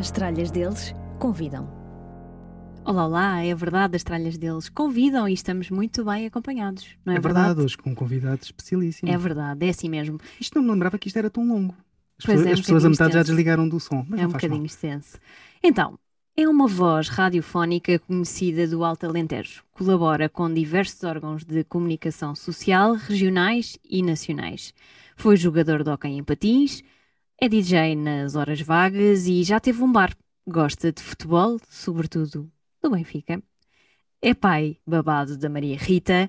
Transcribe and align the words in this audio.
As 0.00 0.10
tralhas 0.10 0.50
deles 0.50 0.94
convidam. 1.18 1.68
Olá, 2.86 3.04
olá, 3.04 3.44
é 3.44 3.54
verdade, 3.54 3.96
as 3.96 4.02
tralhas 4.02 4.38
deles 4.38 4.70
convidam 4.70 5.28
e 5.28 5.34
estamos 5.34 5.68
muito 5.68 6.02
bem 6.02 6.24
acompanhados, 6.24 6.96
não 7.04 7.12
é, 7.12 7.16
É 7.18 7.20
verdade, 7.20 7.60
hoje 7.60 7.76
com 7.76 7.90
um 7.90 7.94
convidado 7.94 8.40
especialíssimo. 8.42 9.12
É 9.12 9.18
verdade, 9.18 9.66
é 9.66 9.68
assim 9.68 9.90
mesmo. 9.90 10.18
Isto 10.40 10.54
não 10.54 10.62
me 10.62 10.70
lembrava 10.72 10.98
que 10.98 11.06
isto 11.06 11.18
era 11.18 11.28
tão 11.28 11.46
longo. 11.46 11.74
As 12.18 12.24
Pois 12.24 12.38
pessoas, 12.38 12.46
é, 12.46 12.48
um 12.48 12.52
as 12.54 12.60
pessoas 12.62 12.84
a 12.86 12.88
metade 12.88 13.12
já 13.12 13.22
desligaram 13.22 13.68
do 13.68 13.78
som. 13.78 14.06
Mas 14.08 14.20
é 14.20 14.26
um 14.26 14.30
bocadinho 14.30 14.60
mal. 14.60 14.64
extenso. 14.64 15.18
Então, 15.62 15.98
é 16.34 16.48
uma 16.48 16.66
voz 16.66 17.08
radiofónica 17.08 17.98
conhecida 17.98 18.66
do 18.66 18.82
Alto 18.82 19.04
Alentejo. 19.04 19.62
Colabora 19.70 20.30
com 20.30 20.50
diversos 20.50 21.04
órgãos 21.04 21.44
de 21.44 21.62
comunicação 21.62 22.34
social, 22.34 22.94
regionais 22.94 23.78
e 23.84 24.02
nacionais. 24.02 24.72
Foi 25.14 25.36
jogador 25.36 25.84
de 25.84 25.90
hóquei 25.90 26.12
em 26.12 26.24
patins, 26.24 26.82
é 27.42 27.48
DJ 27.48 27.96
nas 27.96 28.36
horas 28.36 28.60
vagas 28.60 29.26
e 29.26 29.42
já 29.42 29.58
teve 29.58 29.82
um 29.82 29.90
bar. 29.90 30.14
Gosta 30.46 30.92
de 30.92 31.02
futebol, 31.02 31.58
sobretudo 31.70 32.50
do 32.82 32.90
Benfica. 32.90 33.42
É 34.20 34.34
pai 34.34 34.76
babado 34.86 35.38
da 35.38 35.48
Maria 35.48 35.78
Rita 35.78 36.28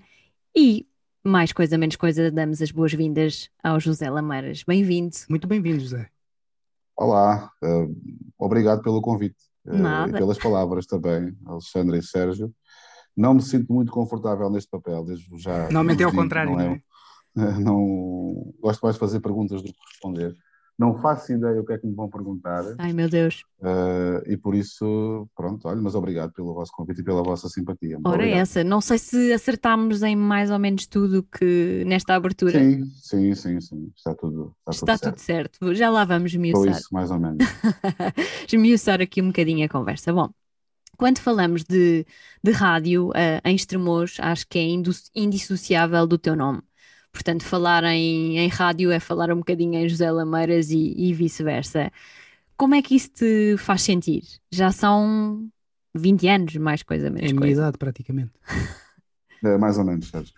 e, 0.56 0.88
mais 1.22 1.52
coisa 1.52 1.78
menos 1.78 1.98
coisa, 1.98 2.32
damos 2.32 2.62
as 2.62 2.72
boas-vindas 2.72 3.50
ao 3.62 3.78
José 3.78 4.10
Lameiras. 4.10 4.64
Bem-vindo. 4.64 5.14
Muito 5.30 5.50
bem-vindo, 5.50 5.82
José. 5.82 6.10
Olá, 6.96 7.52
eh, 7.62 7.88
obrigado 8.40 8.82
pelo 8.82 9.02
convite 9.02 9.36
Nada. 9.66 10.12
e 10.12 10.14
pelas 10.14 10.38
palavras 10.38 10.86
também, 10.86 11.36
Alexandre 11.46 11.98
e 11.98 12.04
Sérgio. 12.04 12.54
Não 13.18 13.34
me 13.34 13.42
sinto 13.42 13.74
muito 13.74 13.92
confortável 13.92 14.50
neste 14.50 14.70
papel, 14.70 15.04
desde 15.04 15.28
já. 15.38 15.64
Normalmente 15.64 16.04
é 16.04 16.06
ao 16.06 16.14
contrário, 16.14 16.54
não 16.54 16.62
é? 16.62 16.82
não- 17.60 18.54
gosto 18.62 18.82
mais 18.82 18.96
de 18.96 19.00
fazer 19.00 19.20
perguntas 19.20 19.62
do 19.62 19.74
que 19.74 19.80
responder. 19.92 20.38
Não 20.82 21.00
faço 21.00 21.32
ideia 21.32 21.62
o 21.62 21.66
que 21.66 21.74
é 21.74 21.78
que 21.78 21.86
me 21.86 21.94
vão 21.94 22.10
perguntar 22.10 22.64
Ai 22.80 22.92
meu 22.92 23.08
Deus. 23.08 23.44
eh, 23.64 24.24
e 24.34 24.38
por 24.38 24.56
isso, 24.56 25.30
pronto, 25.36 25.68
olha, 25.68 25.80
mas 25.80 25.94
obrigado 25.94 26.34
pelo 26.34 26.54
vosso 26.56 26.72
convite 26.72 27.02
e 27.02 27.04
pela 27.04 27.22
vossa 27.22 27.48
simpatia. 27.48 27.98
Muito 27.98 28.08
Ora, 28.08 28.16
obrigado. 28.16 28.42
essa. 28.42 28.64
Não 28.64 28.82
sei 28.82 28.98
se 28.98 29.32
acertámos 29.32 30.02
em 30.02 30.16
mais 30.16 30.50
ou 30.50 30.58
menos 30.58 30.88
tudo 30.88 31.22
que 31.22 31.84
nesta 31.86 32.16
abertura. 32.16 32.60
Sim, 32.60 32.86
sim, 32.96 33.36
sim, 33.36 33.62
sim, 33.62 33.92
está 33.96 34.16
tudo, 34.16 34.56
está 34.68 34.72
Está 34.72 34.98
tudo 34.98 35.12
tudo 35.12 35.20
certo. 35.20 35.74
Já 35.76 35.90
lá 35.92 36.04
vamos 36.04 36.32
Foi 36.32 36.40
esmiuçar. 36.40 36.80
isso, 36.80 36.90
mais 36.92 37.12
ou 37.12 37.20
menos. 37.20 37.38
esmiuçar 38.52 39.02
aqui 39.02 39.22
um 39.22 39.28
bocadinho 39.28 39.66
a 39.66 39.70
conversa. 39.70 40.12
Bom, 40.12 40.30
quando 40.98 41.20
falamos 41.20 41.64
de, 41.64 42.06
de 42.44 42.52
rádio 42.52 43.12
eh, 43.16 43.42
em 43.46 43.56
Estremoz, 43.56 44.18
acho 44.20 44.48
que 44.48 44.60
é 44.60 44.64
indissociável 45.16 46.08
do 46.08 46.18
teu 46.18 46.36
nome. 46.36 46.62
Portanto, 47.12 47.44
falar 47.44 47.84
em, 47.84 48.38
em 48.40 48.48
rádio 48.48 48.92
é 48.92 49.00
falar 49.00 49.32
um 49.32 49.38
bocadinho 49.38 49.76
em 49.76 49.88
José 49.90 50.10
Lameiras 50.12 50.70
e, 50.72 50.94
e 50.98 51.14
vice-versa. 51.14 51.92
Como 52.58 52.76
é 52.76 52.82
que 52.82 52.96
isso 52.96 53.10
te 53.10 53.58
faz 53.58 53.82
sentir? 53.82 54.24
Já 54.52 54.72
são 54.72 55.50
20 55.96 56.28
anos, 56.28 56.56
mais 56.56 56.84
coisa, 56.84 57.08
É 57.08 57.10
menos 57.10 57.32
a 57.32 57.36
minha 57.36 57.40
coisa. 57.40 57.62
idade, 57.62 57.78
praticamente. 57.78 58.32
É, 59.44 59.58
mais 59.58 59.76
ou 59.80 59.84
menos, 59.84 60.08
Sérgio. 60.08 60.34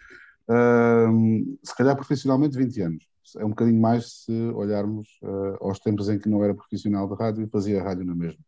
Ahm, 0.47 1.57
se 1.61 1.75
calhar 1.75 1.93
profissionalmente 1.95 2.57
20 2.57 2.81
anos. 2.81 3.03
É 3.37 3.43
um 3.43 3.49
bocadinho 3.49 3.81
mais 3.81 4.23
se 4.23 4.31
olharmos 4.53 5.09
ah, 5.23 5.57
aos 5.59 5.79
tempos 5.79 6.07
em 6.07 6.17
que 6.19 6.29
não 6.29 6.43
era 6.43 6.53
profissional 6.55 7.07
de 7.09 7.15
rádio 7.15 7.43
e 7.43 7.49
fazia 7.49 7.83
rádio 7.83 8.05
na 8.05 8.15
mesma. 8.15 8.39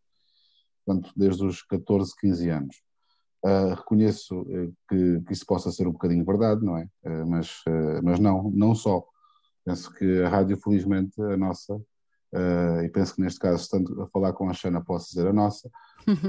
Portanto, 0.86 1.12
desde 1.16 1.44
os 1.46 1.62
14, 1.64 2.14
15 2.18 2.50
anos. 2.50 2.82
Ah, 3.46 3.76
reconheço 3.76 4.44
eh, 4.50 4.70
que, 4.90 5.22
que 5.22 5.34
isso 5.34 5.46
possa 5.46 5.72
ser 5.72 5.88
um 5.88 5.92
bocadinho 5.92 6.26
verdade, 6.26 6.66
não 6.66 6.78
é? 6.78 6.88
Ah, 7.06 7.26
mas, 7.26 7.62
ah, 7.68 8.02
mas 8.04 8.20
não, 8.20 8.50
não 8.52 8.74
só. 8.74 9.04
Penso 9.64 9.94
que 9.94 10.22
a 10.24 10.30
rádio, 10.30 10.58
felizmente, 10.58 11.20
a 11.22 11.38
nossa, 11.38 11.80
e 12.84 12.90
penso 12.90 13.16
que 13.16 13.22
neste 13.22 13.40
caso, 13.40 13.64
estando 13.64 14.02
a 14.04 14.08
falar 14.08 14.34
com 14.34 14.50
a 14.50 14.54
Xana, 14.54 14.84
posso 14.84 15.08
dizer 15.10 15.26
a 15.28 15.34
nossa, 15.34 15.70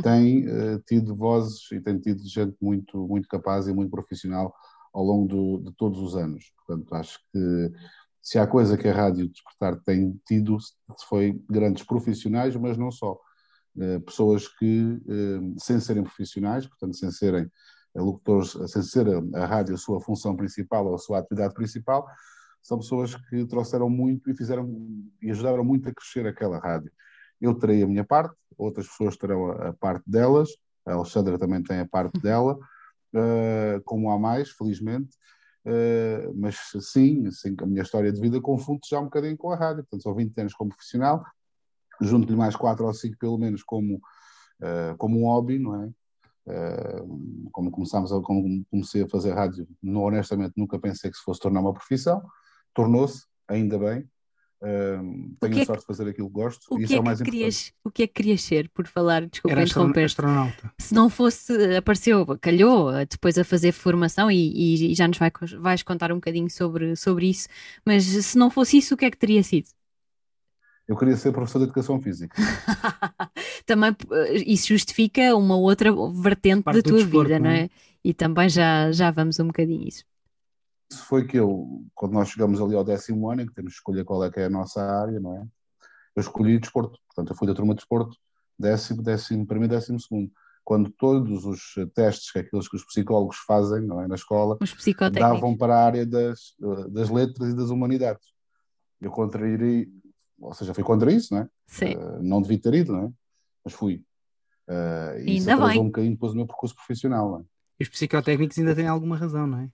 tem 0.02 0.46
eh, 0.48 0.78
tido 0.86 1.14
vozes 1.14 1.70
e 1.72 1.80
tem 1.80 1.98
tido 1.98 2.22
gente 2.26 2.56
muito, 2.62 3.06
muito 3.08 3.28
capaz 3.28 3.66
e 3.68 3.74
muito 3.74 3.90
profissional 3.90 4.54
ao 4.94 5.02
longo 5.04 5.26
do- 5.28 5.58
de 5.70 5.76
todos 5.76 6.00
os 6.00 6.16
anos. 6.16 6.52
Portanto, 6.66 6.94
acho 6.94 7.18
que 7.32 7.72
se 8.22 8.38
há 8.38 8.46
coisa 8.46 8.76
que 8.78 8.88
a 8.88 8.94
Rádio 8.94 9.28
Despertar 9.28 9.76
tem 9.84 10.18
tido, 10.26 10.56
foi 11.08 11.38
grandes 11.50 11.84
profissionais, 11.84 12.56
mas 12.56 12.78
não 12.78 12.90
só. 12.90 13.18
Eh, 13.78 13.98
pessoas 14.00 14.48
que, 14.48 14.98
eh, 15.08 15.54
sem 15.58 15.78
serem 15.80 16.02
profissionais, 16.02 16.66
portanto, 16.66 16.96
sem 16.96 17.10
serem 17.10 17.44
eh, 17.94 18.00
locutores, 18.00 18.56
sem 18.70 18.82
ser 18.82 19.06
a, 19.34 19.46
rádio 19.46 19.74
a 19.74 19.78
sua 19.78 20.00
função 20.00 20.36
principal 20.36 20.86
ou 20.86 20.94
a 20.94 20.98
sua 20.98 21.18
atividade 21.18 21.54
principal, 21.54 22.06
são 22.62 22.78
pessoas 22.78 23.14
que 23.14 23.46
trouxeram 23.46 23.88
muito 23.90 24.30
e 24.30 24.36
fizeram 24.36 24.68
e 25.22 25.30
ajudaram 25.30 25.64
muito 25.64 25.88
a 25.88 25.94
crescer 25.94 26.26
aquela 26.26 26.58
rádio. 26.58 26.90
Eu 27.40 27.54
terei 27.54 27.82
a 27.82 27.86
minha 27.86 28.04
parte, 28.04 28.34
outras 28.56 28.88
pessoas 28.88 29.16
terão 29.16 29.50
a, 29.52 29.72
parte 29.74 30.04
delas, 30.10 30.50
a 30.84 30.94
Alexandra 30.94 31.38
também 31.38 31.62
tem 31.62 31.80
a 31.80 31.86
parte 31.86 32.18
dela, 32.20 32.58
como 33.84 34.10
há 34.10 34.18
mais, 34.18 34.50
felizmente, 34.50 35.16
eh, 35.68 36.30
mas 36.36 36.56
sim, 36.80 37.28
sim, 37.32 37.56
a 37.60 37.66
minha 37.66 37.82
história 37.82 38.12
de 38.12 38.20
vida 38.20 38.40
confunde 38.40 38.88
já 38.88 39.00
um 39.00 39.04
bocadinho 39.04 39.36
com 39.36 39.50
a 39.50 39.56
rádio, 39.56 39.82
portanto 39.82 40.02
são 40.02 40.14
20 40.14 40.38
anos 40.38 40.54
como 40.54 40.70
profissional, 40.70 41.24
junto-lhe 42.00 42.36
mais 42.36 42.54
4 42.56 42.86
ou 42.86 42.92
5 42.94 43.16
pelo 43.18 43.38
menos 43.38 43.62
como, 43.62 44.00
eh, 44.62 44.94
como 44.98 45.18
um 45.20 45.24
hobby, 45.26 45.58
não 45.58 45.82
é? 45.82 45.90
Eh, 46.48 47.02
como 47.52 47.70
começámos 47.70 48.12
a, 48.12 48.20
como 48.20 48.64
comecei 48.70 49.02
a 49.02 49.08
fazer 49.08 49.32
rádio, 49.32 49.66
não, 49.82 50.02
honestamente 50.02 50.54
nunca 50.56 50.78
pensei 50.78 51.10
que 51.10 51.16
se 51.16 51.22
fosse 51.24 51.40
tornar 51.40 51.60
uma 51.60 51.72
profissão, 51.74 52.22
tornou-se, 52.74 53.24
ainda 53.48 53.78
bem, 53.78 54.08
eh, 54.62 54.98
tenho 55.40 55.54
que 55.54 55.60
é 55.60 55.62
a 55.62 55.66
sorte 55.66 55.80
de 55.80 55.86
fazer 55.86 56.08
aquilo 56.08 56.28
que 56.28 56.34
gosto, 56.34 56.66
O 56.70 56.76
e 56.76 56.78
que, 56.78 56.84
isso 56.84 56.92
é 56.94 56.96
é 56.96 57.00
o 57.00 57.04
mais 57.04 57.18
que 57.18 57.22
importante. 57.24 57.40
querias, 57.40 57.72
o 57.84 57.90
que 57.90 58.02
é 58.04 58.06
que 58.06 58.12
querias 58.14 58.42
ser, 58.42 58.68
por 58.70 58.86
falar, 58.86 59.26
desculpa 59.26 59.60
interromper 59.60 60.04
astronauta. 60.04 60.72
Se 60.78 60.94
não 60.94 61.08
fosse, 61.08 61.52
apareceu, 61.76 62.24
calhou, 62.40 62.92
depois 63.10 63.36
a 63.38 63.44
fazer 63.44 63.72
formação 63.72 64.30
e, 64.30 64.36
e- 64.36 64.92
e 64.92 64.94
já 64.94 65.08
nos 65.08 65.18
vai- 65.18 65.32
vais 65.58 65.82
contar 65.82 66.12
um 66.12 66.16
bocadinho 66.16 66.50
sobre, 66.50 66.94
sobre 66.96 67.28
isso, 67.30 67.48
mas 67.84 68.04
se 68.04 68.38
não 68.38 68.50
fosse 68.50 68.78
isso, 68.78 68.94
o 68.94 68.96
que 68.96 69.04
é 69.06 69.10
que 69.10 69.16
teria 69.16 69.42
sido? 69.42 69.68
Eu 70.88 70.96
queria 70.96 71.16
ser 71.16 71.32
professor 71.32 71.58
de 71.58 71.64
educação 71.64 72.00
física. 72.00 72.36
Também 73.66 73.96
eh, 74.12 74.34
isso 74.46 74.68
justifica 74.68 75.34
uma 75.34 75.56
outra 75.56 75.90
vertente 76.12 76.62
Parte 76.62 76.82
da 76.82 76.90
tua 76.90 76.98
desporto, 76.98 77.28
vida, 77.28 77.40
não 77.40 77.50
é? 77.50 77.62
é? 77.62 77.70
E 78.04 78.14
também 78.14 78.48
já, 78.48 78.92
já 78.92 79.10
vamos 79.10 79.40
um 79.40 79.48
bocadinho 79.48 79.82
isso. 79.88 80.04
Isso 80.88 81.04
foi 81.06 81.26
que 81.26 81.36
eu, 81.36 81.84
quando 81.92 82.12
nós 82.12 82.28
chegamos 82.28 82.60
ali 82.60 82.76
ao 82.76 82.84
décimo 82.84 83.28
ano, 83.28 83.42
em 83.42 83.46
que 83.46 83.54
temos 83.54 83.72
que 83.72 83.78
escolher 83.78 84.04
qual 84.04 84.22
é 84.22 84.30
que 84.30 84.38
é 84.38 84.44
a 84.44 84.50
nossa 84.50 84.80
área, 84.80 85.18
não 85.18 85.36
é? 85.36 85.44
Eu 86.14 86.20
escolhi 86.20 86.58
desporto, 86.58 86.98
portanto 87.08 87.32
eu 87.32 87.36
fui 87.36 87.48
da 87.48 87.54
turma 87.54 87.74
de 87.74 87.78
desporto, 87.78 88.16
décimo, 88.56 89.02
décimo 89.02 89.44
primeiro, 89.44 89.74
décimo 89.74 89.98
segundo. 90.00 90.30
Quando 90.64 90.90
todos 90.90 91.44
os 91.44 91.74
testes 91.94 92.32
que 92.32 92.38
aqueles 92.38 92.68
que 92.68 92.76
os 92.76 92.84
psicólogos 92.84 93.36
fazem, 93.46 93.82
não 93.82 94.00
é, 94.00 94.08
na 94.08 94.14
escola, 94.14 94.56
davam 95.12 95.56
para 95.56 95.76
a 95.76 95.84
área 95.84 96.06
das, 96.06 96.54
das 96.90 97.10
letras 97.10 97.50
e 97.50 97.56
das 97.56 97.70
humanidades. 97.70 98.26
Eu 99.00 99.10
contrairei, 99.10 99.88
ou 100.40 100.52
seja, 100.54 100.74
fui 100.74 100.84
contra 100.84 101.10
isso, 101.12 101.34
não 101.34 101.42
é? 101.42 101.48
Sim. 101.66 101.92
Eh, 101.92 102.18
não 102.20 102.40
devia 102.42 102.60
ter 102.60 102.74
ido, 102.74 102.92
não 102.92 103.04
é? 103.06 103.10
Mas 103.64 103.74
fui. 103.74 104.02
Eh, 104.68 105.22
e 105.26 105.36
isso 105.36 105.50
atrasou 105.50 105.68
bem. 105.74 105.80
um 105.82 105.86
bocadinho 105.86 106.12
depois 106.14 106.32
o 106.32 106.36
meu 106.36 106.46
percurso 106.46 106.74
profissional, 106.74 107.30
não 107.30 107.38
é? 107.40 107.44
E 107.80 107.82
os 107.84 107.88
psicotécnicos 107.88 108.58
ainda 108.58 108.74
têm 108.74 108.86
alguma 108.86 109.16
razão, 109.16 109.46
não 109.46 109.58
é? 109.60 109.68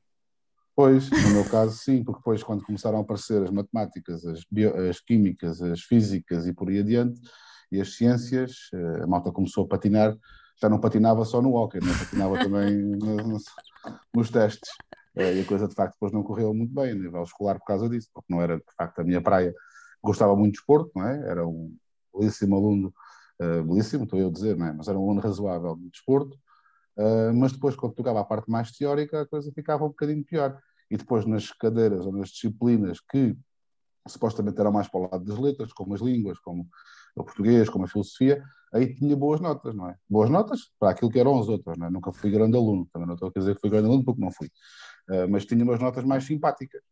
Pois, 0.75 1.11
no 1.11 1.31
meu 1.35 1.45
caso, 1.51 1.77
sim, 1.77 2.03
porque 2.03 2.19
depois, 2.21 2.43
quando 2.43 2.65
começaram 2.65 2.99
a 2.99 3.01
aparecer 3.03 3.43
as 3.43 3.51
matemáticas, 3.51 4.25
as, 4.25 4.41
bio- 4.51 4.75
as 4.89 5.01
químicas, 5.01 5.61
as 5.61 5.83
físicas 5.83 6.47
e 6.47 6.53
por 6.55 6.69
aí 6.71 6.79
adiante, 6.81 7.21
e 7.71 7.81
as 7.81 7.95
ciências, 7.95 8.69
eh, 8.73 9.03
a 9.03 9.07
malta 9.07 9.31
começou 9.31 9.65
a 9.65 9.69
patinar, 9.69 10.17
já 10.61 10.69
não 10.69 10.81
patinava 10.81 11.25
só 11.25 11.43
no 11.43 11.55
hóquei, 11.55 11.81
né? 11.81 11.89
patinava 11.99 12.39
também 12.39 12.79
no- 12.97 13.29
nos, 13.29 13.45
nos 14.15 14.31
testes. 14.31 14.71
Eh, 15.15 15.37
E 15.37 15.41
a 15.43 15.45
coisa, 15.45 15.69
de 15.69 15.75
facto, 15.75 15.93
depois 15.95 16.11
não 16.13 16.23
correu 16.23 16.55
muito 16.55 16.73
bem 16.73 16.93
a 16.93 16.95
nível 16.95 17.23
escolar 17.23 17.59
por 17.59 17.67
causa 17.67 17.87
disso, 17.89 18.09
porque 18.15 18.33
não 18.33 18.41
era, 18.41 18.57
de 18.57 18.75
facto, 18.77 18.99
a 19.01 19.05
minha 19.05 19.21
praia. 19.21 19.55
Gostava 20.03 20.35
muito 20.37 20.55
de 20.55 20.59
esporte, 20.61 20.91
não 20.95 21.07
é? 21.07 21.29
Era 21.29 21.47
um 21.47 21.75
belíssimo 22.15 22.57
aluno, 22.57 22.95
uh, 23.41 23.63
belíssimo, 23.65 24.05
estou 24.05 24.19
eu 24.19 24.29
a 24.29 24.33
dizer, 24.33 24.57
não 24.57 24.67
é? 24.67 24.73
Mas 24.73 24.89
era 24.89 24.99
um 24.99 25.05
aluno 25.05 25.21
razoável 25.21 25.77
de 25.77 25.89
desporto, 25.91 26.37
uh, 26.97 27.33
mas 27.35 27.53
depois, 27.53 27.77
quando 27.77 27.95
tocava 27.95 28.21
a 28.21 28.25
parte 28.25 28.51
mais 28.51 28.71
teórica, 28.73 29.23
a 29.23 29.27
coisa 29.27 29.51
ficava 29.53 29.85
um 29.85 29.89
bocadinho 29.89 30.25
pior. 30.25 30.59
E 30.91 30.97
depois, 30.97 31.25
nas 31.25 31.51
cadeiras 31.53 32.05
ou 32.05 32.13
nas 32.13 32.29
disciplinas 32.29 33.01
que 33.01 33.37
supostamente 34.07 34.61
eram 34.61 34.73
mais 34.73 34.89
para 34.89 35.01
o 35.01 35.11
lado 35.11 35.25
das 35.25 35.39
letras, 35.39 35.73
como 35.73 35.95
as 35.95 36.01
línguas, 36.01 36.39
como 36.41 36.67
o 37.15 37.25
português, 37.25 37.69
como 37.69 37.85
a 37.85 37.89
filosofia, 37.89 38.43
aí 38.73 38.95
tinha 38.95 39.17
boas 39.17 39.41
notas, 39.41 39.75
não 39.75 39.89
é? 39.89 39.97
Boas 40.09 40.31
notas 40.31 40.71
para 40.79 40.91
aquilo 40.91 41.11
que 41.11 41.19
eram 41.19 41.39
as 41.39 41.49
outras, 41.49 41.79
não 41.79 41.87
é? 41.87 41.91
Nunca 41.91 42.13
fui 42.13 42.31
grande 42.31 42.57
aluno, 42.57 42.89
também 42.93 43.07
não 43.07 43.15
estou 43.15 43.29
a 43.29 43.39
dizer 43.39 43.55
que 43.55 43.61
fui 43.61 43.71
grande 43.71 43.87
aluno 43.87 44.05
porque 44.05 44.21
não 44.21 44.31
fui, 44.31 44.49
uh, 45.11 45.29
mas 45.31 45.45
tinha 45.45 45.63
umas 45.63 45.81
notas 45.81 46.05
mais 46.05 46.25
simpáticas. 46.25 46.83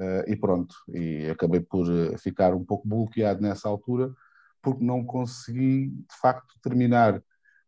Uh, 0.00 0.24
e 0.26 0.34
pronto, 0.34 0.74
e 0.88 1.28
acabei 1.28 1.60
por 1.60 1.86
eh, 1.86 2.16
ficar 2.16 2.54
um 2.54 2.64
pouco 2.64 2.88
bloqueado 2.88 3.42
nessa 3.42 3.68
altura, 3.68 4.10
porque 4.62 4.82
não 4.82 5.04
consegui, 5.04 5.88
de 5.88 6.16
facto, 6.18 6.54
terminar 6.62 7.22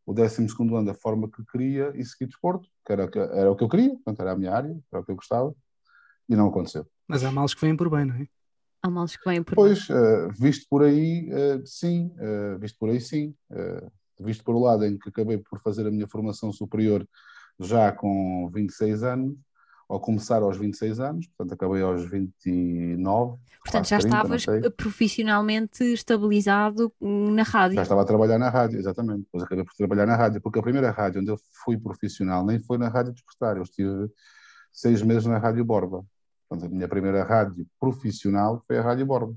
o 0.06 0.14
12 0.14 0.46
ano 0.60 0.86
da 0.86 0.94
forma 0.94 1.30
que 1.30 1.44
queria 1.44 1.92
e 1.94 2.02
seguir 2.06 2.28
desporto, 2.28 2.66
que 2.86 2.92
era, 2.92 3.02
era 3.34 3.52
o 3.52 3.54
que 3.54 3.62
eu 3.62 3.68
queria, 3.68 3.90
portanto, 3.90 4.20
era 4.20 4.32
a 4.32 4.36
minha 4.36 4.50
área, 4.50 4.74
era 4.90 5.02
o 5.02 5.04
que 5.04 5.12
eu 5.12 5.16
gostava, 5.16 5.54
e 6.26 6.34
não 6.34 6.48
aconteceu. 6.48 6.86
Mas 7.06 7.22
há 7.22 7.30
males 7.30 7.52
que 7.52 7.60
vêm 7.60 7.76
por 7.76 7.90
bem, 7.90 8.06
não 8.06 8.14
é? 8.14 8.26
Há 8.82 8.88
males 8.88 9.14
que 9.14 9.28
vêm 9.28 9.42
por 9.42 9.54
Pois, 9.54 9.90
uh, 9.90 10.30
visto 10.32 10.66
por 10.70 10.84
aí, 10.84 11.28
uh, 11.30 11.66
sim, 11.66 12.14
uh, 12.16 12.58
visto 12.58 12.78
por 12.78 12.88
aí, 12.88 12.98
sim. 12.98 13.34
visto 14.18 14.42
por 14.42 14.54
o 14.54 14.60
lado 14.60 14.86
em 14.86 14.96
que 14.96 15.10
acabei 15.10 15.36
por 15.36 15.60
fazer 15.60 15.86
a 15.86 15.90
minha 15.90 16.08
formação 16.08 16.50
superior 16.50 17.06
já 17.60 17.92
com 17.92 18.50
26 18.54 19.02
anos, 19.02 19.36
ao 19.88 20.00
começar 20.00 20.42
aos 20.42 20.56
26 20.56 21.00
anos, 21.00 21.26
portanto 21.28 21.54
acabei 21.54 21.82
aos 21.82 22.04
29. 22.04 23.38
Portanto, 23.62 23.88
já 23.88 23.98
30, 23.98 24.16
estavas 24.16 24.46
profissionalmente 24.76 25.84
estabilizado 25.84 26.92
na 27.00 27.42
rádio. 27.42 27.76
Já 27.76 27.82
estava 27.82 28.02
a 28.02 28.04
trabalhar 28.04 28.38
na 28.38 28.48
rádio, 28.48 28.78
exatamente. 28.78 29.22
Depois 29.24 29.44
acabei 29.44 29.64
por 29.64 29.74
trabalhar 29.74 30.06
na 30.06 30.16
rádio, 30.16 30.40
porque 30.40 30.58
a 30.58 30.62
primeira 30.62 30.90
rádio 30.90 31.20
onde 31.20 31.30
eu 31.30 31.38
fui 31.64 31.78
profissional 31.78 32.44
nem 32.44 32.58
foi 32.58 32.78
na 32.78 32.88
Rádio 32.88 33.12
Despertar, 33.12 33.56
eu 33.56 33.62
estive 33.62 34.10
seis 34.72 35.02
meses 35.02 35.26
na 35.26 35.38
Rádio 35.38 35.64
Borba. 35.64 36.04
Portanto, 36.48 36.70
a 36.70 36.74
minha 36.74 36.88
primeira 36.88 37.22
rádio 37.22 37.66
profissional 37.78 38.62
foi 38.66 38.78
a 38.78 38.82
Rádio 38.82 39.06
Borba. 39.06 39.34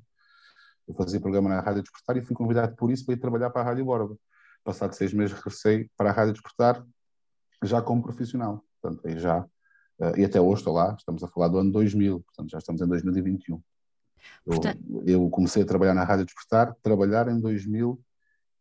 Eu 0.88 0.94
fazia 0.94 1.20
programa 1.20 1.50
na 1.50 1.60
Rádio 1.60 1.82
Despertar 1.82 2.18
e 2.18 2.22
fui 2.22 2.36
convidado 2.36 2.76
por 2.76 2.92
isso 2.92 3.06
para 3.06 3.16
ir 3.16 3.18
trabalhar 3.18 3.50
para 3.50 3.62
a 3.62 3.66
Rádio 3.66 3.86
Borba. 3.86 4.18
Passado 4.64 4.94
seis 4.94 5.14
meses 5.14 5.36
regressei 5.36 5.90
para 5.98 6.10
a 6.10 6.14
Rádio 6.14 6.34
Despertar 6.34 6.84
já 7.64 7.82
como 7.82 8.02
profissional. 8.02 8.64
Portanto, 8.82 9.08
aí 9.08 9.18
já, 9.20 9.46
e 10.18 10.26
até 10.26 10.42
hoje 10.42 10.62
estou 10.62 10.74
lá, 10.74 10.96
estamos 10.98 11.24
a 11.24 11.28
falar 11.28 11.48
do 11.48 11.58
ano 11.58 11.72
2000, 11.72 12.20
portanto 12.20 12.50
já 12.50 12.58
estamos 12.58 12.82
em 12.82 12.88
2021. 12.88 13.62
Portanto... 14.44 14.80
Eu, 15.06 15.22
eu 15.24 15.30
comecei 15.30 15.64
a 15.64 15.66
trabalhar 15.66 15.94
na 15.94 16.04
Rádio 16.04 16.26
Despertar, 16.26 16.76
trabalhar 16.82 17.28
em 17.30 17.40
2000 17.40 18.00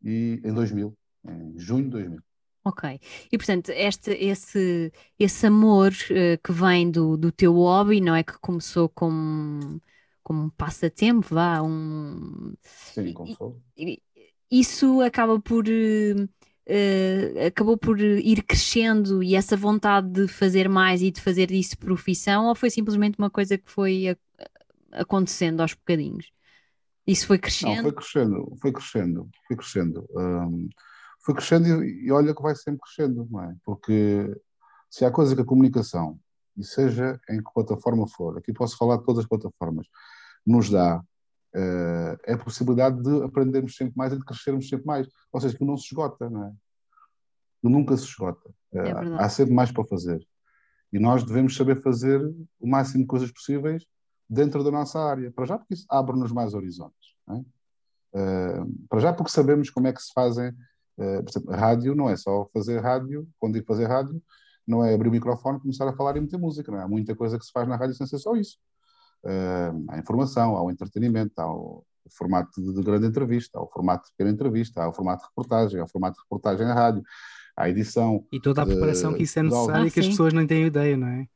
e 0.02 0.40
em 0.44 0.52
2000, 0.52 0.96
em 1.26 1.58
junho 1.58 1.84
de 1.84 1.90
2000. 1.90 2.20
Ok. 2.64 2.98
E 3.30 3.36
portanto, 3.36 3.68
este, 3.70 4.10
esse, 4.12 4.90
esse 5.18 5.46
amor 5.46 5.92
uh, 5.92 6.42
que 6.42 6.50
vem 6.50 6.90
do, 6.90 7.16
do 7.16 7.30
teu 7.30 7.52
hobby, 7.52 8.00
não 8.00 8.14
é? 8.14 8.22
Que 8.22 8.38
começou 8.38 8.88
como, 8.88 9.80
como 10.22 10.44
um 10.44 10.50
passatempo, 10.50 11.34
vá, 11.34 11.60
um. 11.60 12.54
Sim, 12.62 13.12
começou. 13.12 13.60
Isso 14.50 15.02
acaba 15.02 15.38
por. 15.38 15.66
Uh, 15.66 16.26
acabou 17.46 17.76
por 17.76 18.00
ir 18.00 18.42
crescendo 18.42 19.22
e 19.22 19.34
essa 19.34 19.56
vontade 19.56 20.08
de 20.08 20.28
fazer 20.28 20.68
mais 20.68 21.02
e 21.02 21.10
de 21.10 21.20
fazer 21.20 21.48
disso 21.48 21.76
profissão, 21.78 22.46
ou 22.46 22.54
foi 22.54 22.70
simplesmente 22.70 23.18
uma 23.18 23.30
coisa 23.30 23.58
que 23.58 23.70
foi 23.70 24.08
a, 24.08 25.00
acontecendo 25.00 25.60
aos 25.60 25.74
bocadinhos? 25.74 26.32
Isso 27.06 27.26
foi 27.26 27.38
crescendo? 27.38 27.76
Não, 27.76 27.82
foi 27.82 27.92
crescendo, 27.92 28.56
foi 28.60 28.72
crescendo, 28.72 29.30
foi 29.46 29.56
crescendo. 29.56 30.08
Um, 30.16 30.68
foi 31.20 31.34
crescendo 31.34 31.84
e, 31.84 32.06
e, 32.06 32.12
olha 32.12 32.34
que 32.34 32.42
vai 32.42 32.54
sempre 32.54 32.80
crescendo, 32.80 33.28
não 33.30 33.42
é? 33.42 33.54
Porque 33.62 34.34
se 34.90 35.04
há 35.04 35.10
coisa 35.10 35.34
que 35.34 35.42
a 35.42 35.46
comunicação, 35.46 36.18
e 36.56 36.64
seja 36.64 37.20
em 37.28 37.42
que 37.42 37.52
plataforma 37.52 38.06
for, 38.08 38.38
aqui 38.38 38.52
posso 38.52 38.76
falar 38.76 38.96
de 38.96 39.04
todas 39.04 39.24
as 39.24 39.28
plataformas, 39.28 39.86
nos 40.46 40.70
dá 40.70 41.02
uh, 41.54 42.18
é 42.24 42.34
a 42.34 42.38
possibilidade 42.38 43.02
de 43.02 43.22
aprendermos 43.22 43.76
sempre 43.76 43.94
mais 43.96 44.12
e 44.12 44.18
de 44.18 44.24
crescermos 44.24 44.68
sempre 44.68 44.86
mais. 44.86 45.08
Ou 45.32 45.40
seja, 45.40 45.56
que 45.56 45.64
não 45.64 45.76
se 45.76 45.86
esgota, 45.86 46.28
não 46.28 46.46
é? 46.46 46.52
Que 47.62 47.68
nunca 47.68 47.96
se 47.96 48.04
esgota. 48.04 48.48
Uh, 48.72 48.78
é 48.78 49.22
há 49.22 49.28
sempre 49.28 49.54
mais 49.54 49.70
para 49.72 49.84
fazer. 49.84 50.26
E 50.92 50.98
nós 50.98 51.24
devemos 51.24 51.56
saber 51.56 51.82
fazer 51.82 52.20
o 52.60 52.66
máximo 52.66 53.02
de 53.02 53.08
coisas 53.08 53.30
possíveis 53.30 53.84
dentro 54.28 54.62
da 54.62 54.70
nossa 54.70 54.98
área. 55.00 55.30
Para 55.30 55.46
já, 55.46 55.58
porque 55.58 55.74
isso 55.74 55.86
abre-nos 55.88 56.32
mais 56.32 56.54
horizontes. 56.54 57.14
É? 57.28 57.34
Uh, 57.34 58.86
para 58.88 59.00
já, 59.00 59.12
porque 59.12 59.32
sabemos 59.32 59.70
como 59.70 59.86
é 59.86 59.92
que 59.92 60.02
se 60.02 60.12
fazem 60.12 60.54
Uh, 60.96 61.24
exemplo, 61.28 61.52
rádio 61.52 61.94
não 61.94 62.08
é 62.08 62.16
só 62.16 62.48
fazer 62.52 62.78
rádio, 62.78 63.28
quando 63.38 63.54
digo 63.54 63.66
fazer 63.66 63.86
rádio, 63.86 64.22
não 64.66 64.84
é 64.84 64.94
abrir 64.94 65.08
o 65.08 65.12
microfone, 65.12 65.60
começar 65.60 65.88
a 65.88 65.92
falar 65.92 66.16
e 66.16 66.20
meter 66.20 66.38
música, 66.38 66.70
não 66.70 66.78
é? 66.78 66.84
Há 66.84 66.88
muita 66.88 67.14
coisa 67.14 67.38
que 67.38 67.44
se 67.44 67.52
faz 67.52 67.68
na 67.68 67.76
rádio 67.76 67.94
sem 67.94 68.06
ser 68.06 68.18
só 68.18 68.34
isso. 68.36 68.58
Uh, 69.24 69.84
há 69.88 69.98
informação, 69.98 70.56
há 70.56 70.62
o 70.62 70.70
entretenimento, 70.70 71.32
há 71.40 71.50
o 71.50 71.82
formato 72.10 72.60
de, 72.60 72.74
de, 72.74 72.82
grande 72.82 73.06
entrevista, 73.06 73.58
há 73.58 73.62
o 73.62 73.68
formato 73.68 74.04
de 74.04 74.10
pequena 74.12 74.30
entrevista, 74.30 74.82
há 74.82 74.88
o 74.88 74.92
formato 74.92 75.22
de 75.22 75.28
reportagem, 75.28 75.80
há 75.80 75.84
o 75.84 75.88
formato 75.88 76.16
de 76.16 76.22
reportagem 76.22 76.66
na 76.66 76.74
rádio, 76.74 77.02
há 77.56 77.64
a 77.64 77.70
edição. 77.70 78.26
E 78.30 78.38
toda 78.38 78.62
a 78.62 78.66
preparação 78.66 79.12
de, 79.12 79.16
que 79.16 79.22
isso 79.22 79.38
é 79.38 79.42
necessária 79.42 79.88
ah, 79.88 79.90
que 79.90 80.00
as 80.00 80.08
pessoas 80.08 80.32
não 80.34 80.46
têm 80.46 80.66
ideia, 80.66 80.96
não 80.96 81.08
é? 81.08 81.26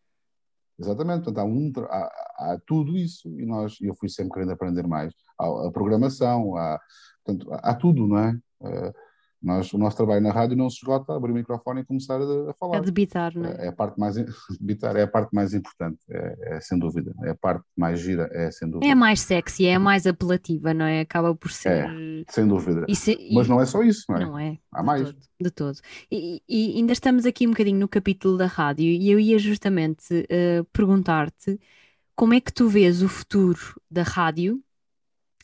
Exatamente, 0.79 1.25
portanto, 1.25 1.39
há, 1.39 1.45
um, 1.45 1.73
há, 1.91 2.53
há, 2.53 2.61
tudo 2.67 2.97
isso 2.97 3.29
e 3.41 3.45
nós, 3.45 3.79
eu 3.81 3.95
fui 3.95 4.09
sempre 4.09 4.35
querendo 4.35 4.53
aprender 4.53 4.87
mais. 4.87 5.13
Há 5.39 5.69
a 5.69 5.73
programação, 5.73 6.57
há, 6.57 6.79
portanto, 7.25 7.53
há, 7.53 7.71
há 7.71 7.75
tudo, 7.75 8.07
não 8.07 8.19
é? 8.19 8.39
Uh, 8.61 8.93
nós, 9.41 9.73
o 9.73 9.79
nosso 9.79 9.97
trabalho 9.97 10.21
na 10.21 10.33
rádio 10.33 10.57
não 10.57 10.69
se 10.69 10.77
esgota 10.77 11.15
abrir 11.15 11.31
o 11.31 11.35
microfone 11.35 11.83
e 11.83 11.85
começar 11.85 12.21
a, 12.21 12.51
a 12.51 12.55
falar. 12.55 12.79
A 12.79 12.81
debitar, 12.81 13.33
não 13.37 13.49
é? 13.49 13.67
É 13.67 13.69
a 13.69 13.73
parte 13.73 13.99
mais, 13.99 14.17
debitar 14.61 14.97
é 14.97 15.03
a 15.03 15.07
parte 15.07 15.33
mais 15.33 15.55
importante, 15.55 15.99
é, 16.11 16.57
é, 16.57 16.61
sem 16.61 16.79
dúvida. 16.79 17.15
É 17.23 17.31
a 17.31 17.35
parte 17.37 17.65
mais 17.77 18.01
gira, 18.01 18.29
é 18.33 18.51
sem 18.51 18.69
dúvida. 18.69 18.91
É 18.91 18.95
mais 18.95 19.21
sexy, 19.21 19.67
é 19.67 19.79
mais 19.79 20.07
apelativa, 20.07 20.75
não 20.75 20.85
é? 20.85 21.01
Acaba 21.01 21.35
por 21.35 21.53
ser. 21.53 21.89
É, 21.89 22.25
sem 22.29 22.47
dúvida. 22.47 22.85
Se, 22.95 23.31
Mas 23.33 23.49
não 23.49 23.61
é 23.61 23.67
só 23.67 23.83
isso, 23.83 24.05
não 24.09 24.17
é? 24.17 24.25
Não 24.25 24.39
é. 24.39 24.59
Há 24.73 24.83
mais. 24.83 25.05
Todo, 25.05 25.19
de 25.41 25.51
todo. 25.51 25.79
E, 26.11 26.43
e, 26.49 26.77
ainda 26.77 26.93
estamos 26.93 27.25
aqui 27.25 27.47
um 27.47 27.51
bocadinho 27.51 27.79
no 27.79 27.89
capítulo 27.89 28.37
da 28.37 28.47
rádio 28.47 28.87
e 28.87 29.09
eu 29.09 29.21
ia 29.21 29.39
justamente 29.39 30.15
uh, 30.15 30.65
perguntar-te 30.73 31.61
como 32.17 32.35
é 32.35 32.41
que 32.41 32.53
tu 32.53 32.69
vês 32.69 33.03
o 33.03 33.09
futuro 33.09 33.61
da 33.89 34.03
rádio 34.03 34.61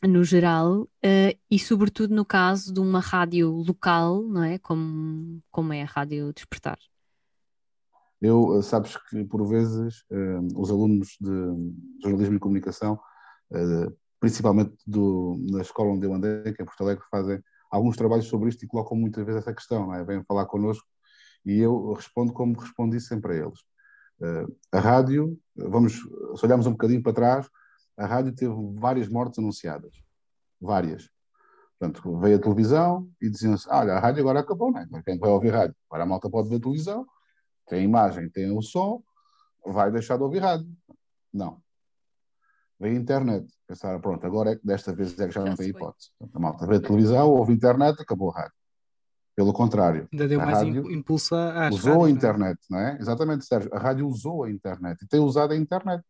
no 0.07 0.23
geral, 0.23 0.81
uh, 0.81 1.39
e 1.49 1.59
sobretudo 1.59 2.13
no 2.13 2.25
caso 2.25 2.73
de 2.73 2.79
uma 2.79 2.99
rádio 2.99 3.49
local, 3.49 4.21
não 4.23 4.43
é? 4.43 4.57
Como, 4.59 5.41
como 5.51 5.73
é 5.73 5.81
a 5.81 5.85
Rádio 5.85 6.33
Despertar. 6.33 6.77
Eu, 8.21 8.57
eh, 8.57 8.61
sabes 8.61 8.97
que 9.09 9.23
por 9.25 9.45
vezes 9.47 10.01
uh, 10.09 10.59
os 10.59 10.71
alunos 10.71 11.17
de 11.19 12.01
jornalismo 12.01 12.35
e 12.35 12.39
comunicação, 12.39 12.99
uh, 13.51 13.95
principalmente 14.19 14.75
do, 14.87 15.37
escola 15.61 15.91
onde 15.91 16.05
eu 16.05 16.13
andei, 16.13 16.53
que 16.53 16.61
é 16.61 16.65
Porto 16.65 16.81
Alegre, 16.81 17.03
fazem 17.11 17.41
alguns 17.69 17.97
trabalhos 17.97 18.25
sobre 18.25 18.49
isto 18.49 18.63
e 18.63 18.67
colocam 18.67 18.97
muitas 18.97 19.23
vezes 19.25 19.41
essa 19.41 19.53
questão, 19.53 19.87
não 19.87 19.93
é? 19.93 20.03
Vêm 20.03 20.23
falar 20.23 20.45
connosco 20.45 20.87
e 21.45 21.59
eu 21.59 21.93
respondo 21.93 22.33
como 22.33 22.59
respondi 22.59 22.99
sempre 22.99 23.33
a 23.33 23.45
eles. 23.45 23.59
a 24.71 24.79
rádio, 24.79 25.37
vamos, 25.55 25.93
se 25.93 26.45
olharmos 26.45 26.65
um 26.65 26.71
bocadinho 26.71 27.03
para 27.03 27.13
trás, 27.13 27.49
a 27.97 28.05
rádio 28.05 28.33
teve 28.33 28.53
várias 28.75 29.07
mortes 29.07 29.39
anunciadas. 29.39 29.95
Várias. 30.59 31.09
Portanto, 31.79 32.17
veio 32.19 32.37
a 32.37 32.41
televisão 32.41 33.09
e 33.21 33.29
diziam-se: 33.29 33.67
ah, 33.69 33.79
olha, 33.79 33.93
a 33.93 33.99
rádio 33.99 34.21
agora 34.21 34.39
acabou, 34.39 34.71
não 34.71 34.79
é? 34.79 35.03
Quem 35.03 35.17
vai 35.17 35.29
ouvir 35.29 35.49
rádio? 35.49 35.75
Agora 35.89 36.03
a 36.03 36.05
malta 36.05 36.29
pode 36.29 36.49
ver 36.49 36.59
televisão, 36.59 37.05
tem 37.67 37.79
a 37.79 37.83
imagem, 37.83 38.29
tem 38.29 38.51
o 38.51 38.61
som, 38.61 39.03
vai 39.65 39.91
deixar 39.91 40.17
de 40.17 40.23
ouvir 40.23 40.39
rádio. 40.39 40.69
Não. 41.33 41.61
Veio 42.79 42.95
a 42.95 42.99
internet. 42.99 43.47
Pensaram, 43.67 43.99
pronto, 43.99 44.25
agora 44.25 44.53
é, 44.53 44.59
desta 44.63 44.93
vez 44.93 45.17
é 45.19 45.27
que 45.27 45.33
já, 45.33 45.41
já 45.41 45.49
não 45.49 45.55
tem 45.55 45.69
hipótese. 45.69 46.11
Portanto, 46.17 46.35
a 46.35 46.39
malta 46.39 46.67
vê 46.67 46.75
a 46.75 46.81
televisão, 46.81 47.29
ouve 47.29 47.51
a 47.51 47.55
internet, 47.55 48.01
acabou 48.01 48.31
a 48.31 48.41
rádio. 48.41 48.55
Pelo 49.35 49.51
contrário. 49.51 50.07
Ainda 50.13 50.27
deu 50.29 50.39
mais 50.39 50.61
impulso 50.61 51.35
à 51.35 51.69
Usou 51.69 51.93
rádios, 51.93 52.07
a 52.07 52.09
internet, 52.09 52.59
não 52.69 52.79
é? 52.79 52.83
não 52.83 52.89
é? 52.91 53.01
Exatamente, 53.01 53.45
Sérgio. 53.45 53.73
A 53.73 53.79
rádio 53.79 54.07
usou 54.07 54.43
a 54.43 54.49
internet 54.49 55.01
e 55.03 55.07
tem 55.07 55.19
usado 55.19 55.51
a 55.51 55.57
internet. 55.57 56.03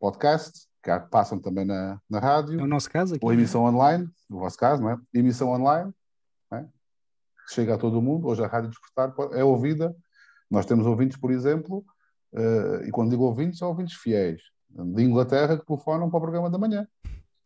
Podcast, 0.00 0.66
que 0.82 0.90
passam 1.10 1.38
também 1.38 1.64
na, 1.64 2.00
na 2.10 2.18
rádio. 2.18 2.60
É 2.60 2.62
o 2.62 2.66
nosso 2.66 2.90
caso 2.90 3.14
aqui. 3.14 3.24
Ou 3.24 3.32
emissão 3.32 3.64
online, 3.64 4.10
no 4.28 4.40
vosso 4.40 4.58
caso, 4.58 4.82
não 4.82 4.90
é? 4.90 4.98
Emissão 5.14 5.50
online, 5.50 5.94
é? 6.52 6.64
chega 7.48 7.74
a 7.74 7.78
todo 7.78 8.02
mundo. 8.02 8.26
Hoje 8.26 8.42
a 8.42 8.48
Rádio 8.48 8.70
Despertar 8.70 9.14
é 9.32 9.44
ouvida. 9.44 9.94
Nós 10.50 10.66
temos 10.66 10.84
ouvintes, 10.84 11.16
por 11.16 11.30
exemplo, 11.30 11.84
uh, 12.32 12.84
e 12.84 12.90
quando 12.90 13.10
digo 13.10 13.22
ouvintes, 13.22 13.58
são 13.58 13.68
ouvintes 13.68 13.94
fiéis, 13.94 14.42
de 14.68 15.02
Inglaterra 15.02 15.56
que 15.56 15.64
telefonam 15.64 16.10
para 16.10 16.18
o 16.18 16.20
programa 16.20 16.50
da 16.50 16.58
manhã, 16.58 16.86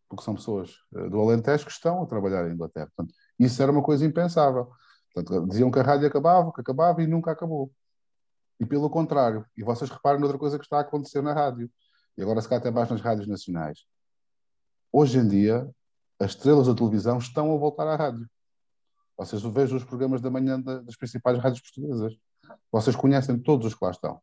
porque 0.09 0.23
são 0.23 0.33
pessoas 0.33 0.71
uh, 0.91 1.09
do 1.09 1.21
Alentejo 1.21 1.65
que 1.65 1.71
estão 1.71 2.01
a 2.01 2.05
trabalhar 2.07 2.49
em 2.49 2.53
Inglaterra. 2.53 2.89
Portanto, 2.95 3.13
isso 3.39 3.61
era 3.61 3.71
uma 3.71 3.83
coisa 3.83 4.05
impensável. 4.05 4.71
Portanto, 5.13 5.47
diziam 5.47 5.69
que 5.71 5.79
a 5.79 5.83
rádio 5.83 6.07
acabava, 6.07 6.51
que 6.51 6.61
acabava 6.61 7.01
e 7.03 7.07
nunca 7.07 7.31
acabou. 7.31 7.71
E 8.59 8.65
pelo 8.65 8.89
contrário, 8.89 9.45
e 9.55 9.63
vocês 9.63 9.89
reparem 9.89 10.19
noutra 10.19 10.39
coisa 10.39 10.57
que 10.57 10.65
está 10.65 10.77
a 10.77 10.81
acontecer 10.81 11.21
na 11.21 11.33
rádio 11.33 11.69
e 12.17 12.21
agora 12.21 12.41
se 12.41 12.49
calhar 12.49 12.61
até 12.61 12.71
mais 12.71 12.89
nas 12.89 13.01
rádios 13.01 13.27
nacionais. 13.27 13.85
Hoje 14.91 15.19
em 15.19 15.27
dia, 15.27 15.69
as 16.19 16.31
estrelas 16.31 16.67
da 16.67 16.73
televisão 16.73 17.17
estão 17.17 17.53
a 17.53 17.57
voltar 17.57 17.87
à 17.87 17.95
rádio. 17.95 18.27
Vocês 19.17 19.41
vejam 19.41 19.77
os 19.77 19.83
programas 19.83 20.21
da 20.21 20.29
manhã 20.29 20.59
das 20.59 20.95
principais 20.95 21.37
rádios 21.39 21.61
portuguesas. 21.61 22.17
Vocês 22.71 22.95
conhecem 22.95 23.37
todos 23.37 23.67
os 23.67 23.75
que 23.75 23.83
lá 23.83 23.91
estão. 23.91 24.21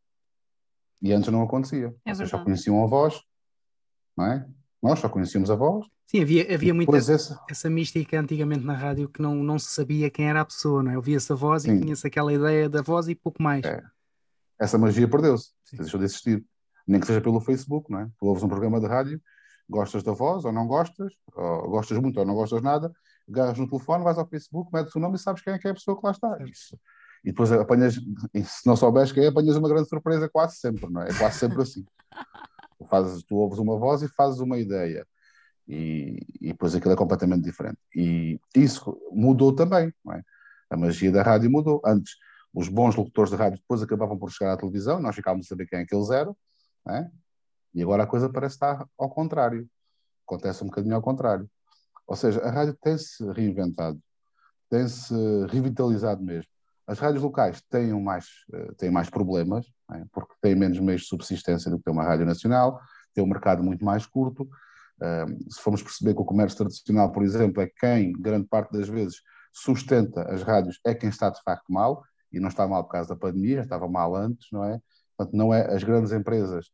E 1.03 1.13
antes 1.13 1.31
não 1.31 1.43
acontecia. 1.43 1.95
É 2.05 2.15
Vocês 2.15 2.31
só 2.31 2.43
conheciam 2.43 2.83
a 2.83 2.87
voz, 2.87 3.21
não 4.17 4.27
é? 4.27 4.49
Nós 4.83 4.99
só 4.99 5.09
conhecíamos 5.09 5.51
a 5.51 5.55
voz. 5.55 5.87
Sim, 6.07 6.23
havia, 6.23 6.55
havia 6.55 6.75
muita 6.75 6.97
essa, 6.97 7.43
essa 7.49 7.71
mística 7.71 8.21
antigamente 8.21 8.65
na 8.65 8.75
rádio 8.75 9.09
que 9.09 9.21
não, 9.21 9.35
não 9.37 9.59
se 9.59 9.71
sabia 9.75 10.11
quem 10.11 10.29
era 10.29 10.43
a 10.43 10.45
pessoa, 10.45 10.83
não 10.83 10.93
é? 10.93 10.97
Ouvia-se 10.97 11.33
a 11.33 11.35
voz 11.35 11.63
Sim. 11.63 11.77
e 11.77 11.81
tinha-se 11.81 12.07
aquela 12.07 12.33
ideia 12.33 12.69
da 12.69 12.83
voz 12.83 13.09
e 13.09 13.15
pouco 13.15 13.43
mais. 13.43 13.65
É. 13.65 13.83
Essa 14.59 14.79
magia 14.79 15.09
perdeu-se, 15.09 15.51
deixou 15.73 15.99
de 15.99 16.05
existir. 16.05 16.45
Nem 16.87 17.01
que 17.01 17.07
seja 17.07 17.21
pelo 17.21 17.41
Facebook, 17.41 17.91
não 17.91 18.01
é? 18.01 18.09
Tu 18.19 18.27
ouves 18.27 18.43
um 18.43 18.49
programa 18.49 18.81
de 18.81 18.87
rádio, 18.87 19.21
gostas 19.69 20.03
da 20.03 20.13
voz 20.13 20.45
ou 20.45 20.53
não 20.53 20.67
gostas, 20.67 21.13
ou 21.35 21.71
gostas 21.71 21.99
muito 21.99 22.19
ou 22.19 22.27
não 22.27 22.35
gostas 22.35 22.63
nada, 22.63 22.93
agarras 23.29 23.59
no 23.59 23.69
telefone, 23.69 24.05
vais 24.05 24.19
ao 24.19 24.29
Facebook, 24.29 24.71
metes 24.73 24.95
o 24.95 25.01
nome 25.01 25.17
e 25.17 25.19
sabes 25.19 25.43
quem 25.43 25.55
é 25.55 25.59
que 25.59 25.67
é 25.67 25.71
a 25.71 25.75
pessoa 25.75 25.99
que 25.99 26.05
lá 26.05 26.13
está. 26.13 26.39
Isso. 26.45 26.79
E 27.25 27.31
depois 27.31 27.51
apanhas, 27.53 27.95
se 27.95 28.67
não 28.67 28.77
souberes 28.77 29.11
quem 29.11 29.25
é, 29.25 29.29
apanhas 29.29 29.57
uma 29.57 29.69
grande 29.69 29.89
surpresa 29.89 30.29
quase 30.29 30.57
sempre, 30.57 30.91
não 30.91 31.03
é? 31.03 31.09
É 31.09 31.15
quase 31.15 31.39
sempre 31.39 31.63
assim. 31.63 31.85
Tu, 32.77 32.85
fazes, 32.87 33.23
tu 33.23 33.37
ouves 33.37 33.61
uma 33.61 33.79
voz 33.79 34.03
e 34.03 34.09
fazes 34.09 34.41
uma 34.41 34.59
ideia. 34.59 35.07
E, 35.67 36.27
e 36.41 36.49
depois 36.49 36.75
aquilo 36.75 36.93
é 36.93 36.97
completamente 36.97 37.45
diferente. 37.45 37.79
E 37.95 38.39
isso 38.53 39.01
mudou 39.13 39.55
também, 39.55 39.95
não 40.05 40.13
é? 40.13 40.23
A 40.69 40.77
magia 40.77 41.13
da 41.13 41.23
rádio 41.23 41.49
mudou. 41.49 41.81
Antes, 41.87 42.17
os 42.53 42.69
bons 42.69 42.97
locutores 42.97 43.31
de 43.31 43.37
rádio 43.37 43.59
depois 43.59 43.81
acabavam 43.81 44.19
por 44.19 44.31
chegar 44.31 44.55
à 44.55 44.57
televisão, 44.57 45.01
nós 45.01 45.15
ficávamos 45.15 45.47
a 45.47 45.49
saber 45.49 45.67
quem 45.67 45.79
é 45.79 45.87
que 45.87 45.95
eles 45.95 46.11
eram, 46.11 46.37
não 46.85 46.95
é? 46.95 47.11
E 47.75 47.83
agora 47.83 48.05
a 48.05 48.07
coisa 48.07 48.29
parece 48.29 48.57
estar 48.57 48.87
ao 48.99 49.11
contrário. 49.11 49.69
Acontece 50.27 50.63
um 50.63 50.69
bocadinho 50.69 50.95
ao 50.95 51.03
contrário. 51.03 51.51
Ou 52.07 52.17
seja, 52.17 52.41
a 52.41 52.51
rádio 52.51 52.77
tem-se 52.81 53.25
reinventado, 53.33 54.01
tem-se 54.69 55.15
revitalizado 55.49 56.23
mesmo. 56.23 56.51
As 56.87 56.99
rádios 56.99 57.23
locais 57.23 57.63
têm 57.71 57.99
mais, 58.01 58.27
eh, 58.53 58.73
têm 58.77 58.91
mais 58.91 59.09
problemas, 59.09 59.67
é? 59.93 60.05
porque 60.13 60.35
têm 60.41 60.55
menos 60.55 60.79
meios 60.81 61.03
de 61.03 61.09
subsistência 61.09 61.71
do 61.71 61.81
que 61.81 61.91
uma 61.91 62.05
rádio 62.05 62.27
nacional, 62.27 62.79
têm 63.15 63.25
um 63.25 63.27
mercado 63.27 63.63
muito 63.63 63.85
mais 63.85 64.07
curto. 64.07 64.49
se 65.51 65.61
formos 65.61 65.83
perceber 65.83 66.15
que 66.15 66.21
o 66.21 66.25
comércio 66.25 66.59
tradicional, 66.59 67.11
por 67.11 67.23
exemplo, 67.25 67.63
é 67.63 67.67
quem, 67.67 68.13
grande 68.13 68.47
parte 68.47 68.73
das 68.73 68.89
vezes, 68.89 69.21
sustenta 69.53 70.23
as 70.33 70.43
rádios, 70.43 70.79
é 70.85 70.95
quem 70.95 71.09
está 71.09 71.31
de 71.31 71.43
facto 71.43 71.73
mal, 71.73 72.05
e 72.33 72.41
não 72.41 72.49
está 72.49 72.67
mal 72.67 72.85
por 72.85 72.91
causa 72.91 73.09
da 73.09 73.17
pandemia, 73.17 73.61
estava 73.61 73.89
mal 73.89 74.15
antes, 74.15 74.49
não 74.53 74.65
é? 74.65 74.81
Portanto, 75.17 75.37
não 75.37 75.53
é 75.53 75.75
as 75.75 75.83
grandes 75.83 76.13
empresas 76.13 76.71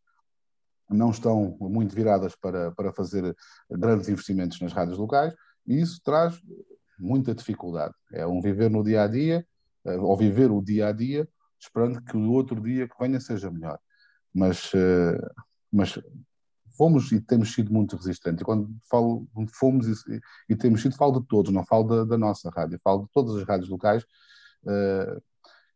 não 0.91 1.11
estão 1.11 1.57
muito 1.61 1.95
viradas 1.95 2.35
para, 2.35 2.73
para 2.73 2.93
fazer 2.93 3.35
grandes 3.71 4.09
investimentos 4.09 4.61
nas 4.61 4.73
rádios 4.73 4.99
locais, 4.99 5.35
e 5.67 5.81
isso 5.81 6.01
traz 6.03 6.41
muita 6.99 7.35
dificuldade. 7.35 7.95
É 8.13 8.27
um 8.27 8.41
viver 8.41 8.71
no 8.71 8.83
dia 8.83 9.05
a 9.05 9.07
dia, 9.07 9.47
eh, 9.85 9.97
ou 9.97 10.17
viver 10.17 10.51
o 10.51 10.61
dia 10.61 10.89
a 10.89 10.93
dia, 10.93 11.29
esperando 11.59 12.03
que 12.03 12.17
o 12.17 12.33
outro 12.33 12.61
dia 12.61 12.89
que 12.89 12.95
venha 12.99 13.21
seja 13.21 13.51
melhor. 13.51 13.79
Mas, 14.35 14.73
eh, 14.75 15.19
mas 15.73 15.99
fomos 16.77 17.13
e 17.13 17.21
temos 17.21 17.55
sido 17.55 17.73
muito 17.73 17.97
resistentes. 17.97 18.43
E 18.43 18.45
quando 18.45 18.69
falo 18.91 19.29
fomos 19.53 19.87
e, 19.87 20.21
e, 20.49 20.57
temos 20.57 20.83
sido, 20.83 20.97
falo 20.97 21.21
de 21.21 21.27
todos, 21.27 21.53
não 21.53 21.65
falo 21.65 21.85
da, 21.85 22.05
da, 22.05 22.19
nossa 22.19 22.51
rádio, 22.51 22.81
falo 22.83 23.05
de 23.05 23.11
todas 23.13 23.37
as 23.37 23.45
rádios 23.47 23.71
locais. 23.71 24.03
Uh, 24.65 25.23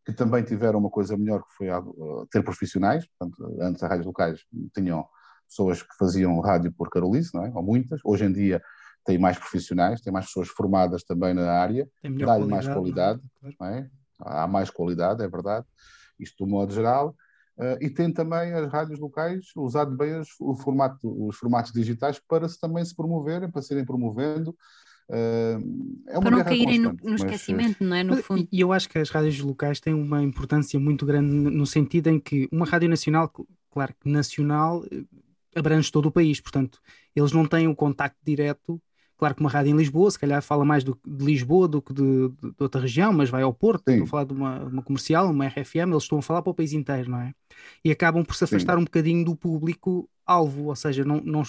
que 0.05 0.13
também 0.13 0.45
tiveram 0.45 0.79
uma 0.79 0.91
coisa 0.91 1.17
melhor 1.17 1.43
que 1.43 1.55
foi 1.57 1.71
uh, 1.71 2.27
ter 2.31 2.43
profissionais, 2.43 3.07
portanto, 3.07 3.57
antes 3.61 3.83
as 3.83 3.89
rádios 3.89 4.07
locais 4.07 4.41
tinham 4.75 5.07
pessoas 5.49 5.83
que 5.83 5.97
faziam 5.99 6.39
rádio 6.41 6.73
por 6.73 6.91
Carolice, 6.91 7.35
não 7.35 7.45
é? 7.45 7.53
ou 7.55 7.63
muitas, 7.63 8.01
hoje 8.05 8.25
em 8.25 8.33
dia 8.33 8.63
tem 9.05 9.19
mais 9.19 9.39
profissionais, 9.39 10.01
tem 10.01 10.13
mais 10.13 10.27
pessoas 10.27 10.49
formadas 10.49 11.05
também 11.05 11.35
na 11.35 11.51
área, 11.51 11.89
dá-lhe 12.03 12.47
mais 12.47 12.67
qualidade, 12.67 13.21
não 13.61 13.67
é? 13.67 13.89
há 14.21 14.47
mais 14.47 14.71
qualidade, 14.71 15.23
é 15.23 15.29
verdade, 15.29 15.67
isto 16.19 16.45
do 16.45 16.51
modo 16.51 16.73
geral, 16.73 17.15
uh, 17.59 17.79
e 17.81 17.89
tem 17.89 18.13
também 18.13 18.53
as 18.53 18.71
rádios 18.71 18.99
locais 18.99 19.47
usado 19.57 19.97
bem 19.97 20.19
os, 20.19 20.29
o 20.41 20.55
formato, 20.55 21.27
os 21.27 21.37
formatos 21.37 21.73
digitais 21.73 22.19
para 22.19 22.49
se 22.49 22.59
também 22.61 22.85
se 22.85 22.95
promoverem, 22.95 23.51
para 23.51 23.63
serem 23.63 23.85
promovendo, 23.85 24.55
Uh, 25.09 26.03
é 26.09 26.19
para 26.19 26.31
não 26.31 26.43
caírem 26.43 26.79
no, 26.79 26.97
no, 27.03 27.15
esquecimento, 27.15 27.77
mas... 27.81 27.89
não 27.89 27.97
é? 27.97 28.03
No 28.03 28.17
fundo. 28.23 28.49
E 28.51 28.61
eu 28.61 28.73
acho 28.73 28.89
que 28.89 28.99
as 28.99 29.11
rádios 29.11 29.39
locais 29.41 29.79
têm 29.79 29.93
uma 29.93 30.23
importância 30.23 30.81
muito 30.81 31.05
grande 31.05 31.31
no 31.31 31.67
sentido 31.67 32.09
em 32.09 32.19
que 32.19 32.49
uma 32.51 32.65
rádio 32.65 32.89
nacional, 32.89 33.31
claro 33.71 33.95
que 34.01 34.09
nacional, 34.09 34.83
eh, 34.91 35.05
abrange 35.55 35.93
todo 35.93 36.07
o 36.07 36.11
país, 36.11 36.41
portanto, 36.41 36.81
eles 37.15 37.33
não 37.33 37.47
têm 37.47 37.69
o 37.69 37.77
contacto 37.77 38.19
direto. 38.25 38.81
Claro 39.17 39.35
que 39.37 39.41
uma 39.43 39.51
rádio 39.51 39.71
em 39.71 39.77
Lisboa, 39.77 40.11
se 40.11 40.19
calhar 40.19 40.43
fala 40.43 40.65
mais 40.65 40.83
do, 40.83 40.99
de 41.07 41.25
Lisboa 41.25 41.69
do 41.69 41.81
que 41.81 41.93
de, 41.93 42.29
de, 42.31 42.51
de 42.51 42.57
outra 42.59 42.81
região, 42.81 43.13
mas 43.13 43.31
vai 43.31 43.43
ao 43.43 43.55
Porto, 43.55 43.89
estou 43.89 44.05
a 44.05 44.09
falar 44.09 44.25
de 44.25 44.33
uma, 44.33 44.65
uma, 44.65 44.83
comercial, 44.83 45.31
uma 45.31 45.47
RFM, 45.47 45.91
eles 45.91 46.03
estão 46.03 46.19
a 46.19 46.23
falar 46.23 46.43
para 46.43 46.51
o 46.51 46.55
país 46.55 46.73
inteiro, 46.73 47.11
não 47.11 47.21
é? 47.21 47.33
E 47.85 47.93
acabam 47.93 48.25
por 48.25 48.35
se 48.35 48.43
afastar 48.43 48.75
Sim. 48.75 48.81
um 48.81 48.85
bocadinho 48.85 49.25
do 49.25 49.37
público-alvo, 49.37 50.65
ou 50.65 50.75
seja, 50.75 51.05
não, 51.05 51.21
não 51.21 51.45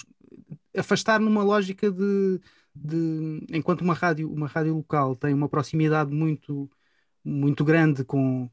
afastar 0.76 1.20
numa 1.20 1.42
lógica 1.42 1.90
de 1.90 2.40
de 2.76 3.46
enquanto 3.50 3.80
uma 3.80 3.94
rádio, 3.94 4.30
uma 4.30 4.46
rádio 4.46 4.74
local 4.74 5.16
tem 5.16 5.32
uma 5.32 5.48
proximidade 5.48 6.12
muito, 6.12 6.70
muito 7.24 7.64
grande 7.64 8.04
com, 8.04 8.48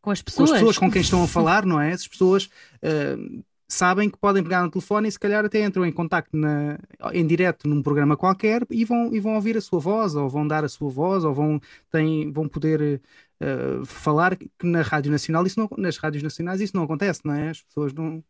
com 0.00 0.10
as 0.10 0.22
pessoas. 0.22 0.50
com 0.50 0.54
as 0.54 0.60
pessoas 0.60 0.78
com 0.78 0.90
quem 0.90 1.02
estão 1.02 1.22
a 1.22 1.28
falar, 1.28 1.66
não 1.66 1.80
é? 1.80 1.90
Essas 1.90 2.08
pessoas 2.08 2.46
uh, 2.46 3.44
sabem 3.68 4.08
que 4.08 4.18
podem 4.18 4.42
pegar 4.42 4.62
no 4.62 4.70
telefone 4.70 5.08
e 5.08 5.12
se 5.12 5.18
calhar 5.18 5.44
até 5.44 5.62
entram 5.64 5.84
em 5.84 5.92
contacto 5.92 6.36
na, 6.36 6.78
em 7.12 7.26
direto 7.26 7.68
num 7.68 7.82
programa 7.82 8.16
qualquer 8.16 8.66
e 8.70 8.84
vão, 8.84 9.14
e 9.14 9.20
vão 9.20 9.34
ouvir 9.34 9.56
a 9.56 9.60
sua 9.60 9.80
voz, 9.80 10.14
ou 10.14 10.28
vão 10.28 10.46
dar 10.46 10.64
a 10.64 10.68
sua 10.68 10.90
voz, 10.90 11.24
ou 11.24 11.34
vão, 11.34 11.60
têm, 11.90 12.32
vão 12.32 12.48
poder 12.48 13.02
uh, 13.40 13.84
falar 13.84 14.36
que 14.36 14.48
na 14.62 14.82
Rádio 14.82 15.12
Nacional, 15.12 15.46
isso 15.46 15.60
não, 15.60 15.68
nas 15.76 15.96
rádios 15.98 16.22
nacionais 16.22 16.60
isso 16.60 16.76
não 16.76 16.84
acontece, 16.84 17.20
não 17.24 17.34
é? 17.34 17.50
As 17.50 17.62
pessoas 17.62 17.92
não, 17.92 18.22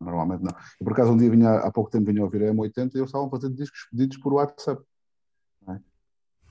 Normalmente 0.00 0.42
não. 0.42 0.54
E 0.80 0.84
por 0.84 0.92
acaso 0.92 1.12
um 1.12 1.16
dia 1.16 1.30
vinha, 1.30 1.50
há 1.50 1.72
pouco 1.72 1.90
tempo 1.90 2.06
vinha 2.06 2.20
a 2.20 2.24
ouvir 2.24 2.44
a 2.44 2.52
M80 2.52 2.76
e 2.76 2.98
eles 2.98 3.08
estavam 3.08 3.30
fazendo 3.30 3.54
discos 3.54 3.86
pedidos 3.90 4.18
por 4.18 4.34
WhatsApp. 4.34 4.82
É? 5.68 5.80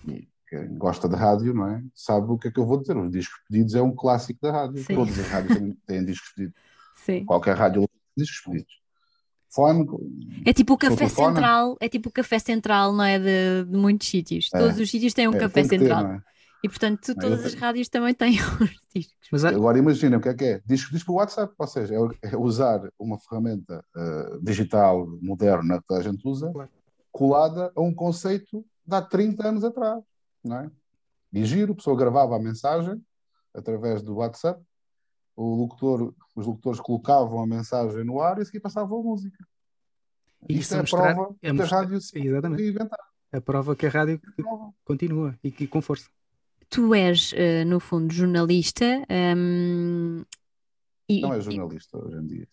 E 0.07 0.27
quem 0.49 0.77
gosta 0.77 1.07
de 1.07 1.15
rádio, 1.15 1.53
não 1.53 1.67
é? 1.67 1.83
Sabe 1.93 2.31
o 2.31 2.37
que 2.37 2.47
é 2.47 2.51
que 2.51 2.59
eu 2.59 2.65
vou 2.65 2.79
dizer. 2.79 2.97
Os 2.97 3.11
discos 3.11 3.39
pedidos 3.47 3.75
é 3.75 3.81
um 3.81 3.93
clássico 3.93 4.39
da 4.41 4.51
rádio. 4.51 4.83
Sim. 4.83 4.95
Todas 4.95 5.19
as 5.19 5.27
rádios 5.27 5.57
têm, 5.57 5.77
têm 5.85 6.05
discos 6.05 6.31
pedidos. 6.33 6.61
Sim. 6.97 7.25
Qualquer 7.25 7.55
rádio 7.55 7.87
tem 7.87 7.99
discos 8.17 8.41
pedidos. 8.41 8.85
Fone, 9.49 9.87
é 10.45 10.51
tipo 10.51 10.73
o 10.73 10.77
café 10.77 11.07
central, 11.07 11.77
é 11.79 11.87
tipo 11.87 12.09
o 12.09 12.11
café 12.11 12.39
central, 12.39 12.91
não 12.91 13.05
é? 13.05 13.17
De, 13.17 13.63
de 13.71 13.77
muitos 13.77 14.05
sítios. 14.09 14.49
É. 14.53 14.59
Todos 14.59 14.77
os 14.77 14.91
sítios 14.91 15.13
têm 15.13 15.29
um 15.29 15.33
é, 15.33 15.39
café 15.39 15.63
central. 15.63 16.03
Ter, 16.03 16.23
e 16.65 16.67
portanto, 16.67 17.13
todas 17.13 17.45
as 17.45 17.53
rádios 17.53 17.87
também 17.89 18.11
têm 18.15 18.39
os 18.59 18.79
discos. 18.93 19.27
Mas, 19.31 19.45
Agora 19.45 19.77
imagina 19.77 20.17
o 20.17 20.19
que 20.19 20.29
é 20.29 20.33
que 20.33 20.45
é? 20.45 20.61
Disco, 20.65 20.91
disco 20.91 21.13
por 21.13 21.19
WhatsApp, 21.19 21.53
ou 21.55 21.67
seja, 21.67 21.93
é, 21.93 22.29
é 22.33 22.35
usar 22.35 22.81
uma 22.97 23.19
ferramenta 23.19 23.85
uh, 23.95 24.41
digital 24.41 25.05
moderna 25.21 25.79
que 25.87 25.93
a 25.93 26.01
gente 26.01 26.27
usa, 26.27 26.51
claro. 26.51 26.69
colada 27.11 27.71
a 27.75 27.81
um 27.81 27.93
conceito 27.93 28.65
de 28.83 28.95
há 28.95 28.99
30 28.99 29.47
anos 29.47 29.63
atrás. 29.63 30.03
Não 30.43 30.57
é? 30.57 30.71
E 31.31 31.45
giro, 31.45 31.73
a 31.73 31.75
pessoa 31.75 31.95
gravava 31.95 32.35
a 32.35 32.39
mensagem 32.39 32.99
através 33.53 34.01
do 34.01 34.15
WhatsApp, 34.15 34.59
o 35.35 35.53
locutor, 35.53 36.15
os 36.35 36.47
locutores 36.47 36.79
colocavam 36.79 37.43
a 37.43 37.45
mensagem 37.45 38.03
no 38.03 38.19
ar 38.21 38.39
e 38.39 38.41
a 38.41 38.45
seguir 38.45 38.59
passavam 38.59 39.01
a 39.01 39.03
música. 39.03 39.45
E 40.49 40.57
Isto 40.57 40.73
é 40.73 40.77
a 40.77 40.81
mostrar, 40.81 41.13
prova 41.13 41.35
é 41.43 41.53
que 41.53 41.61
a 41.61 41.65
rádio 41.65 42.01
se 42.01 42.19
exatamente. 42.19 42.77
A 43.31 43.41
prova 43.41 43.75
que 43.75 43.85
a 43.85 43.89
rádio 43.89 44.19
continua 44.83 45.37
e 45.43 45.51
que 45.51 45.67
com 45.67 45.79
força 45.79 46.09
tu 46.75 46.93
és, 46.93 47.31
uh, 47.31 47.65
no 47.65 47.79
fundo, 47.79 48.13
jornalista. 48.13 48.85
Um, 49.09 50.25
e, 51.07 51.21
não 51.21 51.33
é 51.33 51.39
jornalista 51.39 51.97
hoje 51.97 52.17
em 52.17 52.27
dia. 52.27 52.47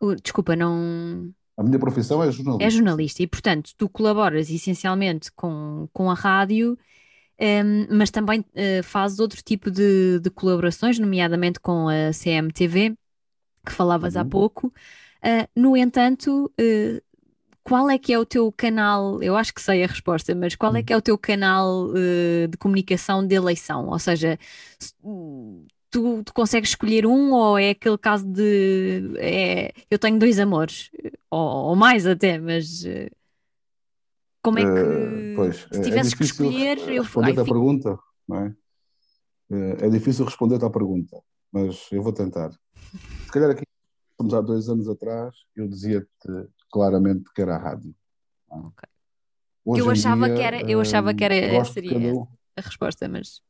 Uh, 0.00 0.14
desculpa, 0.14 0.54
não. 0.54 1.34
A 1.56 1.62
minha 1.64 1.78
profissão 1.80 2.22
é 2.22 2.30
jornalista. 2.30 2.64
É 2.64 2.70
jornalista 2.70 3.22
e, 3.24 3.26
portanto, 3.26 3.72
tu 3.76 3.88
colaboras 3.88 4.50
essencialmente 4.50 5.32
com, 5.32 5.88
com 5.92 6.08
a 6.08 6.14
rádio, 6.14 6.78
um, 7.40 7.96
mas 7.96 8.12
também 8.12 8.40
uh, 8.40 8.82
fazes 8.84 9.18
outro 9.18 9.42
tipo 9.42 9.68
de, 9.68 10.20
de, 10.20 10.30
colaborações, 10.30 10.96
nomeadamente 11.00 11.58
com 11.58 11.88
a 11.88 12.12
CMTV, 12.12 12.96
que 13.66 13.72
falavas 13.72 14.14
uhum. 14.14 14.20
há 14.20 14.24
pouco. 14.24 14.68
Uh, 14.68 15.48
no 15.56 15.76
entanto, 15.76 16.52
uh, 16.60 17.02
qual 17.64 17.88
é 17.88 17.98
que 17.98 18.12
é 18.12 18.18
o 18.18 18.26
teu 18.26 18.52
canal? 18.52 19.22
Eu 19.22 19.34
acho 19.34 19.52
que 19.52 19.60
sei 19.60 19.82
a 19.82 19.86
resposta, 19.86 20.34
mas 20.34 20.54
qual 20.54 20.76
é 20.76 20.80
hum. 20.80 20.84
que 20.84 20.92
é 20.92 20.96
o 20.96 21.02
teu 21.02 21.16
canal 21.16 21.86
uh, 21.88 22.46
de 22.46 22.58
comunicação 22.58 23.26
de 23.26 23.34
eleição? 23.34 23.88
Ou 23.88 23.98
seja, 23.98 24.38
tu, 25.90 26.22
tu, 26.22 26.34
consegues 26.34 26.70
escolher 26.70 27.06
um 27.06 27.32
ou 27.32 27.58
é 27.58 27.70
aquele 27.70 27.96
caso 27.96 28.26
de 28.26 29.14
é, 29.16 29.72
eu 29.90 29.98
tenho 29.98 30.18
dois 30.18 30.38
amores, 30.38 30.90
ou, 31.30 31.70
ou 31.70 31.76
mais 31.76 32.06
até, 32.06 32.38
mas 32.38 32.84
uh, 32.84 33.10
como 34.42 34.58
é 34.58 34.62
que 34.62 34.68
uh, 34.68 35.36
pois, 35.36 35.66
se 35.72 35.80
é 35.80 35.82
tivesses 35.82 36.12
é 36.12 36.16
que 36.16 36.24
escolher 36.24 36.78
eu 36.86 37.02
responder 37.02 37.40
a 37.40 37.44
pergunta, 37.44 37.98
não 38.28 38.40
é? 38.40 38.54
É 39.80 39.88
difícil 39.88 40.24
responder 40.24 40.62
à 40.62 40.68
pergunta, 40.68 41.18
mas 41.50 41.88
eu 41.92 42.02
vou 42.02 42.12
tentar. 42.12 42.50
Se 43.24 43.32
calhar 43.32 43.50
aqui, 43.50 43.62
estamos 44.10 44.34
há 44.34 44.40
dois 44.40 44.68
anos 44.68 44.88
atrás, 44.88 45.34
eu 45.54 45.68
dizia-te 45.68 46.48
claramente 46.74 47.32
que 47.32 47.40
era 47.40 47.54
a 47.54 47.58
rádio. 47.58 47.94
Okay. 48.50 48.88
Hoje 49.64 49.80
eu 49.80 49.90
achava 49.90 50.26
dia, 50.26 50.34
que 50.34 50.42
era, 50.42 50.68
eu 50.68 50.80
achava 50.80 51.14
que 51.14 51.22
era, 51.24 51.34
de 51.34 51.64
seria 51.72 51.92
cada 51.92 52.04
essa 52.04 52.28
a 52.56 52.60
resposta, 52.60 53.08
mas 53.08 53.40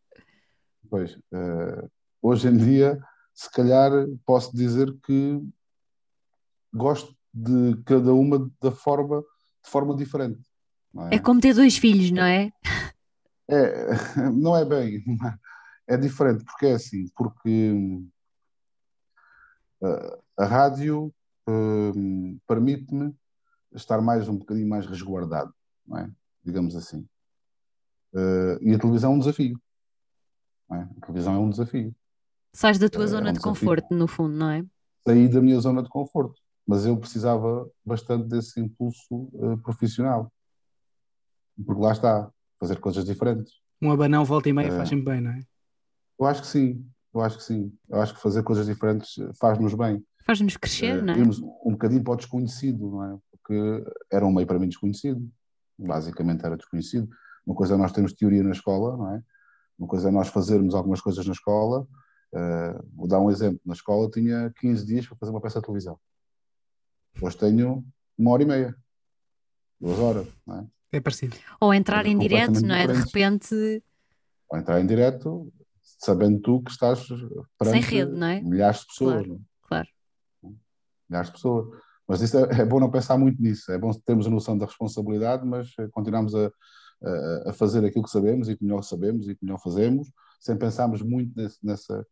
Pois, 0.90 1.18
eh, 1.32 1.88
hoje 2.20 2.48
em 2.48 2.56
dia, 2.58 3.00
se 3.34 3.50
calhar 3.50 3.90
posso 4.26 4.54
dizer 4.54 4.94
que 5.02 5.40
gosto 6.72 7.16
de 7.32 7.82
cada 7.86 8.12
uma 8.12 8.50
da 8.60 8.70
forma, 8.70 9.22
de 9.64 9.70
forma 9.70 9.96
diferente, 9.96 10.42
é 11.10 11.16
é? 11.16 11.18
como 11.18 11.40
ter 11.40 11.54
dois 11.54 11.78
filhos, 11.78 12.10
não 12.10 12.24
é? 12.24 12.52
É, 13.48 13.86
não 14.32 14.54
é 14.54 14.66
bem, 14.66 15.02
é 15.88 15.96
diferente, 15.96 16.44
porque 16.44 16.66
é 16.66 16.74
assim, 16.74 17.06
porque 17.16 17.74
eh, 19.82 20.18
a 20.36 20.44
rádio 20.44 21.10
hum, 21.48 22.38
permite-me 22.46 23.14
estar 23.74 24.00
mais 24.00 24.28
um 24.28 24.36
bocadinho 24.38 24.68
mais 24.68 24.86
resguardado, 24.86 25.52
não 25.86 25.98
é? 25.98 26.10
Digamos 26.44 26.76
assim. 26.76 27.06
Eh, 28.14 28.58
e 28.62 28.74
a 28.74 28.78
televisão 28.78 29.12
é 29.12 29.14
um 29.16 29.18
desafio, 29.18 29.60
não 30.68 30.76
é? 30.76 30.82
A 30.82 31.00
televisão 31.06 31.34
é 31.34 31.38
um 31.38 31.50
desafio. 31.50 31.94
Sais 32.52 32.78
da 32.78 32.88
tua 32.88 33.04
É 33.04 33.06
zona 33.08 33.30
um 33.30 33.32
de 33.32 33.38
desafio. 33.38 33.52
conforto, 33.52 33.94
no 33.94 34.06
fundo, 34.06 34.36
não 34.36 34.50
é? 34.50 34.64
Saí 35.06 35.28
da 35.28 35.40
minha 35.42 35.58
zona 35.60 35.82
de 35.82 35.88
conforto, 35.88 36.40
mas 36.66 36.86
eu 36.86 36.96
precisava 36.96 37.68
bastante 37.84 38.28
desse 38.28 38.60
impulso 38.60 39.28
eh, 39.34 39.56
profissional, 39.62 40.32
porque 41.66 41.80
lá 41.82 41.92
está, 41.92 42.30
fazer 42.60 42.78
coisas 42.80 43.04
diferentes. 43.04 43.54
Um 43.82 43.90
abanão 43.90 44.24
volta 44.24 44.48
e 44.48 44.52
meia 44.52 44.68
É. 44.68 44.76
faz 44.76 44.88
sempre 44.88 45.04
bem, 45.06 45.20
não 45.20 45.32
é? 45.32 45.40
Eu 46.18 46.26
acho 46.26 46.42
que 46.42 46.46
sim, 46.46 46.88
eu 47.12 47.20
acho 47.20 47.38
que 47.38 47.42
sim. 47.42 47.76
Eu 47.88 48.00
acho 48.00 48.14
que 48.14 48.20
fazer 48.20 48.42
coisas 48.44 48.66
diferentes 48.66 49.18
eh, 49.18 49.30
faz-nos 49.40 49.74
bem. 49.74 50.02
Faz-nos 50.24 50.56
crescer, 50.56 50.98
Eh, 50.98 51.02
não 51.02 51.14
é? 51.14 51.18
um 51.64 51.72
bocadinho 51.72 52.02
para 52.02 52.14
o 52.14 52.16
desconhecido, 52.16 52.90
não 52.90 53.04
é? 53.04 53.18
Porque 53.30 53.84
era 54.10 54.24
um 54.26 54.32
meio 54.32 54.46
para 54.46 54.58
mim 54.58 54.68
desconhecido, 54.68 55.28
basicamente 55.78 56.44
era 56.44 56.56
desconhecido. 56.56 57.08
Uma 57.46 57.54
coisa 57.54 57.74
é 57.74 57.76
nós 57.76 57.92
termos 57.92 58.12
teoria 58.14 58.42
na 58.42 58.52
escola, 58.52 58.96
não 58.96 59.14
é? 59.14 59.22
Uma 59.78 59.86
coisa 59.88 60.08
é 60.08 60.10
nós 60.10 60.28
fazermos 60.28 60.74
algumas 60.74 61.00
coisas 61.00 61.26
na 61.26 61.32
escola. 61.32 61.86
Eh, 62.34 62.80
vou 62.94 63.06
dar 63.06 63.20
um 63.20 63.30
exemplo. 63.30 63.60
Na 63.66 63.74
escola 63.74 64.10
tinha 64.10 64.50
15 64.60 64.86
dias 64.86 65.06
para 65.06 65.16
fazer 65.18 65.30
uma 65.30 65.40
peça 65.40 65.60
de 65.60 65.66
televisão. 65.66 65.98
Hoje 67.20 67.36
tenho 67.36 67.84
uma 68.16 68.30
hora 68.32 68.42
e 68.42 68.46
meia, 68.46 68.76
duas 69.80 69.98
horas, 69.98 70.26
não 70.46 70.58
é? 70.60 70.66
É 70.92 71.00
parecido. 71.00 71.36
Ou 71.60 71.74
entrar 71.74 72.02
coisas 72.04 72.12
em 72.14 72.18
direto, 72.18 72.60
não 72.62 72.74
é? 72.74 72.86
De 72.86 72.92
repente, 72.94 73.82
Ou 74.48 74.58
entrar 74.58 74.80
em 74.80 74.86
direto, 74.86 75.52
sabendo 75.82 76.40
tu 76.40 76.62
que 76.62 76.70
estás 76.70 77.06
perante 77.58 77.80
rede, 77.86 78.12
não 78.12 78.26
é? 78.26 78.40
milhares 78.40 78.80
de 78.80 78.86
pessoas. 78.86 79.26
Claro. 79.26 79.40
Milhares 81.08 81.28
de 81.28 81.34
pessoas. 81.34 81.66
Mas 82.06 82.20
isso 82.20 82.36
é, 82.38 82.60
é 82.60 82.64
bom 82.64 82.78
não 82.80 82.90
pensar 82.90 83.16
muito 83.16 83.40
nisso, 83.40 83.72
é 83.72 83.78
bom 83.78 83.90
termos 84.04 84.26
a 84.26 84.30
noção 84.30 84.56
da 84.58 84.66
responsabilidade, 84.66 85.46
mas 85.46 85.70
eh, 85.78 85.88
continuamos 85.90 86.34
a, 86.34 86.50
a, 87.02 87.50
a 87.50 87.52
fazer 87.52 87.84
aquilo 87.84 88.04
que 88.04 88.10
sabemos 88.10 88.48
e 88.48 88.56
que 88.56 88.62
melhor 88.64 88.82
sabemos 88.82 89.26
e 89.28 89.34
que 89.34 89.44
melhor 89.44 89.58
fazemos, 89.58 90.10
sem 90.40 90.56
pensarmos 90.56 91.00
muito 91.02 91.32
nesse- 91.34 91.58
nessa. 91.64 92.06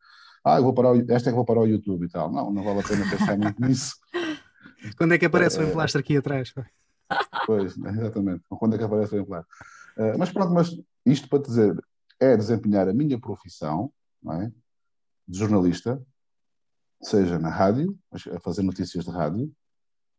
Ah, 0.45 0.57
eu 0.57 0.63
vou 0.63 0.73
parar, 0.75 0.93
o- 0.93 1.13
esta 1.13 1.29
é 1.29 1.33
que 1.33 1.37
vou 1.37 1.45
parar 1.45 1.61
o 1.61 1.67
YouTube 1.67 2.07
e 2.07 2.09
tal. 2.09 2.33
Não, 2.33 2.51
não 2.51 2.65
vale 2.65 2.81
a 2.81 2.83
pena 2.83 3.05
pensar 3.11 3.37
muito 3.37 3.61
nisso. 3.69 3.95
Quando 4.97 5.13
é 5.15 5.19
que 5.19 5.27
aparece 5.27 5.59
o 5.59 5.63
Eh, 5.63 5.69
emplastro 5.69 6.01
aqui 6.01 6.17
atrás? 6.17 6.53
Pois, 7.47 7.77
exatamente. 7.77 8.43
Quando 8.49 8.75
é 8.75 8.79
que 8.79 8.85
aparece 8.85 9.15
o 9.15 9.17
exemplar? 9.19 9.45
Eh, 9.99 10.17
mas 10.17 10.31
pronto, 10.33 10.53
mas 10.53 10.71
isto 11.05 11.29
para 11.29 11.43
dizer, 11.43 11.75
é 12.19 12.37
desempenhar 12.37 12.89
a 12.89 12.95
minha 12.95 13.21
profissão, 13.21 13.93
é? 14.41 14.51
De 15.29 15.39
jornalista, 15.39 16.03
seja 17.03 17.39
na 17.39 17.51
rádio, 17.51 17.99
a 18.13 18.41
fazer 18.41 18.63
notícias 18.63 19.05
de 19.05 19.11
rádio, 19.11 19.53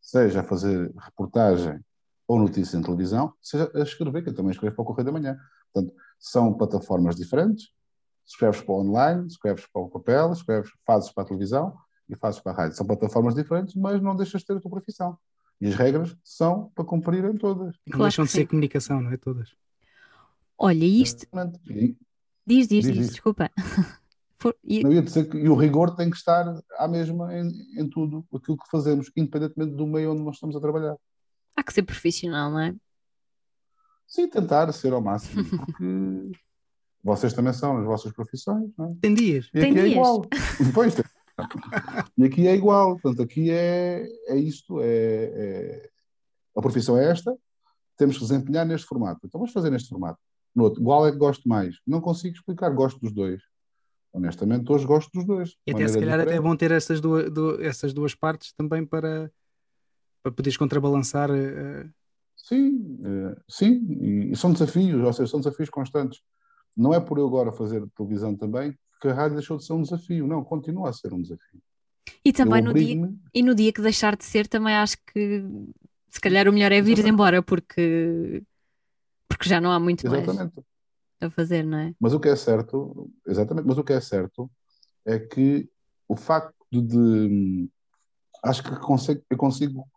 seja 0.01 0.41
a 0.41 0.43
fazer 0.43 0.91
reportagem 0.97 1.79
ou 2.27 2.39
notícia 2.39 2.77
em 2.77 2.81
televisão, 2.81 3.33
seja 3.41 3.71
a 3.73 3.79
escrever, 3.79 4.23
que 4.23 4.29
eu 4.29 4.35
também 4.35 4.51
escrevo 4.51 4.75
para 4.75 4.83
o 4.83 4.85
Correio 4.85 5.05
da 5.05 5.11
Manhã. 5.11 5.37
Portanto, 5.71 5.95
são 6.19 6.53
plataformas 6.53 7.15
diferentes, 7.15 7.69
escreves 8.25 8.61
para 8.61 8.73
o 8.73 8.79
online, 8.81 9.27
escreves 9.27 9.65
para 9.71 9.81
o 9.81 9.89
papel, 9.89 10.31
escreves, 10.31 10.71
fazes 10.85 11.11
para 11.11 11.23
a 11.23 11.27
televisão 11.27 11.77
e 12.09 12.15
fazes 12.15 12.39
para 12.39 12.51
a 12.51 12.55
rádio. 12.55 12.77
São 12.77 12.85
plataformas 12.85 13.35
diferentes, 13.35 13.75
mas 13.75 14.01
não 14.01 14.15
deixas 14.15 14.41
de 14.41 14.47
ter 14.47 14.57
a 14.57 14.59
tua 14.59 14.71
profissão. 14.71 15.17
E 15.59 15.67
as 15.67 15.75
regras 15.75 16.15
são 16.23 16.71
para 16.75 16.83
cumprirem 16.83 17.37
todas. 17.37 17.75
Não 17.85 17.97
Claro 17.97 18.03
deixam 18.03 18.25
de 18.25 18.31
ser 18.31 18.47
comunicação, 18.47 19.01
não 19.01 19.11
é? 19.11 19.17
Todas. 19.17 19.55
Olha, 20.57 20.85
isto. 20.85 21.25
Diz, 22.45 22.67
diz, 22.67 22.67
Diz, 22.67 22.67
diz, 22.67 22.93
diz. 22.93 23.09
desculpa. 23.11 23.49
For- 24.43 24.55
e- 24.63 24.83
não 24.83 24.91
ia 24.91 25.01
dizer 25.01 25.29
que 25.29 25.37
e 25.37 25.47
o 25.47 25.55
rigor 25.55 25.95
tem 25.95 26.09
que 26.09 26.17
estar 26.17 26.45
à 26.77 26.87
mesma 26.87 27.33
em, 27.37 27.47
em 27.79 27.89
tudo 27.89 28.25
aquilo 28.35 28.57
que 28.57 28.69
fazemos, 28.69 29.09
independentemente 29.15 29.73
do 29.75 29.87
meio 29.87 30.11
onde 30.11 30.21
nós 30.21 30.35
estamos 30.35 30.55
a 30.55 30.59
trabalhar. 30.59 30.97
há 31.55 31.63
que 31.63 31.73
ser 31.73 31.83
profissional, 31.83 32.51
não 32.51 32.59
é? 32.59 32.75
Sim, 34.07 34.27
tentar 34.27 34.71
ser 34.73 34.91
ao 34.93 35.01
máximo, 35.01 35.43
porque 35.45 35.83
vocês 37.03 37.33
também 37.33 37.53
são 37.53 37.77
as 37.77 37.85
vossas 37.85 38.11
profissões, 38.11 38.69
não 38.77 38.91
é? 38.91 38.95
Tem 39.01 39.13
dias. 39.13 39.47
E 39.53 39.59
Tem 39.61 39.71
aqui 39.71 39.79
é 39.79 39.83
dias. 39.83 39.91
igual. 39.95 40.21
Depois, 40.59 40.93
tem- 40.93 41.05
e 42.17 42.23
aqui 42.25 42.47
é 42.47 42.55
igual. 42.55 42.99
Portanto, 42.99 43.23
aqui 43.23 43.49
é, 43.49 44.05
é 44.27 44.35
isto. 44.37 44.79
É, 44.81 44.85
é- 44.85 45.89
a 46.55 46.61
profissão 46.61 46.97
é 46.97 47.09
esta. 47.09 47.35
Temos 47.97 48.17
que 48.17 48.21
desempenhar 48.23 48.65
neste 48.67 48.85
formato. 48.87 49.21
Então 49.25 49.39
vamos 49.39 49.51
fazer 49.53 49.69
neste 49.71 49.89
formato. 49.89 50.19
No 50.55 50.65
outro, 50.65 50.83
qual 50.83 51.07
é 51.07 51.11
que 51.11 51.17
gosto 51.17 51.47
mais? 51.49 51.77
Não 51.87 51.99
consigo 52.01 52.35
explicar. 52.35 52.69
Gosto 52.69 52.99
dos 52.99 53.11
dois. 53.11 53.41
Honestamente, 54.13 54.71
hoje 54.71 54.85
gosto 54.85 55.09
dos 55.11 55.25
dois. 55.25 55.55
E 55.65 55.71
até 55.71 55.87
se 55.87 55.99
calhar 55.99 56.19
até 56.19 56.35
é 56.35 56.39
bom 56.39 56.55
ter 56.55 56.71
essas 56.71 57.01
duas, 57.01 57.31
du- 57.31 57.59
essas 57.61 57.93
duas 57.93 58.13
partes 58.13 58.53
também 58.53 58.85
para, 58.85 59.31
para 60.21 60.31
poderes 60.31 60.55
contrabalançar. 60.55 61.31
eh, 61.31 61.89
Sim, 62.35 62.99
eh, 63.03 63.35
sim. 63.49 63.81
E, 64.01 64.31
e 64.31 64.35
são 64.35 64.53
desafios, 64.53 65.01
ou 65.03 65.11
seja, 65.13 65.31
são 65.31 65.39
desafios 65.39 65.69
constantes. 65.69 66.21
Não 66.77 66.93
é 66.93 66.99
por 66.99 67.17
eu 67.17 67.25
agora 67.25 67.51
fazer 67.51 67.83
televisão 67.95 68.35
também 68.35 68.77
que 69.01 69.07
a 69.07 69.13
rádio 69.13 69.35
deixou 69.37 69.57
de 69.57 69.65
ser 69.65 69.73
um 69.73 69.81
desafio. 69.81 70.27
Não, 70.27 70.43
continua 70.43 70.89
a 70.89 70.93
ser 70.93 71.11
um 71.13 71.21
desafio. 71.21 71.61
E 72.23 72.31
também 72.31 72.61
no 72.61 72.73
dia, 72.73 72.95
e 73.33 73.41
no 73.43 73.55
dia 73.55 73.73
que 73.73 73.81
deixar 73.81 74.15
de 74.15 74.25
ser, 74.25 74.47
também 74.47 74.75
acho 74.75 74.97
que 75.11 75.43
se 76.09 76.21
calhar 76.21 76.47
o 76.47 76.53
melhor 76.53 76.71
é 76.71 76.81
vir 76.81 76.99
embora, 77.05 77.41
porque, 77.41 78.43
porque 79.27 79.49
já 79.49 79.59
não 79.59 79.71
há 79.71 79.79
muito 79.79 80.05
mais 80.07 80.23
Exatamente. 80.23 80.53
A 81.25 81.29
fazer, 81.29 81.63
não 81.63 81.77
é? 81.77 81.95
Mas 81.99 82.13
o 82.13 82.19
que 82.19 82.29
é 82.29 82.35
certo, 82.35 83.09
exatamente, 83.27 83.67
mas 83.67 83.77
o 83.77 83.83
que 83.83 83.93
é 83.93 84.01
certo 84.01 84.49
é 85.05 85.19
que 85.19 85.69
o 86.07 86.15
facto 86.15 86.53
de 86.71 87.69
acho 88.43 88.63
que 88.63 88.75
consigo, 88.77 89.21
eu 89.29 89.37
consigo 89.37 89.87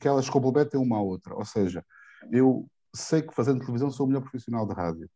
que 0.00 0.08
elas 0.08 0.28
complementem 0.28 0.80
uma 0.80 0.96
à 0.96 1.00
outra. 1.00 1.34
Ou 1.34 1.44
seja, 1.44 1.84
eu 2.32 2.68
sei 2.94 3.22
que 3.22 3.34
fazendo 3.34 3.60
televisão 3.60 3.90
sou 3.90 4.04
o 4.04 4.08
melhor 4.08 4.22
profissional 4.22 4.66
de 4.66 4.74
rádio. 4.74 5.08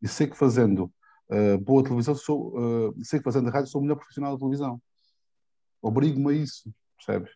E 0.00 0.08
sei 0.08 0.26
que 0.26 0.36
fazendo 0.36 0.90
uh, 1.30 1.58
boa 1.58 1.82
televisão 1.82 2.14
sou, 2.14 2.56
uh, 2.56 3.04
sei 3.04 3.18
que 3.18 3.24
fazendo 3.24 3.50
rádio 3.50 3.70
sou 3.70 3.80
o 3.80 3.84
melhor 3.84 3.96
profissional 3.96 4.32
de 4.34 4.38
televisão. 4.38 4.80
Obrigo-me 5.82 6.30
a 6.30 6.36
isso, 6.36 6.72
percebes? 6.96 7.32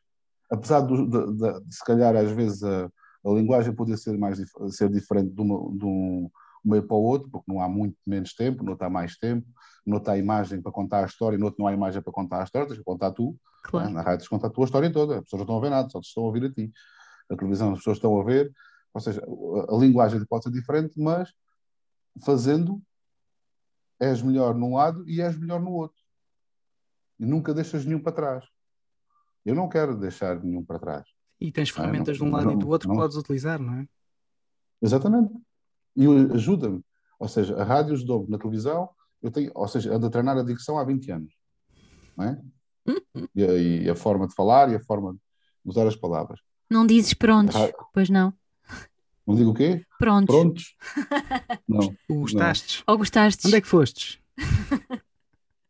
Apesar 0.50 0.80
de, 0.80 0.96
de, 1.06 1.32
de, 1.36 1.60
de, 1.60 1.74
se 1.74 1.84
calhar 1.84 2.16
às 2.16 2.30
vezes 2.30 2.62
a, 2.62 2.86
a 2.86 3.30
linguagem 3.30 3.74
poder 3.74 3.96
ser 3.96 4.16
mais 4.16 4.40
ser 4.70 4.88
diferente 4.88 5.32
de, 5.32 5.40
uma, 5.40 5.76
de 5.76 5.84
um 5.84 6.30
meio 6.64 6.86
para 6.86 6.96
o 6.96 7.02
outro, 7.02 7.30
porque 7.30 7.50
não 7.50 7.60
há 7.62 7.68
muito 7.68 7.96
menos 8.06 8.34
tempo, 8.34 8.68
outro 8.68 8.86
há 8.86 8.90
mais 8.90 9.16
tempo, 9.16 9.46
no 9.86 9.96
outro 9.96 10.12
há 10.12 10.18
imagem 10.18 10.60
para 10.60 10.72
contar 10.72 11.02
a 11.02 11.06
história, 11.06 11.38
no 11.38 11.46
outro 11.46 11.60
não 11.60 11.66
há 11.66 11.72
imagem 11.72 12.02
para 12.02 12.12
contar 12.12 12.40
a 12.40 12.44
história, 12.44 12.68
tens 12.68 12.78
que 12.78 12.84
contar 12.84 13.12
tu. 13.12 13.36
Claro. 13.64 13.88
Né? 13.88 13.94
Na 13.94 14.02
rádio 14.02 14.18
tens 14.18 14.28
que 14.28 14.34
contar 14.34 14.48
a 14.48 14.50
tua 14.50 14.64
história 14.64 14.92
toda, 14.92 15.18
as 15.18 15.24
pessoas 15.24 15.40
não 15.40 15.44
estão 15.44 15.58
a 15.58 15.60
ver 15.60 15.70
nada, 15.70 15.88
só 15.88 16.00
te 16.00 16.06
estão 16.06 16.22
a 16.22 16.26
ouvir 16.26 16.44
a 16.44 16.52
ti. 16.52 16.72
A 17.30 17.36
televisão 17.36 17.72
as 17.72 17.78
pessoas 17.78 17.96
estão 17.96 18.20
a 18.20 18.24
ver, 18.24 18.52
ou 18.92 19.00
seja, 19.00 19.22
a, 19.22 19.74
a 19.74 19.78
linguagem 19.78 20.24
pode 20.26 20.44
ser 20.44 20.50
diferente, 20.50 21.00
mas 21.00 21.32
fazendo 22.24 22.82
és 24.00 24.22
melhor 24.22 24.54
num 24.54 24.74
lado 24.74 25.08
e 25.08 25.20
és 25.20 25.38
melhor 25.38 25.60
no 25.60 25.72
outro. 25.72 26.00
E 27.18 27.26
nunca 27.26 27.52
deixas 27.52 27.84
nenhum 27.84 28.02
para 28.02 28.12
trás. 28.12 28.44
Eu 29.44 29.54
não 29.54 29.68
quero 29.68 29.96
deixar 29.96 30.42
nenhum 30.42 30.64
para 30.64 30.78
trás. 30.78 31.06
E 31.38 31.52
tens 31.52 31.70
ferramentas 31.70 32.18
não, 32.18 32.26
de 32.26 32.32
um 32.32 32.36
lado 32.36 32.46
não, 32.46 32.52
e 32.52 32.56
do 32.56 32.68
outro 32.68 32.88
não, 32.88 32.94
que 32.94 33.00
podes 33.00 33.16
utilizar, 33.16 33.58
não 33.60 33.74
é? 33.74 33.88
Exatamente. 34.82 35.32
E 35.96 36.06
ajuda-me. 36.34 36.82
Ou 37.18 37.28
seja, 37.28 37.56
a 37.56 37.64
rádio 37.64 37.92
ajudou-me 37.92 38.30
na 38.30 38.38
televisão, 38.38 38.88
eu 39.22 39.30
tenho, 39.30 39.50
ou 39.54 39.68
seja, 39.68 39.94
ando 39.94 40.06
a 40.06 40.10
treinar 40.10 40.38
a 40.38 40.42
dicção 40.42 40.78
há 40.78 40.84
20 40.84 41.10
anos. 41.12 41.34
Não 42.16 42.24
é? 42.24 42.40
E 43.34 43.44
a, 43.44 43.54
e 43.54 43.90
a 43.90 43.94
forma 43.94 44.26
de 44.26 44.34
falar 44.34 44.70
e 44.70 44.74
a 44.74 44.80
forma 44.80 45.12
de 45.12 45.20
usar 45.64 45.86
as 45.86 45.96
palavras. 45.96 46.40
Não 46.68 46.86
dizes 46.86 47.14
prontos, 47.14 47.56
pois 47.92 48.08
não. 48.08 48.32
Não 49.26 49.34
digo 49.34 49.50
o 49.50 49.54
quê? 49.54 49.84
Prontos. 49.98 50.34
Prontos? 50.34 50.76
Não. 51.68 51.94
Gostastes? 52.08 52.82
Ou 52.86 52.98
gostastes? 52.98 53.44
Onde 53.44 53.56
é 53.56 53.60
que 53.60 53.68
fostes? 53.68 54.18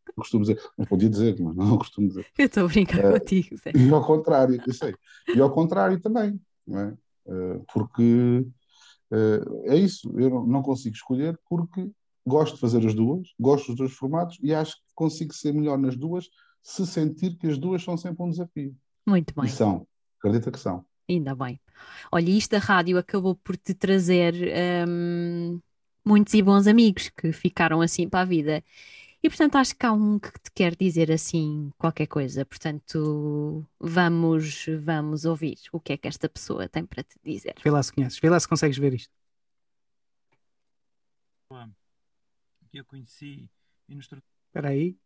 Eu 0.07 0.15
costumo 0.15 0.43
dizer, 0.43 0.59
não 0.77 0.85
podia 0.85 1.09
dizer, 1.09 1.39
mas 1.39 1.55
não 1.55 1.77
costumo 1.77 2.07
dizer. 2.07 2.25
Eu 2.37 2.45
estou 2.45 2.65
a 2.65 2.67
brincar 2.67 3.05
uh, 3.05 3.19
contigo. 3.19 3.57
Sei. 3.57 3.73
E 3.75 3.89
ao 3.91 4.05
contrário, 4.05 4.61
eu 4.65 4.73
sei. 4.73 4.95
E 5.33 5.39
ao 5.39 5.51
contrário 5.51 5.99
também, 5.99 6.39
não 6.65 6.79
é? 6.79 6.93
Uh, 7.25 7.65
porque 7.71 8.43
uh, 8.43 8.53
é 9.65 9.75
isso, 9.75 10.11
eu 10.19 10.45
não 10.45 10.61
consigo 10.61 10.95
escolher 10.95 11.37
porque 11.49 11.89
gosto 12.25 12.55
de 12.55 12.61
fazer 12.61 12.85
as 12.85 12.93
duas, 12.93 13.27
gosto 13.39 13.67
dos 13.67 13.75
dois 13.75 13.93
formatos 13.93 14.37
e 14.41 14.53
acho 14.53 14.75
que 14.75 14.83
consigo 14.95 15.33
ser 15.33 15.53
melhor 15.53 15.77
nas 15.77 15.95
duas 15.95 16.29
se 16.61 16.85
sentir 16.85 17.37
que 17.37 17.47
as 17.47 17.57
duas 17.57 17.83
são 17.83 17.97
sempre 17.97 18.23
um 18.23 18.29
desafio. 18.29 18.75
Muito 19.05 19.33
bem. 19.35 19.45
E 19.45 19.49
são, 19.49 19.87
acredita 20.19 20.51
que 20.51 20.59
são. 20.59 20.85
Ainda 21.09 21.35
bem. 21.35 21.59
Olha, 22.11 22.29
isto 22.29 22.51
da 22.51 22.59
rádio 22.59 22.97
acabou 22.97 23.35
por 23.35 23.57
te 23.57 23.73
trazer 23.73 24.35
hum, 24.87 25.59
muitos 26.05 26.33
e 26.33 26.41
bons 26.41 26.67
amigos 26.67 27.09
que 27.09 27.31
ficaram 27.31 27.81
assim 27.81 28.07
para 28.07 28.21
a 28.21 28.25
vida. 28.25 28.63
E 29.23 29.29
portanto 29.29 29.55
acho 29.57 29.75
que 29.75 29.85
há 29.85 29.91
um 29.91 30.17
que 30.17 30.31
te 30.31 30.51
quer 30.51 30.75
dizer 30.75 31.11
assim 31.11 31.71
qualquer 31.77 32.07
coisa. 32.07 32.43
Portanto, 32.43 33.65
vamos, 33.79 34.65
vamos 34.79 35.25
ouvir 35.25 35.59
o 35.71 35.79
que 35.79 35.93
é 35.93 35.97
que 35.97 36.07
esta 36.07 36.27
pessoa 36.27 36.67
tem 36.67 36.85
para 36.85 37.03
te 37.03 37.19
dizer. 37.23 37.53
Vê 37.63 37.69
lá 37.69 37.83
se 37.83 37.93
conheces, 37.93 38.19
vê 38.19 38.29
lá 38.29 38.39
se 38.39 38.47
consegues 38.47 38.77
ver 38.77 38.93
isto. 38.93 39.13
Que 42.71 42.79
eu 42.79 42.85
conheci 42.85 43.49
e 43.87 43.95
nos 43.95 44.05
Espera 44.05 44.69
aí, 44.69 44.97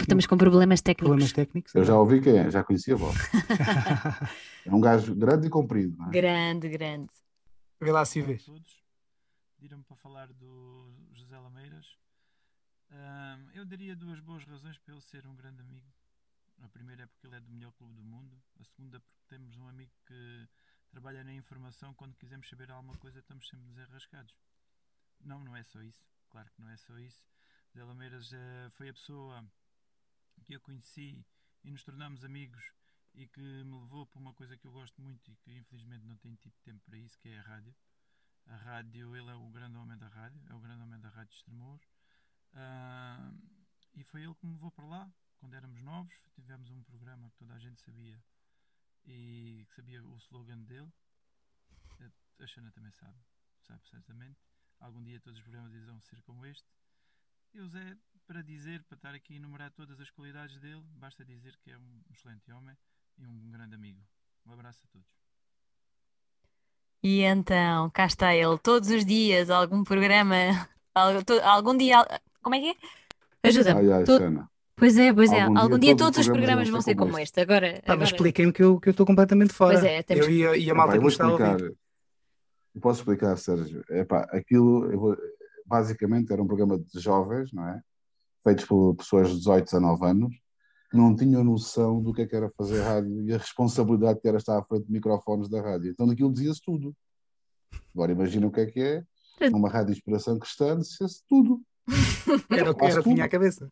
Estamos 0.00 0.26
com 0.26 0.36
problemas 0.36 0.82
técnicos. 0.82 1.08
problemas 1.08 1.32
técnicos. 1.32 1.74
Eu 1.74 1.84
já 1.84 1.98
ouvi 1.98 2.20
quem 2.20 2.38
é, 2.38 2.50
já 2.50 2.62
conhecia 2.62 2.94
a 2.94 2.96
voz. 2.96 3.16
É 4.66 4.74
um 4.74 4.80
gajo 4.80 5.14
grande 5.14 5.46
e 5.46 5.50
comprido. 5.50 5.94
Não 5.98 6.08
é? 6.08 6.10
Grande, 6.10 6.68
grande. 6.70 7.10
Vê 7.78 7.92
lá 7.92 8.02
se 8.04 8.22
vês. 8.22 8.46
Pediram-me 9.56 9.84
para 9.84 9.96
falar 9.96 10.32
do 10.32 10.90
José 11.12 11.38
Lameiras. 11.38 11.86
Ahm, 12.90 13.50
eu 13.54 13.64
daria 13.64 13.96
duas 13.96 14.20
boas 14.20 14.44
razões 14.44 14.78
para 14.78 14.94
ele 14.94 15.02
ser 15.02 15.26
um 15.26 15.34
grande 15.34 15.60
amigo. 15.60 15.92
A 16.62 16.68
primeira 16.68 17.02
é 17.02 17.06
porque 17.06 17.26
ele 17.26 17.36
é 17.36 17.40
do 17.40 17.50
melhor 17.50 17.72
clube 17.72 17.94
do 17.94 18.02
mundo. 18.02 18.40
A 18.60 18.64
segunda 18.64 19.00
porque 19.00 19.22
temos 19.28 19.56
um 19.56 19.68
amigo 19.68 19.92
que 20.06 20.48
trabalha 20.90 21.24
na 21.24 21.32
informação. 21.32 21.94
Quando 21.94 22.16
quisermos 22.16 22.48
saber 22.48 22.70
alguma 22.70 22.96
coisa, 22.98 23.18
estamos 23.18 23.48
sempre 23.48 23.66
desenrascados. 23.66 24.34
Não, 25.20 25.42
não 25.42 25.56
é 25.56 25.62
só 25.64 25.80
isso. 25.82 26.06
Claro 26.28 26.50
que 26.52 26.60
não 26.60 26.68
é 26.68 26.76
só 26.76 26.98
isso. 26.98 27.24
José 27.72 27.84
Lameiras 27.84 28.32
eh, 28.32 28.70
foi 28.70 28.88
a 28.88 28.92
pessoa 28.92 29.44
que 30.44 30.54
eu 30.54 30.60
conheci 30.60 31.24
e 31.64 31.70
nos 31.70 31.82
tornamos 31.82 32.24
amigos 32.24 32.72
e 33.14 33.26
que 33.26 33.40
me 33.40 33.80
levou 33.80 34.06
para 34.06 34.20
uma 34.20 34.34
coisa 34.34 34.56
que 34.56 34.66
eu 34.66 34.72
gosto 34.72 35.00
muito 35.00 35.30
e 35.30 35.36
que 35.36 35.52
infelizmente 35.52 36.04
não 36.04 36.16
tenho 36.16 36.36
tido 36.36 36.54
tempo 36.62 36.80
para 36.84 36.98
isso, 36.98 37.18
que 37.18 37.28
é 37.28 37.38
a 37.38 37.42
rádio. 37.42 37.74
A 38.46 38.56
rádio, 38.56 39.16
ele 39.16 39.30
é 39.30 39.34
o 39.34 39.48
grande 39.50 39.76
homem 39.76 39.96
da 39.96 40.08
rádio, 40.08 40.40
é 40.48 40.54
o 40.54 40.60
grande 40.60 40.82
homem 40.82 41.00
da 41.00 41.08
rádio 41.08 41.30
de 41.30 41.36
Estremoz. 41.36 41.80
Ah, 42.54 43.32
e 43.94 44.04
foi 44.04 44.22
ele 44.22 44.34
que 44.34 44.46
me 44.46 44.52
levou 44.52 44.70
para 44.70 44.86
lá, 44.86 45.12
quando 45.38 45.54
éramos 45.54 45.82
novos, 45.82 46.14
tivemos 46.34 46.70
um 46.70 46.82
programa 46.82 47.28
que 47.30 47.36
toda 47.36 47.54
a 47.54 47.58
gente 47.58 47.80
sabia 47.82 48.22
e 49.04 49.66
que 49.68 49.74
sabia 49.74 50.02
o 50.04 50.16
slogan 50.16 50.62
dele. 50.62 50.92
A 52.40 52.46
Xana 52.46 52.72
também 52.72 52.90
sabe, 52.92 53.18
sabe 53.60 53.86
certamente. 53.88 54.40
Algum 54.80 55.02
dia 55.02 55.20
todos 55.20 55.38
os 55.38 55.42
programas 55.44 55.72
irão 55.72 56.00
ser 56.00 56.20
como 56.22 56.44
este. 56.44 56.68
E 57.54 57.60
o 57.60 57.68
Zé, 57.68 57.96
para 58.26 58.42
dizer, 58.42 58.82
para 58.84 58.96
estar 58.96 59.14
aqui 59.14 59.34
a 59.34 59.36
enumerar 59.36 59.70
todas 59.72 60.00
as 60.00 60.10
qualidades 60.10 60.58
dele, 60.58 60.82
basta 60.96 61.24
dizer 61.24 61.56
que 61.58 61.70
é 61.70 61.78
um 61.78 62.02
excelente 62.10 62.50
homem 62.50 62.76
e 63.16 63.26
um 63.26 63.50
grande 63.50 63.74
amigo. 63.74 64.02
Um 64.44 64.52
abraço 64.52 64.84
a 64.84 64.88
todos. 64.88 65.08
E 67.02 67.20
então, 67.20 67.90
cá 67.90 68.06
está 68.06 68.34
ele, 68.34 68.58
todos 68.58 68.88
os 68.90 69.04
dias, 69.04 69.50
algum 69.50 69.84
programa, 69.84 70.34
algum 71.44 71.76
dia, 71.76 71.98
como 72.44 72.54
é 72.54 72.60
que 72.60 72.68
é? 72.70 73.48
Ajuda-me. 73.48 73.80
Ai, 73.80 73.92
ai, 73.92 74.06
Xana. 74.06 74.48
Pois 74.76 74.96
é, 74.96 75.12
pois 75.12 75.30
é, 75.32 75.40
Algum 75.42 75.58
algum 75.58 75.78
dia 75.78 75.94
dia 75.94 75.96
todos 75.96 76.16
todos 76.16 76.18
os 76.20 76.26
programas 76.26 76.68
programas 76.68 76.68
vão 76.70 76.80
ser 76.82 76.94
como 76.96 77.10
este. 77.18 77.22
este. 77.22 77.40
Agora, 77.40 77.72
mas 77.72 77.82
agora- 77.90 78.04
expliquem-me 78.04 78.52
que 78.52 78.62
eu 78.62 78.80
que 78.80 78.88
eu 78.88 78.90
estou 78.92 79.06
completamente 79.06 79.52
fora. 79.52 79.74
Pois 79.78 79.84
é, 79.84 80.02
temos 80.02 80.26
Eu 80.26 80.32
e 80.32 80.46
a, 80.46 80.56
e 80.56 80.70
a 80.70 80.74
malta 80.74 80.94
que 80.98 81.04
me 81.04 81.08
está 81.08 81.26
a 81.26 81.32
ouvir. 81.32 81.74
posso 82.80 83.00
explicar, 83.00 83.36
Sérgio. 83.36 83.84
Epá, 83.90 84.22
aquilo, 84.32 84.90
eu 84.92 84.98
vou- 84.98 85.16
basicamente, 85.66 86.32
era 86.32 86.42
um 86.42 86.46
programa 86.46 86.78
de 86.78 87.00
jovens, 87.00 87.52
não 87.52 87.68
é? 87.68 87.80
Feitos 88.42 88.64
por 88.64 88.94
pessoas 88.96 89.28
de 89.30 89.36
18, 89.38 89.64
19 89.66 90.04
anos, 90.06 90.34
que 90.90 90.96
não 90.96 91.14
tinham 91.14 91.42
noção 91.44 92.02
do 92.02 92.12
que 92.12 92.22
é 92.22 92.26
que 92.26 92.34
era 92.36 92.50
fazer 92.58 92.80
rádio 92.82 93.22
e 93.22 93.32
a 93.32 93.38
responsabilidade 93.38 94.20
que 94.20 94.28
era 94.28 94.36
estar 94.38 94.58
à 94.58 94.62
frente 94.64 94.86
de 94.86 94.92
microfones 94.92 95.48
da 95.48 95.62
rádio. 95.62 95.90
Então, 95.90 96.06
daquilo 96.06 96.32
dizia-se 96.32 96.60
tudo. 96.60 96.94
Agora, 97.94 98.10
imagina 98.12 98.46
o 98.46 98.50
que 98.50 98.60
é 98.60 98.66
que 98.66 98.80
é. 98.80 99.04
Numa 99.50 99.68
rádio 99.70 99.92
de 99.92 99.98
inspiração 99.98 100.38
cristã, 100.38 100.76
dizia-se 100.78 101.22
tudo. 101.28 101.60
Era 102.50 102.70
o 102.70 102.74
que 102.74 102.84
era 102.84 103.02
vinha 103.02 103.16
tudo. 103.16 103.20
à 103.22 103.28
cabeça. 103.28 103.70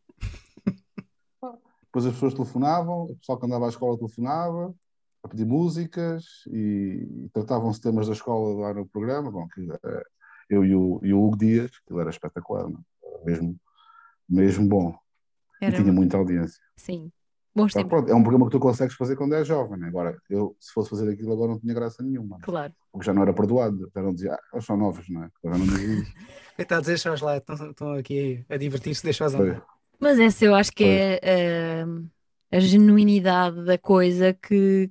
Depois 1.85 2.07
as 2.07 2.13
pessoas 2.15 2.35
telefonavam, 2.35 3.05
o 3.05 3.17
pessoal 3.17 3.39
que 3.39 3.47
andava 3.47 3.67
à 3.67 3.69
escola 3.69 3.99
telefonava 3.99 4.75
a 5.23 5.29
pedir 5.29 5.45
músicas 5.45 6.25
e, 6.51 7.29
tratavam-se 7.33 7.81
temas 7.81 8.07
da 8.07 8.13
escola 8.13 8.61
lá 8.61 8.75
no 8.75 8.87
programa. 8.87 9.31
Bom, 9.31 9.47
que, 9.49 9.61
eh, 9.71 10.05
eu 10.51 10.65
e 10.65 10.75
o, 10.75 11.01
e 11.03 11.15
o 11.15 11.23
Hugo 11.23 11.37
Dias, 11.37 11.71
que 11.87 11.99
era 11.99 12.11
espetacular, 12.11 12.69
não 12.69 12.79
é? 12.79 13.09
Era 13.09 13.25
mesmo, 13.25 13.61
mesmo 14.29 14.69
bom. 14.69 14.99
era, 15.61 15.77
E 15.77 15.81
tinha 15.81 15.93
muita 15.93 16.17
audiência. 16.17 16.61
sim, 16.77 17.13
bons 17.55 17.73
tempos, 17.73 17.91
pronto, 17.91 18.11
é 18.11 18.15
um 18.15 18.23
programa 18.23 18.47
que 18.47 18.53
tu 18.53 18.61
consegues 18.61 18.95
fazer 18.95 19.17
quando 19.17 19.35
és 19.35 19.47
jovem. 19.47 19.79
Né? 19.79 19.89
Agora, 19.89 20.17
eu, 20.31 20.57
se 20.59 20.73
fosse 20.73 20.91
fazer 20.91 21.11
aquilo 21.11 21.33
agora, 21.33 21.53
não 21.53 21.59
tinha 21.61 21.75
graça 21.75 22.03
nenhuma. 22.03 22.39
claro. 22.43 22.73
Porque 22.91 23.07
já 23.07 23.15
não 23.15 23.23
era 23.23 23.33
perdoado. 23.33 23.91
Já 23.95 24.03
não 24.03 24.13
dizia, 24.13 24.35
ah, 24.35 24.41
eles 24.53 24.65
são 24.67 24.77
novos, 24.77 25.09
não 25.09 25.25
é? 25.25 25.31
Agora 25.43 25.59
não 25.59 25.67
dizia. 25.67 26.05
Coitados, 26.57 26.87
deixa-os 26.87 27.21
lá, 27.23 27.37
estão, 27.39 27.71
estão 27.71 27.93
aqui 27.95 28.45
a 28.51 28.57
divertir-se, 28.59 29.03
deixa-os 29.03 29.33
Foi. 29.33 29.51
andar. 29.51 29.65
Mas 29.99 30.19
essa 30.19 30.45
eu 30.45 30.55
acho 30.55 30.73
que 30.73 30.85
é 30.85 31.83
ah, 31.83 32.57
a 32.57 32.61
genuinidade 32.61 33.65
da 33.65 33.79
coisa 33.79 34.35
que, 34.35 34.91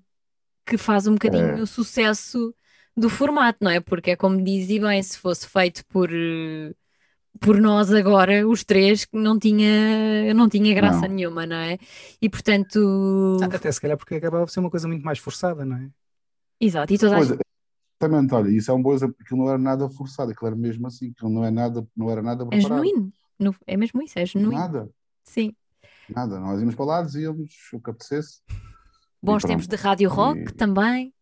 que 0.66 0.78
faz 0.78 1.06
um 1.08 1.14
bocadinho 1.14 1.58
É. 1.58 1.62
o 1.62 1.68
sucesso 1.68 2.56
do 2.98 3.10
formato, 3.10 3.60
não 3.62 3.70
é? 3.72 3.80
Porque 3.80 4.12
é 4.12 4.16
como 4.16 4.44
dizia 4.44 4.82
bem, 4.82 5.02
se 5.04 5.18
fosse 5.18 5.48
feito 5.48 5.86
por, 5.88 6.10
eh, 6.12 6.74
por 7.40 7.60
nós 7.60 7.92
agora, 7.94 8.48
os 8.48 8.64
três, 8.64 9.08
não 9.12 9.40
tinha, 9.40 10.34
não 10.34 10.48
tinha 10.50 10.74
graça 10.76 11.08
Não. 11.08 11.16
nenhuma, 11.16 11.46
não 11.46 11.56
é? 11.56 11.78
E 12.22 12.30
portanto, 12.30 13.38
Até 13.42 13.72
se 13.72 13.80
calhar 13.82 13.98
porque 13.98 14.16
acabava 14.16 14.46
por 14.46 14.52
ser 14.52 14.60
uma 14.60 14.70
coisa 14.70 14.88
muito 14.88 15.04
mais 15.04 15.20
forçada, 15.20 15.66
não 15.66 15.78
é? 15.78 15.90
exato, 16.60 16.94
e 16.94 16.98
toda 16.98 17.14
a 17.14 17.18
Pois, 17.18 17.30
gente- 17.30 17.40
exatamente, 18.02 18.34
olha, 18.36 18.50
isso 18.50 18.70
é 18.70 18.74
um 18.74 18.82
bom 18.82 18.94
exemplo, 18.94 19.16
aquilo 19.20 19.40
não 19.40 19.50
era 19.50 19.58
nada 19.58 19.90
forçado, 19.90 20.32
aquilo 20.32 20.48
era 20.48 20.56
mesmo 20.56 20.86
assim, 20.88 21.12
aquilo 21.12 21.30
não, 21.32 21.44
é 21.44 21.50
nada, 21.52 21.88
não 21.96 22.10
era 22.12 22.22
nada 22.22 22.44
é 22.44 22.48
preparado. 22.48 22.84
genuíno, 22.84 23.14
no- 23.40 23.56
é 23.66 23.78
mesmo 23.78 24.02
isso, 24.04 24.20
é 24.20 24.26
genuíno, 24.26 24.52
Nada, 24.60 24.90
sim. 25.24 25.54
nada. 26.10 26.40
Nós 26.40 26.60
íamos 26.60 26.76
para 26.76 26.86
lá, 26.86 27.02
dizíamos 27.02 27.54
o 27.74 27.80
que 27.80 27.90
apetecesse. 27.90 28.42
Bons 29.24 29.44
tempos 29.44 29.68
de 29.68 29.76
rádio 29.76 30.10
rock 30.10 30.40
E- 30.42 30.54
também. 30.54 31.14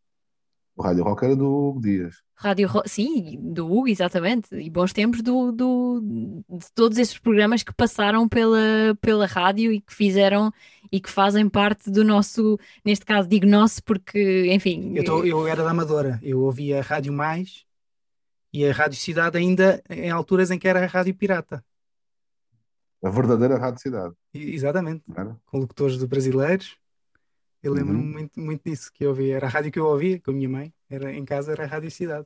O 0.80 0.82
Rádio 0.82 1.04
Rock 1.04 1.26
era 1.26 1.36
do 1.36 1.46
Hugo 1.46 1.82
Dias. 1.82 2.24
Rádio 2.36 2.66
Ro- 2.70 2.84
sim, 2.86 3.38
do 3.54 3.66
Hugo, 3.70 3.90
exatamente, 3.90 4.56
e 4.56 4.70
bons 4.70 4.94
tempos 4.94 5.22
do, 5.22 5.52
do- 5.52 6.42
de 6.50 6.72
todos 6.74 6.98
esses 6.98 7.20
programas 7.20 7.64
que 7.64 7.74
passaram 7.74 8.30
pela, 8.30 8.96
pela 9.02 9.26
rádio 9.26 9.74
e 9.74 9.82
que 9.82 9.94
fizeram 9.94 10.54
e 10.90 11.02
que 11.02 11.10
fazem 11.10 11.50
parte 11.50 11.92
do 11.92 12.02
nosso, 12.06 12.58
neste 12.86 13.06
caso 13.06 13.28
digo 13.28 13.46
nosso 13.46 13.84
porque, 13.84 14.46
enfim, 14.54 14.94
Eu, 14.96 15.04
tô- 15.04 15.26
eu 15.26 15.46
era 15.46 15.66
da 15.66 15.72
Amadora, 15.72 16.18
eu 16.24 16.40
ouvia 16.40 16.80
a 16.80 16.82
Rádio 16.82 17.12
Mais 17.12 17.66
e 18.54 18.66
a 18.66 18.72
Rádio 18.72 18.98
Cidade 18.98 19.38
ainda 19.38 19.84
em 19.90 20.10
alturas 20.10 20.50
em 20.50 20.58
que 20.58 20.66
era 20.70 20.82
a 20.82 20.88
Rádio 20.88 21.14
Pirata. 21.16 21.62
A 23.04 23.10
verdadeira 23.10 23.58
Rádio 23.58 23.82
Cidade. 23.82 24.16
E- 24.34 24.56
exatamente, 24.56 25.04
era? 25.14 25.38
com 25.46 25.58
locutores 25.58 26.00
de 26.00 26.08
brasileiros. 26.08 26.79
Eu 27.62 27.74
lembro-me 27.74 28.00
Uhum. 28.02 28.12
muito, 28.12 28.40
muito 28.40 28.62
disso 28.70 28.90
que 28.94 29.04
eu 29.06 29.10
ouvia. 29.10 29.36
Era 29.36 29.48
a 29.48 29.50
rádio 29.50 29.72
que 29.72 29.80
eu 29.80 29.86
ouvia 29.86 30.20
com 30.20 30.32
a 30.32 30.34
minha 30.34 30.48
mãe. 30.50 30.74
Era, 30.90 31.12
em 31.14 31.26
casa 31.26 31.52
era 31.52 31.64
a 31.64 31.68
Rádio 31.68 31.92
Cidade. 31.92 32.26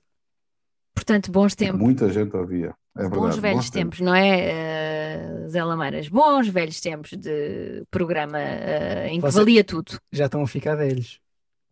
portanto, 0.96 1.32
bons 1.32 1.56
tempos. 1.56 1.80
Muita 1.82 2.08
gente 2.12 2.36
ouvia. 2.36 2.74
É 2.96 3.02
verdade. 3.02 3.19
Bons 3.22 3.38
velhos 3.38 3.58
bons 3.58 3.69
tempos, 3.72 4.00
não 4.00 4.13
é, 4.13 4.39
eh, 4.39 5.48
Zé 5.50 5.63
Lameiras? 5.63 6.08
Bons 6.08 6.48
velhos 6.48 6.80
tempos 6.80 7.10
de 7.17 7.84
programa 7.89 8.39
eh, 8.39 9.08
em 9.10 9.15
que 9.15 9.22
Você- 9.22 9.39
valia 9.39 9.63
tudo. 9.63 10.00
Já 10.12 10.26
estão 10.26 10.43
a 10.43 10.48
ficar 10.48 10.76
velhos. 10.76 11.19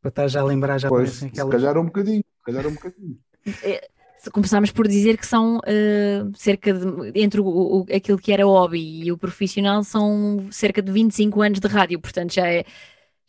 Para 0.01 0.09
estar 0.09 0.27
já 0.27 0.41
a 0.41 0.43
lembrar, 0.43 0.79
já 0.79 0.89
Pois, 0.89 1.09
parecem 1.11 1.29
se 1.29 1.33
aquelas. 1.33 1.51
calhar 1.53 1.77
um 1.77 1.85
bocadinho. 1.85 2.23
Se 2.39 2.43
calhar 2.43 2.65
um 2.67 2.73
bocadinho. 2.73 3.17
Começámos 4.33 4.71
por 4.71 4.87
dizer 4.87 5.17
que 5.17 5.25
são 5.25 5.59
eh, 5.65 6.23
cerca 6.35 6.73
de, 6.73 7.11
entre 7.21 7.39
o, 7.41 7.45
o- 7.45 7.85
aquilo 7.95 8.17
que 8.19 8.31
era 8.31 8.45
hobby 8.45 9.03
e 9.03 9.11
o 9.11 9.17
profissional, 9.17 9.83
são 9.83 10.47
cerca 10.51 10.79
de 10.81 10.91
25 10.91 11.41
anos 11.41 11.59
de 11.59 11.67
rádio, 11.67 11.99
portanto 11.99 12.31
já 12.33 12.47
é, 12.47 12.63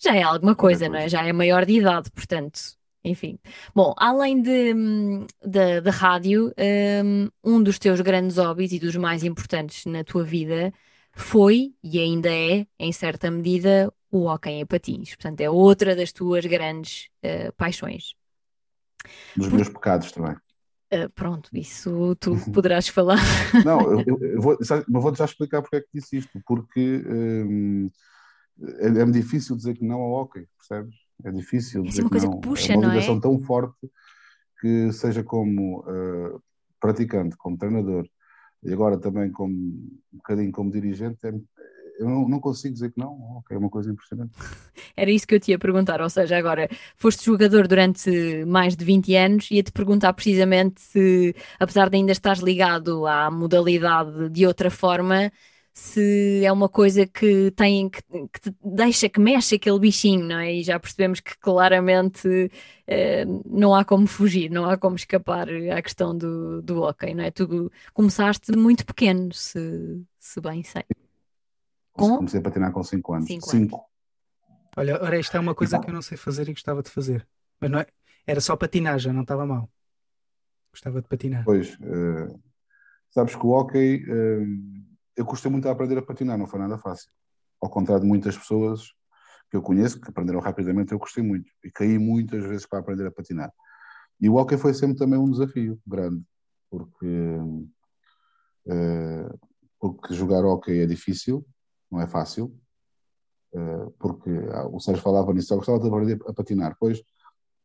já 0.02 0.14
é 0.16 0.22
alguma 0.22 0.54
coisa, 0.54 0.88
não 0.88 0.98
é? 0.98 1.08
Já 1.08 1.26
é 1.26 1.32
maior 1.32 1.64
de 1.66 1.74
idade, 1.74 2.10
portanto, 2.10 2.60
enfim. 3.04 3.38
Bom, 3.74 3.94
além 3.96 4.40
de, 4.42 4.74
hum, 4.74 5.26
da, 5.44 5.80
da 5.80 5.90
rádio, 5.90 6.52
hum, 7.04 7.28
um 7.44 7.62
dos 7.62 7.78
teus 7.78 8.00
grandes 8.00 8.36
hobbies 8.38 8.72
e 8.72 8.78
dos 8.78 8.96
mais 8.96 9.22
importantes 9.24 9.84
na 9.86 10.04
tua 10.04 10.24
vida 10.24 10.72
foi 11.14 11.74
e 11.82 11.98
ainda 12.00 12.30
é, 12.32 12.66
em 12.78 12.92
certa 12.92 13.30
medida, 13.30 13.92
o 14.10 14.24
hóquei 14.26 14.54
em 14.54 14.66
patins. 14.66 15.14
Portanto, 15.14 15.40
é 15.40 15.50
outra 15.50 15.94
das 15.96 16.12
tuas 16.12 16.44
grandes 16.46 17.08
eh, 17.22 17.50
paixões. 17.52 18.14
Dos 19.36 19.48
meus 19.50 19.68
pecados 19.68 20.10
também. 20.12 20.36
Uh, 20.92 21.08
pronto, 21.14 21.48
isso 21.54 22.14
tu 22.16 22.36
poderás 22.52 22.86
falar. 22.88 23.16
Não, 23.64 23.90
eu, 23.90 24.04
eu- 24.06 24.18
eu 24.34 24.42
vou, 24.42 24.58
mas 24.60 25.02
vou 25.02 25.14
já 25.14 25.24
explicar 25.24 25.62
porque 25.62 25.76
é 25.76 25.80
que 25.80 25.88
disse 25.94 26.18
isto. 26.18 26.40
Porque 26.46 27.02
hum, 27.06 27.90
é, 28.80 28.86
é 28.88 29.04
difícil 29.06 29.56
dizer 29.56 29.74
que 29.76 29.84
não 29.84 30.00
ao 30.00 30.12
hockey, 30.12 30.46
percebes? 30.58 30.94
É 31.24 31.30
difícil 31.30 31.84
É 31.84 31.88
dizer 31.88 32.02
uma 32.02 32.10
que 32.10 32.10
coisa 32.10 32.26
não. 32.26 32.40
que 32.40 32.48
puxa, 32.48 32.72
é 32.72 32.76
uma 32.76 32.82
não 32.82 32.90
é? 32.90 32.94
ligação 32.94 33.20
tão 33.20 33.38
forte 33.40 33.90
que 34.60 34.92
seja 34.92 35.24
como 35.24 35.84
eh, 35.88 36.38
praticante, 36.80 37.36
como 37.36 37.56
treinador 37.58 38.08
e 38.62 38.72
agora 38.72 38.98
também 38.98 39.30
como 39.30 39.54
um 39.54 40.00
bocadinho 40.12 40.52
como 40.52 40.70
dirigente, 40.70 41.18
é, 41.26 41.32
eu 41.98 42.08
não, 42.08 42.28
não 42.28 42.40
consigo 42.40 42.72
dizer 42.74 42.92
que 42.92 42.98
não, 42.98 43.38
ok, 43.38 43.56
é 43.56 43.58
uma 43.58 43.70
coisa 43.70 43.90
impressionante. 43.90 44.32
Era 44.96 45.10
isso 45.10 45.26
que 45.26 45.34
eu 45.34 45.40
te 45.40 45.50
ia 45.50 45.58
perguntar, 45.58 46.00
ou 46.00 46.08
seja, 46.10 46.36
agora 46.36 46.68
foste 46.96 47.24
jogador 47.24 47.66
durante 47.68 48.44
mais 48.46 48.76
de 48.76 48.84
20 48.84 49.14
anos 49.16 49.50
e 49.50 49.56
ia-te 49.56 49.72
perguntar 49.72 50.12
precisamente 50.12 50.80
se, 50.80 51.34
apesar 51.58 51.88
de 51.90 51.96
ainda 51.96 52.12
estares 52.12 52.40
ligado 52.40 53.06
à 53.06 53.30
modalidade 53.30 54.28
de 54.30 54.46
outra 54.46 54.70
forma, 54.70 55.30
se 55.74 56.44
é 56.44 56.52
uma 56.52 56.68
coisa 56.68 57.06
que 57.06 57.50
tem 57.52 57.88
que, 57.88 58.02
que 58.02 58.40
te 58.40 58.54
deixa 58.62 59.08
que 59.08 59.18
mexe 59.18 59.54
aquele 59.54 59.78
bichinho, 59.78 60.24
não 60.24 60.38
é? 60.38 60.52
E 60.52 60.62
já 60.62 60.78
percebemos 60.78 61.20
que 61.20 61.36
claramente 61.38 62.50
eh, 62.86 63.24
não 63.46 63.74
há 63.74 63.84
como 63.84 64.06
fugir, 64.06 64.50
não 64.50 64.66
há 64.66 64.76
como 64.76 64.96
escapar 64.96 65.48
à 65.48 65.80
questão 65.80 66.16
do, 66.16 66.60
do 66.60 66.82
hockey, 66.82 67.14
não 67.14 67.24
é? 67.24 67.30
Tu 67.30 67.70
começaste 67.94 68.52
muito 68.54 68.84
pequeno, 68.84 69.32
se, 69.32 70.04
se 70.18 70.40
bem 70.42 70.62
sei. 70.62 70.84
Com? 71.92 72.16
Comecei 72.16 72.40
a 72.40 72.42
patinar 72.42 72.72
com 72.72 72.82
5 72.82 73.14
anos. 73.14 73.28
5. 73.42 73.84
Olha, 74.76 75.02
ora, 75.02 75.18
isto 75.18 75.36
é 75.36 75.40
uma 75.40 75.54
coisa 75.54 75.78
que 75.78 75.88
eu 75.88 75.94
não 75.94 76.02
sei 76.02 76.18
fazer 76.18 76.48
e 76.48 76.52
gostava 76.52 76.82
de 76.82 76.90
fazer. 76.90 77.26
Mas 77.60 77.70
não 77.70 77.78
é, 77.78 77.86
era 78.26 78.40
só 78.40 78.56
patinar, 78.56 78.98
já 78.98 79.12
não 79.12 79.22
estava 79.22 79.46
mal. 79.46 79.70
Gostava 80.70 81.00
de 81.00 81.08
patinar. 81.08 81.44
Pois, 81.44 81.74
uh, 81.76 82.40
sabes 83.10 83.34
que 83.34 83.46
o 83.46 83.50
hockey. 83.50 84.04
Uh, 84.04 84.81
eu 85.16 85.24
custei 85.24 85.50
muito 85.50 85.68
a 85.68 85.72
aprender 85.72 85.98
a 85.98 86.02
patinar, 86.02 86.38
não 86.38 86.46
foi 86.46 86.58
nada 86.58 86.78
fácil. 86.78 87.10
Ao 87.60 87.68
contrário 87.70 88.02
de 88.02 88.08
muitas 88.08 88.36
pessoas 88.36 88.92
que 89.50 89.56
eu 89.56 89.62
conheço, 89.62 90.00
que 90.00 90.08
aprenderam 90.08 90.40
rapidamente, 90.40 90.92
eu 90.92 90.98
gostei 90.98 91.22
muito. 91.22 91.50
E 91.62 91.70
caí 91.70 91.98
muitas 91.98 92.42
vezes 92.44 92.66
para 92.66 92.78
aprender 92.78 93.06
a 93.06 93.10
patinar. 93.10 93.52
E 94.20 94.28
o 94.28 94.36
hockey 94.36 94.56
foi 94.56 94.72
sempre 94.72 94.96
também 94.96 95.18
um 95.18 95.30
desafio 95.30 95.78
grande, 95.86 96.24
porque, 96.70 97.06
uh, 98.66 99.38
porque 99.78 100.14
jogar 100.14 100.44
hockey 100.44 100.80
é 100.80 100.86
difícil, 100.86 101.44
não 101.90 102.00
é 102.00 102.06
fácil, 102.06 102.56
uh, 103.52 103.90
porque 103.98 104.30
ah, 104.52 104.66
o 104.68 104.80
Sérgio 104.80 105.02
falava 105.02 105.32
nisso, 105.32 105.52
eu 105.52 105.58
gostava 105.58 105.80
de 105.80 105.88
aprender 105.88 106.18
a 106.26 106.32
patinar. 106.32 106.76
Pois, 106.78 107.02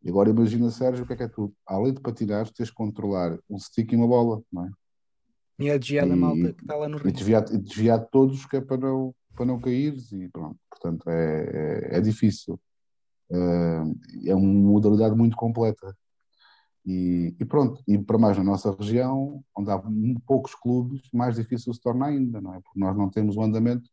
agora 0.05 0.29
imagina, 0.29 0.69
Sérgio, 0.71 1.05
o 1.05 1.07
que 1.07 1.13
é 1.13 1.15
que 1.15 1.23
é 1.23 1.27
tu? 1.27 1.53
Além 1.65 1.93
de 1.93 2.01
patinar, 2.01 2.49
tens 2.51 2.67
de 2.67 2.73
controlar 2.73 3.37
um 3.49 3.57
stick 3.59 3.93
e 3.93 3.95
uma 3.95 4.07
bola, 4.07 4.41
não 4.51 4.65
é? 4.65 4.71
E 5.59 5.69
a 5.71 5.77
desviar 5.77 6.07
da 6.07 6.15
malta 6.15 6.53
que 6.53 6.61
está 6.61 6.75
lá 6.75 6.87
no 6.87 6.97
rio. 6.97 7.09
E 7.09 7.11
desviar, 7.11 7.43
desviar 7.43 8.05
todos 8.05 8.45
que 8.45 8.57
é 8.57 8.61
para 8.61 8.77
não, 8.77 9.13
para 9.35 9.45
não 9.45 9.59
cair 9.59 9.95
e 10.11 10.29
pronto. 10.29 10.59
Portanto, 10.69 11.09
é, 11.09 11.91
é, 11.93 11.97
é 11.97 12.01
difícil. 12.01 12.59
é 13.29 14.35
uma 14.35 14.71
modalidade 14.71 15.15
muito 15.15 15.35
completa. 15.35 15.95
E, 16.87 17.35
e, 17.37 17.43
pronto, 17.43 17.83
e 17.85 17.97
para 17.97 18.17
mais 18.17 18.37
na 18.37 18.43
nossa 18.45 18.71
região, 18.71 19.43
onde 19.53 19.69
há 19.69 19.83
poucos 20.25 20.55
clubes, 20.55 21.01
mais 21.13 21.35
difícil 21.35 21.73
se 21.73 21.81
torna 21.81 22.05
ainda, 22.05 22.39
não 22.39 22.53
é? 22.53 22.61
Porque 22.61 22.79
nós 22.79 22.95
não 22.95 23.09
temos 23.09 23.35
o 23.35 23.41
um 23.41 23.43
andamento, 23.43 23.89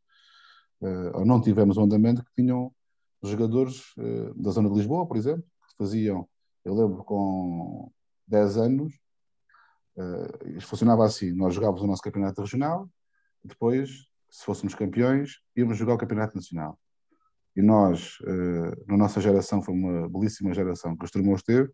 uh, 0.81 1.19
ou 1.19 1.25
não 1.27 1.41
tivemos 1.41 1.77
o 1.77 1.81
um 1.81 1.85
andamento 1.85 2.25
que 2.25 2.33
tinham 2.37 2.73
jogadores 3.21 3.81
uh, 3.99 4.33
da 4.41 4.53
zona 4.53 4.71
de 4.71 4.77
Lisboa, 4.77 5.09
por 5.09 5.17
exemplo, 5.17 5.43
que 5.43 5.77
faziam, 5.77 6.29
eu 6.65 6.73
lembro 6.73 7.03
com 7.03 7.91
10 8.29 8.59
anos, 8.59 8.93
Uh, 9.97 10.61
funcionava 10.61 11.05
assim: 11.05 11.33
nós 11.33 11.55
jogávamos 11.55 11.83
o 11.83 11.87
nosso 11.87 12.03
campeonato 12.03 12.41
regional, 12.41 12.89
depois, 13.43 14.07
se 14.31 14.45
fôssemos 14.45 14.75
campeões, 14.75 15.41
íamos 15.57 15.77
jogar 15.77 15.95
o 15.95 15.99
campeonato 15.99 16.35
nacional. 16.35 16.79
E 17.55 17.63
nós, 17.63 18.19
uh, 18.23 18.85
na 18.89 18.97
nossa 18.97 19.21
geração, 19.21 19.63
foi 19.63 19.75
uma 19.75 20.09
belíssima 20.09 20.53
geração 20.53 20.97
que 20.97 21.05
os 21.05 21.11
Tremores 21.11 21.43
teve. 21.43 21.71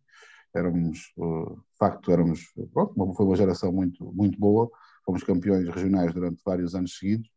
Éramos, 0.54 1.12
uh, 1.16 1.56
de 1.56 1.78
facto, 1.78 2.12
éramos, 2.12 2.52
pronto, 2.72 3.14
foi 3.14 3.24
uma 3.24 3.36
geração 3.36 3.72
muito, 3.72 4.12
muito 4.12 4.38
boa. 4.38 4.70
Fomos 5.04 5.22
campeões 5.22 5.66
regionais 5.68 6.12
durante 6.12 6.42
vários 6.44 6.74
anos 6.74 6.98
seguidos. 6.98 7.30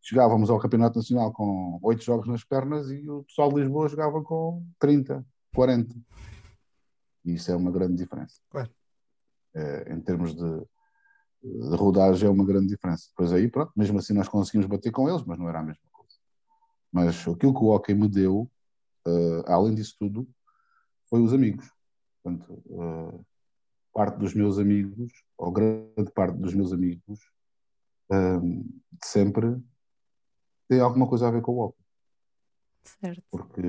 Chegávamos 0.00 0.48
ao 0.48 0.58
campeonato 0.58 0.98
nacional 0.98 1.30
com 1.32 1.78
oito 1.82 2.02
jogos 2.02 2.26
nas 2.26 2.42
pernas 2.42 2.90
e 2.90 3.06
o 3.10 3.22
pessoal 3.24 3.52
de 3.52 3.60
Lisboa 3.60 3.88
jogava 3.88 4.22
com 4.22 4.64
30, 4.78 5.26
40. 5.54 5.94
E 7.26 7.34
isso 7.34 7.52
é 7.52 7.56
uma 7.56 7.70
grande 7.70 7.96
diferença. 7.96 8.40
Claro. 8.48 8.70
Eh, 9.54 9.94
em 9.94 10.00
termos 10.00 10.34
de, 10.34 10.60
de 11.42 11.76
rodagem 11.76 12.28
é 12.28 12.30
uma 12.30 12.44
grande 12.44 12.68
diferença. 12.68 13.08
Depois 13.10 13.32
aí, 13.32 13.48
pronto, 13.48 13.72
mesmo 13.76 13.98
assim 13.98 14.12
nós 14.12 14.28
conseguimos 14.28 14.66
bater 14.66 14.90
com 14.92 15.08
eles, 15.08 15.24
mas 15.24 15.38
não 15.38 15.48
era 15.48 15.60
a 15.60 15.62
mesma 15.62 15.82
coisa. 15.92 16.14
Mas 16.92 17.20
aquilo 17.28 17.54
que 17.54 17.64
o 17.64 17.68
hockey 17.68 17.94
me 17.94 18.08
deu, 18.08 18.50
uh, 19.06 19.44
além 19.46 19.74
disso 19.74 19.96
tudo, 19.98 20.28
foi 21.08 21.20
os 21.20 21.32
amigos. 21.32 21.70
Portanto, 22.22 22.62
uh, 22.66 23.24
parte 23.92 24.18
dos 24.18 24.34
meus 24.34 24.58
amigos, 24.58 25.12
ou 25.36 25.50
grande 25.50 26.12
parte 26.14 26.36
dos 26.36 26.54
meus 26.54 26.72
amigos, 26.72 27.20
sempre, 29.04 29.56
tem 30.68 30.80
alguma 30.80 31.08
coisa 31.08 31.28
a 31.28 31.30
ver 31.30 31.42
com 31.42 31.52
o 31.52 31.60
hockey. 31.60 31.82
Certo. 32.82 33.22
Porque, 33.30 33.62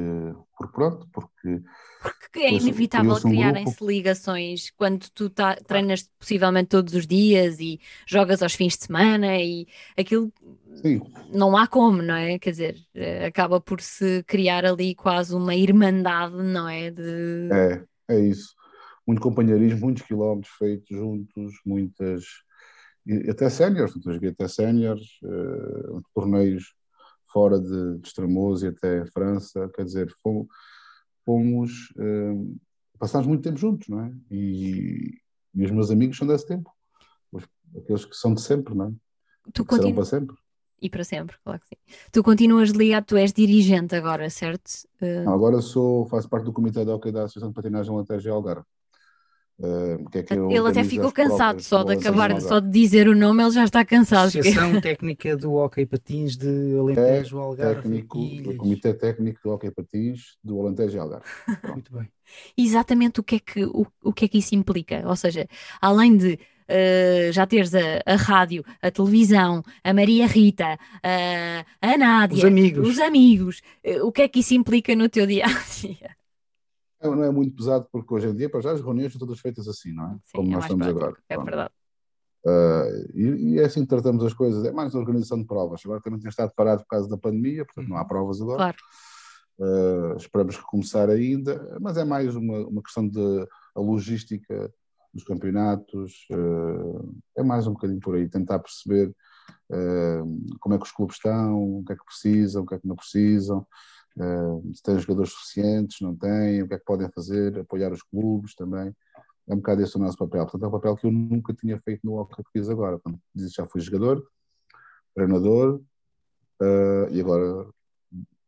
porque 0.57 0.73
pronto, 0.73 1.07
porque. 1.11 1.61
Porque 2.01 2.39
é 2.39 2.53
inevitável 2.53 3.15
criarem-se 3.15 3.85
ligações 3.85 4.71
quando 4.71 5.09
tu 5.13 5.29
tá, 5.29 5.55
treinas 5.55 6.09
possivelmente 6.17 6.69
todos 6.69 6.93
os 6.93 7.05
dias 7.05 7.59
e 7.59 7.79
jogas 8.07 8.41
aos 8.41 8.53
fins 8.53 8.77
de 8.77 8.85
semana 8.85 9.37
e 9.37 9.67
aquilo 9.97 10.31
Sim. 10.75 11.01
não 11.31 11.55
há 11.57 11.67
como, 11.67 12.01
não 12.01 12.15
é? 12.15 12.39
Quer 12.39 12.51
dizer, 12.51 12.77
eh, 12.95 13.25
acaba 13.25 13.59
por 13.59 13.81
se 13.81 14.23
criar 14.23 14.65
ali 14.65 14.95
quase 14.95 15.35
uma 15.35 15.53
irmandade, 15.53 16.35
não 16.35 16.67
é? 16.67 16.89
De... 16.89 17.49
É, 17.51 17.83
é 18.15 18.19
isso. 18.19 18.55
Muito 19.05 19.21
companheirismo, 19.21 19.81
muitos 19.81 20.03
quilómetros 20.03 20.53
feitos 20.57 20.87
juntos, 20.89 21.53
muitas. 21.65 22.23
Até 23.29 23.49
séniores, 23.49 23.93
até 24.31 24.47
séniores, 24.47 25.05
uh, 25.23 26.01
torneios 26.13 26.75
fora 27.31 27.59
de, 27.59 27.97
de 27.99 28.07
Estremoz 28.07 28.61
e 28.61 28.67
até 28.67 29.05
França, 29.07 29.69
quer 29.75 29.85
dizer, 29.85 30.13
fomos, 30.21 30.47
fomos 31.25 31.91
uh, 31.91 32.59
passámos 32.99 33.27
muito 33.27 33.43
tempo 33.43 33.57
juntos, 33.57 33.87
não 33.87 34.01
é? 34.01 34.13
E, 34.29 35.17
e, 35.55 35.65
os 35.65 35.71
meus 35.71 35.89
amigos 35.91 36.17
são 36.17 36.27
desse 36.27 36.47
tempo, 36.47 36.69
os, 37.31 37.43
aqueles 37.75 38.05
que 38.05 38.15
são 38.15 38.33
de 38.33 38.41
sempre, 38.41 38.75
não 38.75 38.87
é? 38.87 38.91
Tu 39.53 39.65
continu... 39.65 39.95
para 39.95 40.05
sempre. 40.05 40.35
E 40.81 40.89
para 40.89 41.03
sempre, 41.03 41.35
claro 41.43 41.59
que 41.59 41.67
sim. 41.67 41.97
Tu 42.11 42.23
continuas 42.23 42.71
ligado, 42.71 43.05
tu 43.05 43.15
és 43.15 43.31
dirigente 43.31 43.95
agora, 43.95 44.29
certo? 44.29 44.67
Uh... 44.99 45.23
Não, 45.25 45.33
agora 45.33 45.61
sou, 45.61 46.07
faço 46.07 46.27
parte 46.27 46.45
do 46.45 46.53
Comitê 46.53 46.83
de 46.83 46.89
Hockey 46.89 47.11
da 47.11 47.23
Associação 47.23 47.49
de 47.49 47.55
Patinagem 47.55 47.95
Lantejo 47.95 48.27
e 48.27 48.31
Algarve. 48.31 48.65
Uh, 49.63 50.09
que 50.09 50.17
é 50.17 50.23
que 50.23 50.33
ele 50.33 50.67
até 50.67 50.83
ficou 50.83 51.11
cansado 51.11 51.61
só 51.61 51.83
de 51.83 51.93
acabar 51.93 52.41
só 52.41 52.59
de 52.59 52.67
dizer 52.67 53.07
o 53.07 53.15
nome, 53.15 53.43
ele 53.43 53.51
já 53.51 53.63
está 53.63 53.85
cansado. 53.85 54.29
Associação 54.29 54.79
Técnica 54.81 55.37
do 55.37 55.53
Hockey 55.53 55.85
Patins 55.85 56.35
de 56.35 56.75
Alentejo, 56.79 57.37
é 57.37 57.41
Algarve 57.41 57.81
técnico, 57.83 58.17
do 58.41 58.55
Comitê 58.55 58.93
Técnico 58.93 59.39
do 59.43 59.51
Hockey 59.51 59.69
Patins 59.69 60.37
do 60.43 60.59
Alentejo 60.59 60.97
e 60.97 60.99
Algarve. 60.99 61.25
Muito 61.69 61.93
bem. 61.93 62.09
Exatamente 62.57 63.19
o 63.19 63.23
que, 63.23 63.35
é 63.35 63.39
que, 63.39 63.63
o, 63.65 63.85
o 64.03 64.11
que 64.11 64.25
é 64.25 64.27
que 64.27 64.39
isso 64.39 64.55
implica? 64.55 65.03
Ou 65.05 65.15
seja, 65.15 65.47
além 65.79 66.17
de 66.17 66.39
Uh, 66.71 67.33
já 67.33 67.45
teres 67.45 67.75
a, 67.75 68.01
a, 68.05 68.15
rádio, 68.15 68.63
a 68.81 68.89
televisão, 68.89 69.61
a 69.83 69.93
Maria 69.93 70.25
Rita, 70.25 70.75
uh, 70.75 71.65
a 71.81 71.97
Nádia, 71.97 72.37
os 72.37 72.45
amigos, 72.45 72.87
os 72.87 72.99
amigos 72.99 73.61
uh, 73.85 74.07
o 74.07 74.11
que 74.11 74.21
é 74.21 74.27
que 74.29 74.39
isso 74.39 74.53
implica 74.53 74.95
no 74.95 75.09
teu 75.09 75.27
dia 75.27 75.43
a 75.43 75.49
dia? 75.49 76.15
Não 77.01 77.23
é 77.23 77.31
muito 77.31 77.55
pesado, 77.55 77.87
porque 77.91 78.13
hoje 78.13 78.27
em 78.27 78.35
dia, 78.35 78.49
para 78.49 78.61
já, 78.61 78.71
as 78.71 78.81
reuniões 78.81 79.11
são 79.11 79.19
todas 79.19 79.39
feitas 79.39 79.67
assim, 79.67 79.93
não 79.93 80.05
é? 80.05 80.13
Sim, 80.13 80.19
Como 80.35 80.49
é 80.49 80.51
nós 80.53 80.63
estamos 80.63 80.87
prático, 80.87 80.99
agora. 80.99 81.23
É 81.29 81.37
verdade. 81.37 81.71
Uh, 82.43 83.11
e, 83.13 83.53
e, 83.53 83.59
é 83.59 83.65
assim 83.65 83.81
que 83.81 83.87
tratamos 83.87 84.23
as 84.23 84.33
coisas, 84.33 84.65
é 84.65 84.71
mais 84.71 84.95
organização 84.95 85.39
de 85.39 85.45
provas. 85.45 85.81
Agora 85.85 86.01
também 86.01 86.19
tem 86.19 86.29
estado 86.29 86.51
parado 86.55 86.81
por 86.81 86.87
causa 86.87 87.07
da 87.07 87.17
pandemia, 87.17 87.65
portanto 87.65 87.87
não 87.87 87.97
há 87.97 88.01
uhum. 88.01 88.07
provas 88.07 88.41
agora. 88.41 88.57
Claro. 88.57 88.77
Uh, 89.59 90.17
esperamos 90.17 90.57
recomeçar 90.57 91.09
ainda, 91.09 91.77
mas 91.79 91.97
é 91.97 92.03
mais 92.03 92.35
uma, 92.35 92.67
uma 92.67 92.81
questão 92.81 93.07
de 93.07 93.47
a 93.75 93.79
logística 93.79 94.73
dos 95.13 95.23
campeonatos, 95.23 96.25
uh, 96.31 97.13
é 97.37 97.43
mais 97.43 97.67
um 97.67 97.73
bocadinho 97.73 97.99
por 97.99 98.15
aí, 98.15 98.27
tentar 98.27 98.59
perceber 98.59 99.13
como 100.59 100.75
é 100.75 100.77
que 100.77 100.83
os 100.83 100.91
clubes 100.91 101.15
estão, 101.15 101.79
o 101.79 101.83
que 101.85 101.93
é 101.93 101.95
que 101.95 102.05
precisam, 102.05 102.63
o 102.63 102.65
que 102.65 102.75
é 102.75 102.79
que 102.79 102.87
não 102.87 102.95
precisam. 102.95 103.65
Uh, 104.17 104.73
se 104.73 104.83
têm 104.83 104.99
jogadores 104.99 105.31
suficientes, 105.31 106.01
não 106.01 106.15
têm, 106.15 106.61
o 106.61 106.67
que 106.67 106.73
é 106.73 106.77
que 106.77 106.85
podem 106.85 107.09
fazer, 107.11 107.59
apoiar 107.59 107.91
os 107.91 108.03
clubes 108.03 108.53
também. 108.55 108.93
É 109.47 109.53
um 109.53 109.57
bocado 109.57 109.81
esse 109.81 109.95
o 109.95 109.99
nosso 109.99 110.17
papel. 110.17 110.43
Portanto, 110.43 110.63
é 110.63 110.67
um 110.67 110.71
papel 110.71 110.95
que 110.95 111.07
eu 111.07 111.11
nunca 111.11 111.53
tinha 111.53 111.79
feito 111.79 112.01
no 112.03 112.19
hockey 112.19 112.35
português 112.35 112.69
agora. 112.69 112.99
Portanto, 112.99 113.21
já 113.35 113.65
fui 113.67 113.81
jogador, 113.81 114.25
treinador 115.15 115.81
uh, 116.61 117.09
e 117.11 117.19
agora 117.21 117.67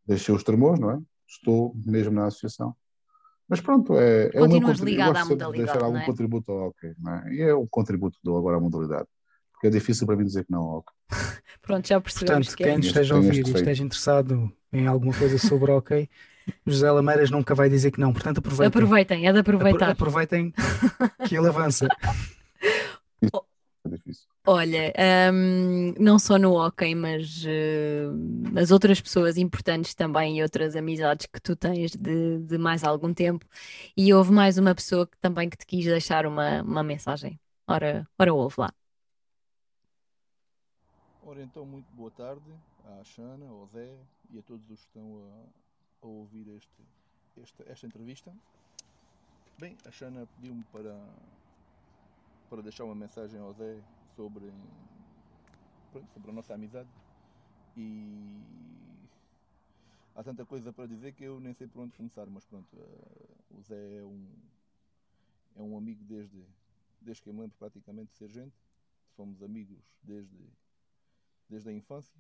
deixei 0.06 0.34
os 0.34 0.44
tremores, 0.44 0.80
não 0.80 0.92
é? 0.92 1.02
Estou 1.28 1.74
mesmo 1.86 2.14
na 2.14 2.28
associação. 2.28 2.76
Mas 3.48 3.60
pronto, 3.62 3.98
é, 3.98 4.28
é 4.28 4.32
Continuas 4.32 4.80
meu 4.80 4.86
ligado 4.90 5.18
à 5.18 5.26
modalidade. 5.26 5.66
Deixar 5.66 5.84
algum 5.84 5.98
é? 5.98 6.06
contributo 6.06 6.52
ao 6.52 6.68
hockey, 6.68 6.94
não 7.00 7.14
é? 7.14 7.34
E 7.34 7.42
é 7.42 7.54
o 7.54 7.68
contributo 7.68 8.18
que 8.18 8.24
dou 8.24 8.38
agora 8.38 8.58
à 8.58 8.60
modalidade. 8.60 9.08
É 9.68 9.70
difícil 9.70 10.06
para 10.06 10.16
mim 10.16 10.26
dizer 10.26 10.46
que 10.46 10.52
não 10.52 10.62
ao. 10.62 10.86
Pronto, 11.62 11.88
já 11.88 12.00
percebemos. 12.00 12.48
Portanto, 12.48 12.58
que 12.58 12.64
quem 12.64 12.76
é. 12.76 12.80
esteja 12.80 13.14
a 13.14 13.18
ouvir 13.18 13.48
e 13.48 13.52
esteja 13.52 13.84
interessado 13.84 14.52
em 14.72 14.88
alguma 14.88 15.14
coisa 15.14 15.38
sobre 15.38 15.72
hockey, 15.72 16.10
José 16.66 16.92
Lameiras 16.92 17.30
nunca 17.30 17.56
vai 17.56 17.70
dizer 17.70 17.92
que 17.92 18.00
não. 18.00 18.12
Portanto, 18.12 18.40
aproveitem. 18.40 18.68
Aproveitem, 18.68 19.28
é 19.28 19.34
de 19.34 19.40
aproveitar. 19.40 19.90
Aproveitem 19.92 20.54
que 21.28 21.36
ele 21.36 21.48
avança. 21.48 21.88
É 23.86 23.90
difícil. 23.90 24.34
Olha, 24.46 24.94
um, 25.34 25.94
não 25.98 26.20
só 26.20 26.38
no 26.38 26.54
hockey, 26.54 26.96
mas 26.96 27.46
uh, 27.46 28.60
as 28.60 28.72
outras 28.72 29.00
pessoas 29.00 29.38
importantes 29.38 29.94
também 29.94 30.40
e 30.40 30.44
outras 30.44 30.76
amizades 30.76 31.28
que 31.28 31.40
tu 31.40 31.56
tens 31.56 31.92
de, 31.92 32.40
de, 32.40 32.58
mais 32.58 32.84
algum 32.84 33.14
tempo. 33.14 33.46
E 33.96 34.14
houve 34.14 34.32
mais 34.32 34.58
uma 34.58 34.76
pessoa 34.76 35.08
que 35.08 35.18
também 35.20 35.50
que 35.50 35.58
te 35.58 35.66
quis 35.66 35.86
deixar 35.86 36.26
uma, 36.26 36.62
uma 36.62 36.84
mensagem. 36.84 37.40
Ora, 37.68 38.06
ora 38.20 38.34
ouve 38.34 38.56
lá. 38.58 38.74
Ora 41.34 41.42
então, 41.42 41.66
muito 41.66 41.92
boa 41.96 42.12
tarde 42.12 42.46
à 42.84 43.04
Xana, 43.04 43.48
ao 43.48 43.66
Zé 43.66 43.98
e 44.30 44.38
a 44.38 44.44
todos 44.44 44.70
os 44.70 44.80
que 44.82 44.86
estão 44.86 45.18
a, 45.26 46.06
a 46.06 46.08
ouvir 46.08 46.48
este, 46.50 47.64
esta, 47.66 47.88
entrevista. 47.88 48.32
Bem, 49.58 49.76
a 49.84 49.90
Xana 49.90 50.28
pediu-me 50.28 50.64
para, 50.66 50.96
para 52.48 52.62
deixar 52.62 52.84
uma 52.84 52.94
mensagem 52.94 53.40
ao 53.40 53.52
Zé 53.52 53.82
sobre, 54.16 54.46
sobre 56.14 56.30
a 56.30 56.34
nossa 56.36 56.54
amizade 56.54 56.92
e 57.76 58.40
há 60.14 60.24
tanta 60.24 60.46
coisa 60.46 60.72
para 60.72 60.86
dizer 60.86 61.14
que 61.14 61.24
eu 61.24 61.40
nem 61.40 61.56
sei 61.56 61.66
por 61.66 61.82
onde 61.82 61.98
começar, 61.98 62.28
mas 62.28 62.46
pronto, 62.46 62.72
uh, 62.78 63.58
o 63.58 63.62
Zé 63.64 64.02
é 64.02 64.04
um, 64.04 64.28
é 65.56 65.62
um 65.64 65.76
amigo 65.76 66.04
desde, 66.04 66.46
desde 67.02 67.24
que 67.24 67.30
eu 67.30 67.34
me 67.34 67.42
lembro 67.42 67.58
praticamente 67.58 68.12
de 68.12 68.18
ser 68.20 68.30
gente, 68.30 68.56
fomos 69.16 69.42
amigos 69.42 69.82
desde, 70.04 70.38
desde 71.54 71.70
a 71.70 71.74
infância 71.74 72.20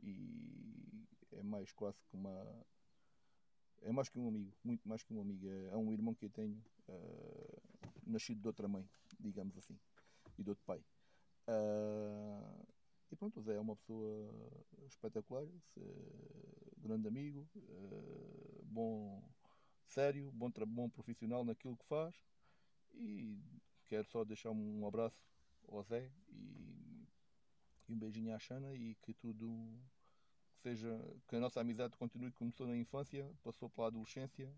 e 0.00 1.04
é 1.32 1.42
mais 1.42 1.72
quase 1.72 2.00
que 2.04 2.16
uma 2.16 2.64
é 3.82 3.92
mais 3.92 4.08
que 4.08 4.18
um 4.18 4.28
amigo, 4.28 4.52
muito 4.64 4.88
mais 4.88 5.02
que 5.02 5.12
um 5.12 5.20
amigo, 5.20 5.48
é, 5.48 5.68
é 5.68 5.76
um 5.76 5.92
irmão 5.92 6.14
que 6.14 6.24
eu 6.24 6.30
tenho 6.30 6.60
uh, 6.88 7.62
nascido 8.04 8.40
de 8.40 8.46
outra 8.48 8.66
mãe, 8.66 8.88
digamos 9.20 9.56
assim, 9.56 9.78
e 10.36 10.42
de 10.42 10.50
outro 10.50 10.64
pai. 10.64 10.80
Uh, 11.46 12.66
e 13.10 13.16
pronto, 13.16 13.38
o 13.38 13.42
Zé 13.42 13.54
é 13.54 13.60
uma 13.60 13.76
pessoa 13.76 14.28
espetacular, 14.88 15.46
grande 16.76 17.06
amigo, 17.06 17.48
uh, 17.54 18.64
bom, 18.64 19.22
sério, 19.86 20.32
bom, 20.32 20.50
bom 20.66 20.90
profissional 20.90 21.44
naquilo 21.44 21.76
que 21.76 21.84
faz. 21.86 22.16
E 22.94 23.38
quero 23.86 24.08
só 24.08 24.24
deixar 24.24 24.50
um 24.50 24.86
abraço 24.86 25.22
ao 25.68 25.84
Zé 25.84 26.10
e, 26.30 26.87
e 27.88 27.92
um 27.92 27.98
beijinho 27.98 28.34
à 28.34 28.38
Xana 28.38 28.74
e 28.74 28.94
que 29.02 29.14
tudo 29.14 29.48
seja, 30.62 31.00
que 31.26 31.36
a 31.36 31.40
nossa 31.40 31.60
amizade 31.60 31.96
continue, 31.96 32.30
começou 32.32 32.66
na 32.66 32.76
infância, 32.76 33.28
passou 33.42 33.70
pela 33.70 33.88
adolescência, 33.88 34.52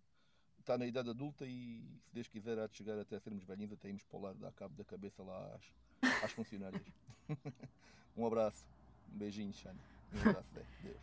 está 0.59 0.77
na 0.77 0.87
idade 0.87 1.11
adulta 1.11 1.47
e 1.47 1.83
se 2.03 2.14
Deus 2.14 2.29
quiser 2.29 2.59
há 2.59 2.66
de 2.66 2.77
chegar 2.77 2.99
até 2.99 3.19
sermos 3.19 3.45
velhinhos, 3.45 3.73
até 3.73 3.88
irmos 3.88 4.05
para 4.05 4.19
o 4.19 4.23
lado 4.23 4.38
da 4.38 4.51
cabo 4.53 4.75
da 4.77 4.85
cabeça 4.85 5.23
lá 5.23 5.55
às 5.55 5.81
às 6.23 6.33
funcionárias. 6.33 6.83
um 8.16 8.27
abraço, 8.27 8.64
um 9.12 9.19
beijinho, 9.19 9.53
Xana. 9.53 9.79
Um 10.14 10.31
abraço, 10.31 10.49
Deus. 10.83 10.97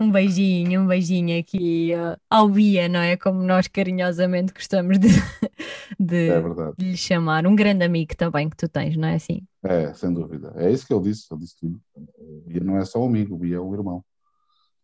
Um 0.00 0.12
beijinho, 0.12 0.82
um 0.82 0.86
beijinho 0.86 1.38
aqui 1.40 1.90
uh, 1.94 2.18
ao 2.30 2.48
Bia, 2.48 2.88
não 2.88 3.00
é? 3.00 3.16
Como 3.16 3.42
nós 3.42 3.66
carinhosamente 3.66 4.52
gostamos 4.52 4.96
de, 4.98 5.08
de, 5.98 6.28
é 6.28 6.40
de 6.78 6.90
lhe 6.90 6.96
chamar. 6.96 7.46
Um 7.46 7.56
grande 7.56 7.84
amigo 7.84 8.16
também 8.16 8.48
que 8.48 8.56
tu 8.56 8.68
tens, 8.68 8.96
não 8.96 9.08
é 9.08 9.16
assim? 9.16 9.44
É, 9.68 9.92
sem 9.92 10.12
dúvida. 10.12 10.52
É 10.56 10.70
isso 10.70 10.86
que 10.86 10.94
ele 10.94 11.02
disse, 11.02 11.26
ele 11.30 11.40
disse 11.40 11.56
tudo. 11.58 11.80
O 11.94 12.42
Bia 12.46 12.64
não 12.64 12.78
é 12.78 12.84
só 12.84 13.02
um 13.02 13.06
amigo, 13.06 13.34
o 13.34 13.38
Bia 13.38 13.56
é 13.56 13.60
um 13.60 13.74
irmão. 13.74 14.04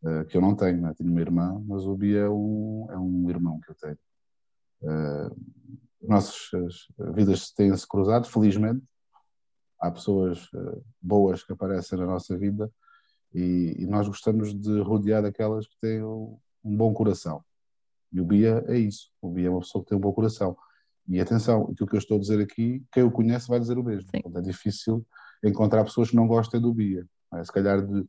Uh, 0.03 0.25
que 0.27 0.37
eu 0.37 0.40
não 0.42 0.55
tenho, 0.55 0.83
né? 0.83 0.92
tenho 0.94 1.11
uma 1.11 1.20
irmã, 1.20 1.64
mas 1.66 1.87
o 1.87 1.97
Bia 1.97 2.20
é 2.20 2.29
um, 2.29 2.87
é 2.90 2.99
um 2.99 3.31
irmão 3.31 3.59
que 3.61 3.70
eu 3.70 3.75
tenho. 3.75 3.99
Uh, 4.83 5.35
nossas 6.03 6.87
vidas 7.14 7.51
têm-se 7.53 7.88
cruzado, 7.88 8.29
felizmente, 8.29 8.85
há 9.81 9.90
pessoas 9.90 10.53
uh, 10.53 10.85
boas 11.01 11.42
que 11.42 11.53
aparecem 11.53 11.99
na 11.99 12.05
nossa 12.05 12.37
vida 12.37 12.70
e, 13.33 13.77
e, 13.79 13.87
nós 13.87 14.07
gostamos 14.07 14.55
de 14.55 14.81
rodear 14.81 15.23
daquelas 15.23 15.66
que 15.66 15.77
têm 15.81 16.03
um, 16.03 16.38
um, 16.62 16.77
bom 16.77 16.92
coração. 16.92 17.42
E 18.12 18.20
o 18.20 18.25
Bia 18.25 18.64
é 18.68 18.79
isso. 18.79 19.11
O 19.20 19.31
Bia 19.31 19.49
é 19.49 19.51
uma 19.51 19.61
pessoa 19.61 19.83
que 19.83 19.88
tem 19.88 19.99
um 19.99 20.01
bom 20.01 20.12
coração. 20.12 20.57
E 21.09 21.21
atenção, 21.21 21.64
aquilo 21.64 21.88
que 21.88 21.97
eu 21.97 21.99
estou 21.99 22.17
a 22.17 22.21
dizer 22.21 22.40
aqui, 22.40 22.83
quem 22.90 23.03
o 23.03 23.11
conhece 23.11 23.49
vai 23.49 23.61
dizer 23.61 23.77
o 23.79 23.85
mesmo. 23.85 24.09
é 24.14 24.40
difícil 24.40 25.07
encontrar 25.43 25.85
pessoas 25.85 26.11
que 26.11 26.17
não 26.17 26.27
gostem 26.27 26.61
do 26.61 26.73
Bia. 26.73 27.07
É? 27.35 27.45
Se 27.45 27.53
calhar 27.53 27.85
de, 27.85 28.03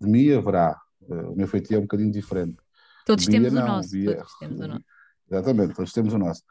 de 0.00 0.08
mim 0.08 0.32
haverá. 0.32 0.80
Uh, 1.02 1.32
o 1.32 1.36
meu 1.36 1.48
feitiço 1.48 1.74
é 1.74 1.78
um 1.78 1.82
bocadinho 1.82 2.10
diferente. 2.10 2.58
Todos 3.06 3.26
Bia, 3.26 3.38
temos 3.38 3.52
não, 3.52 3.62
o 3.62 3.66
nosso. 3.66 3.90
Bia, 3.90 4.16
todos 4.16 4.38
temos 4.38 4.60
o 4.60 4.66
nosso. 4.68 4.84
Exatamente, 5.30 5.74
todos 5.74 5.92
temos 5.92 6.12
o 6.12 6.18
nosso. 6.18 6.42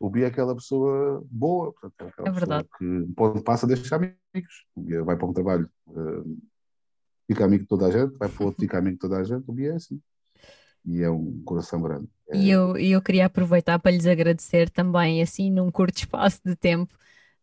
O 0.00 0.08
Bia 0.10 0.24
é 0.24 0.28
aquela 0.28 0.54
pessoa 0.54 1.22
boa, 1.30 1.72
portanto, 1.72 2.24
é, 2.24 2.28
é 2.28 2.32
verdade. 2.32 2.68
que 2.78 3.06
pode 3.14 3.42
passa 3.42 3.66
deixar 3.66 3.96
amigos. 3.96 4.64
O 4.74 4.80
Bia 4.80 5.04
vai 5.04 5.16
para 5.16 5.26
um 5.26 5.32
trabalho, 5.32 5.68
uh, 5.88 6.42
fica 7.26 7.44
amigo 7.44 7.64
de 7.64 7.68
toda 7.68 7.86
a 7.86 7.90
gente, 7.90 8.16
vai 8.16 8.28
para 8.30 8.46
outro, 8.46 8.60
fica 8.64 8.78
amigo 8.78 8.94
de 8.94 9.00
toda 9.00 9.18
a 9.18 9.24
gente. 9.24 9.44
O 9.46 9.52
Bia 9.52 9.72
é 9.72 9.76
assim. 9.76 10.00
E 10.86 11.02
é 11.02 11.10
um 11.10 11.42
coração 11.44 11.80
grande. 11.80 12.06
É... 12.30 12.36
E 12.36 12.50
eu, 12.50 12.76
eu 12.76 13.00
queria 13.00 13.26
aproveitar 13.26 13.78
para 13.78 13.90
lhes 13.90 14.06
agradecer 14.06 14.70
também, 14.70 15.22
assim, 15.22 15.50
num 15.50 15.70
curto 15.70 15.98
espaço 15.98 16.40
de 16.44 16.54
tempo, 16.54 16.94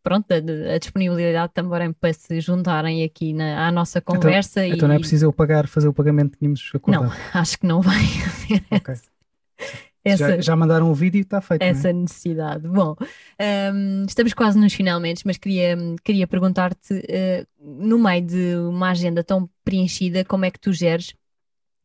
pronto, 0.04 0.32
a, 0.32 0.76
a, 0.76 0.78
disponibilidade 0.78 1.54
também 1.54 1.92
para 1.94 2.14
se 2.14 2.40
juntarem 2.40 3.04
aqui 3.04 3.34
na, 3.34 3.68
à 3.68 3.72
nossa 3.72 4.00
então, 4.00 4.16
conversa. 4.16 4.62
Então, 4.62 4.74
e... 4.74 4.78
então 4.78 4.88
não 4.88 4.96
é 4.96 5.00
preciso 5.00 5.26
eu 5.26 5.34
pagar, 5.34 5.68
fazer 5.68 5.88
o 5.88 5.94
pagamento 5.94 6.32
que 6.32 6.40
tínhamos 6.40 6.72
acordado? 6.74 7.04
Não, 7.04 7.12
acho 7.34 7.58
que 7.58 7.66
não 7.66 7.82
vai 7.82 7.96
haver. 7.96 8.64
Okay. 8.72 8.96
Essa, 10.04 10.36
já, 10.36 10.42
já, 10.42 10.56
mandaram 10.56 10.90
um 10.90 10.94
vídeo 10.94 11.20
e 11.20 11.22
está 11.22 11.40
feito. 11.42 11.62
É? 11.62 11.70
Essa 11.70 11.90
é? 11.90 11.94
necessidade. 11.94 12.68
Bom, 12.68 12.96
um, 13.72 14.06
estamos 14.08 14.34
quase 14.34 14.58
nos 14.58 14.74
finalmente, 14.74 15.22
mas 15.28 15.38
queria, 15.38 15.78
queria 16.04 16.26
perguntar-te, 16.26 16.94
uh, 16.94 17.48
no 17.60 18.00
meio 18.00 18.26
de 18.26 18.56
uma 18.56 18.90
agenda 18.90 19.24
tão 19.24 19.48
preenchida, 19.64 20.26
como 20.26 20.44
é 20.44 20.50
que 20.50 20.60
tu 20.60 20.74
geres 20.74 21.14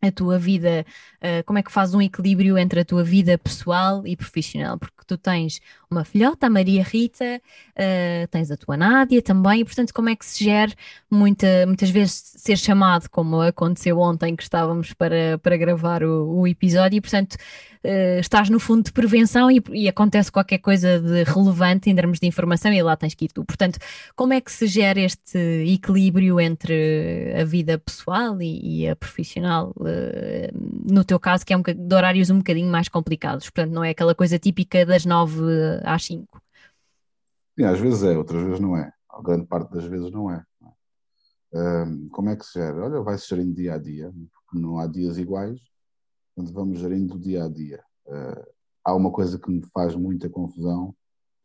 a 0.02 0.10
tua 0.10 0.38
vida, 0.38 0.84
uh, 1.18 1.44
como 1.44 1.58
é 1.58 1.62
que 1.62 1.72
fazes 1.72 1.94
um 1.94 2.02
equilíbrio 2.02 2.58
entre 2.58 2.80
a 2.80 2.84
tua 2.84 3.02
vida 3.02 3.38
pessoal 3.38 4.06
e 4.06 4.16
profissional? 4.16 4.78
Porque 4.78 5.02
tu 5.06 5.16
tens 5.16 5.60
uma 5.90 6.04
filhota, 6.04 6.46
a 6.46 6.50
Maria 6.50 6.82
Rita, 6.82 7.40
uh, 7.72 8.28
tens 8.28 8.50
a 8.50 8.56
tua 8.56 8.76
Nádia 8.76 9.22
também, 9.22 9.60
e 9.60 9.64
portanto, 9.64 9.92
como 9.94 10.08
é 10.08 10.16
que 10.16 10.26
se 10.26 10.44
gera 10.44 10.72
muita, 11.10 11.66
muitas 11.66 11.90
vezes 11.90 12.34
ser 12.36 12.56
chamado, 12.58 13.08
como 13.08 13.40
aconteceu 13.40 13.98
ontem 13.98 14.36
que 14.36 14.42
estávamos 14.42 14.92
para, 14.92 15.38
para 15.38 15.56
gravar 15.56 16.02
o, 16.02 16.40
o 16.40 16.46
episódio, 16.46 16.98
e 16.98 17.00
portanto 17.00 17.36
uh, 17.86 18.20
estás 18.20 18.50
no 18.50 18.58
fundo 18.58 18.84
de 18.84 18.92
prevenção 18.92 19.50
e, 19.50 19.62
e, 19.72 19.88
acontece 19.88 20.30
qualquer 20.30 20.58
coisa 20.58 21.00
de 21.00 21.22
relevante 21.22 21.88
em 21.88 21.94
termos 21.94 22.18
de 22.18 22.26
informação 22.26 22.72
e 22.72 22.82
lá 22.82 22.96
tens 22.96 23.14
que 23.14 23.26
ir 23.26 23.28
tu. 23.28 23.44
Portanto, 23.44 23.78
como 24.14 24.32
é 24.32 24.40
que 24.40 24.50
se 24.50 24.66
gera 24.66 25.00
este 25.00 25.38
equilíbrio 25.66 26.40
entre 26.40 27.34
a 27.40 27.44
vida 27.44 27.78
pessoal 27.78 28.40
e, 28.42 28.82
e 28.82 28.88
a 28.88 28.96
profissional? 28.96 29.72
Uh, 29.76 30.92
no 30.92 31.04
teu 31.04 31.20
caso, 31.20 31.46
que 31.46 31.52
é 31.52 31.56
um, 31.56 31.62
de 31.62 31.94
horários 31.94 32.30
um 32.30 32.38
bocadinho 32.38 32.70
mais 32.70 32.88
complicados, 32.88 33.48
portanto, 33.48 33.72
não 33.72 33.84
é 33.84 33.90
aquela 33.90 34.14
coisa 34.14 34.38
típica 34.38 34.84
das 34.84 35.04
nove 35.06 35.40
às 35.84 36.04
cinco. 36.04 36.40
Sim, 37.58 37.64
às 37.64 37.80
vezes 37.80 38.02
é, 38.02 38.18
outras 38.18 38.42
vezes 38.42 38.60
não 38.60 38.76
é. 38.76 38.92
A 39.08 39.22
grande 39.22 39.46
parte 39.46 39.72
das 39.72 39.84
vezes 39.84 40.10
não 40.10 40.30
é. 40.30 40.42
Um, 41.54 42.08
como 42.10 42.28
é 42.28 42.36
que 42.36 42.44
se 42.44 42.58
gera? 42.58 42.84
Olha, 42.84 43.00
vai-se 43.00 43.28
gerindo 43.28 43.54
dia 43.54 43.74
a 43.74 43.78
dia, 43.78 44.12
porque 44.32 44.58
não 44.58 44.78
há 44.78 44.86
dias 44.86 45.16
iguais 45.16 45.58
quando 46.36 46.52
vamos 46.52 46.78
gerindo 46.78 47.14
o 47.14 47.18
dia 47.18 47.44
a 47.44 47.48
dia. 47.48 47.82
Uh, 48.06 48.46
há 48.84 48.94
uma 48.94 49.10
coisa 49.10 49.38
que 49.38 49.50
me 49.50 49.64
faz 49.72 49.96
muita 49.96 50.28
confusão 50.28 50.94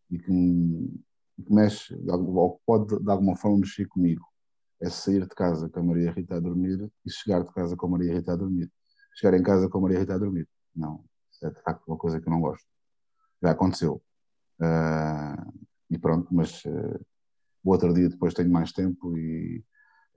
e 0.09 0.19
que 0.19 0.29
me, 0.29 1.01
que 1.41 1.51
mexe, 1.51 1.97
ou 2.09 2.61
pode 2.65 3.01
de 3.01 3.09
alguma 3.09 3.37
forma 3.37 3.59
mexer 3.59 3.87
comigo. 3.87 4.27
É 4.81 4.89
sair 4.89 5.21
de 5.21 5.33
casa 5.33 5.69
com 5.69 5.79
a 5.79 5.83
Maria 5.83 6.11
Rita 6.11 6.35
a 6.35 6.39
dormir 6.41 6.91
e 7.05 7.09
chegar 7.09 7.41
de 7.41 7.53
casa 7.53 7.77
com 7.77 7.85
a 7.85 7.89
Maria 7.89 8.13
Rita 8.13 8.33
a 8.33 8.35
dormir. 8.35 8.69
Chegar 9.15 9.37
em 9.37 9.43
casa 9.43 9.69
com 9.69 9.77
a 9.77 9.81
Maria 9.81 9.99
Rita 9.99 10.15
a 10.15 10.17
dormir. 10.17 10.47
Não, 10.75 11.05
isso 11.31 11.45
é 11.45 11.49
de 11.49 11.61
facto 11.61 11.87
uma 11.87 11.97
coisa 11.97 12.19
que 12.19 12.27
eu 12.27 12.31
não 12.31 12.41
gosto. 12.41 12.67
Já 13.41 13.51
aconteceu. 13.51 14.01
Uh, 14.59 15.63
e 15.89 15.97
pronto, 15.97 16.27
mas 16.33 16.65
uh, 16.65 17.05
o 17.63 17.71
outro 17.71 17.93
dia 17.93 18.09
depois 18.09 18.33
tenho 18.33 18.51
mais 18.51 18.73
tempo 18.73 19.17
e 19.17 19.63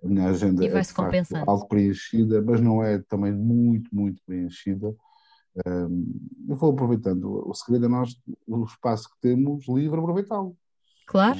a 0.05 0.09
minha 0.09 0.29
agenda 0.29 0.65
é 0.65 0.85
facto, 0.85 1.37
algo 1.47 1.67
preenchida, 1.67 2.43
mas 2.43 2.61
não 2.61 2.83
é 2.85 2.99
também 3.09 3.33
muito, 3.33 3.95
muito 3.95 4.23
preenchida. 4.27 4.95
Eu 5.65 6.57
vou 6.57 6.73
aproveitando. 6.73 7.49
O 7.49 7.55
segredo 7.55 7.87
é 7.87 7.89
nós, 7.89 8.17
o 8.47 8.65
espaço 8.65 9.09
que 9.09 9.21
temos 9.21 9.67
livre, 9.69 9.99
aproveitá-lo. 9.99 10.57
Claro. 11.07 11.39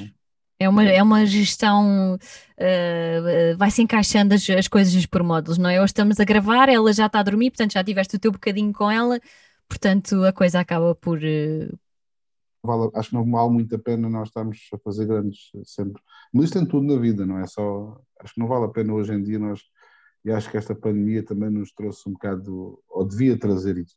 É 0.59 0.69
uma, 0.69 0.85
é 0.85 1.03
uma 1.03 1.27
gestão, 1.27 2.15
uh, 2.15 3.57
vai 3.59 3.71
se 3.71 3.83
encaixando 3.83 4.35
as, 4.35 4.49
as 4.49 4.69
coisas 4.69 5.05
por 5.05 5.23
módulos, 5.23 5.59
não 5.59 5.69
é? 5.69 5.79
Hoje 5.79 5.87
estamos 5.87 6.21
a 6.21 6.25
gravar, 6.25 6.69
ela 6.69 6.93
já 6.93 7.07
está 7.07 7.19
a 7.19 7.25
dormir, 7.25 7.51
portanto 7.51 7.73
já 7.73 7.83
tiveste 7.83 8.17
o 8.17 8.19
teu 8.21 8.31
bocadinho 8.31 8.73
com 8.73 8.89
ela, 8.89 9.19
portanto 9.69 10.25
a 10.25 10.33
coisa 10.33 10.61
acaba 10.61 10.95
por, 10.95 11.19
uh, 11.19 11.79
vale, 12.67 12.91
acho 12.95 13.11
que 13.11 13.15
não 13.15 13.31
vale 13.31 13.51
muito 13.51 13.75
a 13.75 13.79
pena 13.79 14.09
nós 14.09 14.29
estarmos 14.29 14.59
a 14.73 14.79
fazer 14.79 15.07
grandes 15.07 15.51
sempre. 15.65 16.03
Mas 16.33 16.47
isto 16.47 16.59
tem 16.59 16.67
tudo 16.67 16.87
na 16.87 17.01
vida, 17.01 17.27
não 17.27 17.39
é 17.39 17.47
só. 17.47 18.01
Acho 18.21 18.35
que 18.35 18.41
não 18.41 18.49
vale 18.49 18.65
a 18.65 18.69
pena 18.69 18.93
hoje 18.95 19.13
em 19.13 19.23
dia 19.23 19.39
nós. 19.39 19.61
E 20.25 20.31
acho 20.31 20.51
que 20.51 20.57
esta 20.57 20.75
pandemia 20.75 21.23
também 21.25 21.51
nos 21.51 21.73
trouxe 21.73 22.09
um 22.09 22.13
bocado, 22.13 22.83
ou 22.89 23.07
devia 23.07 23.39
trazer 23.39 23.77
isso. 23.77 23.97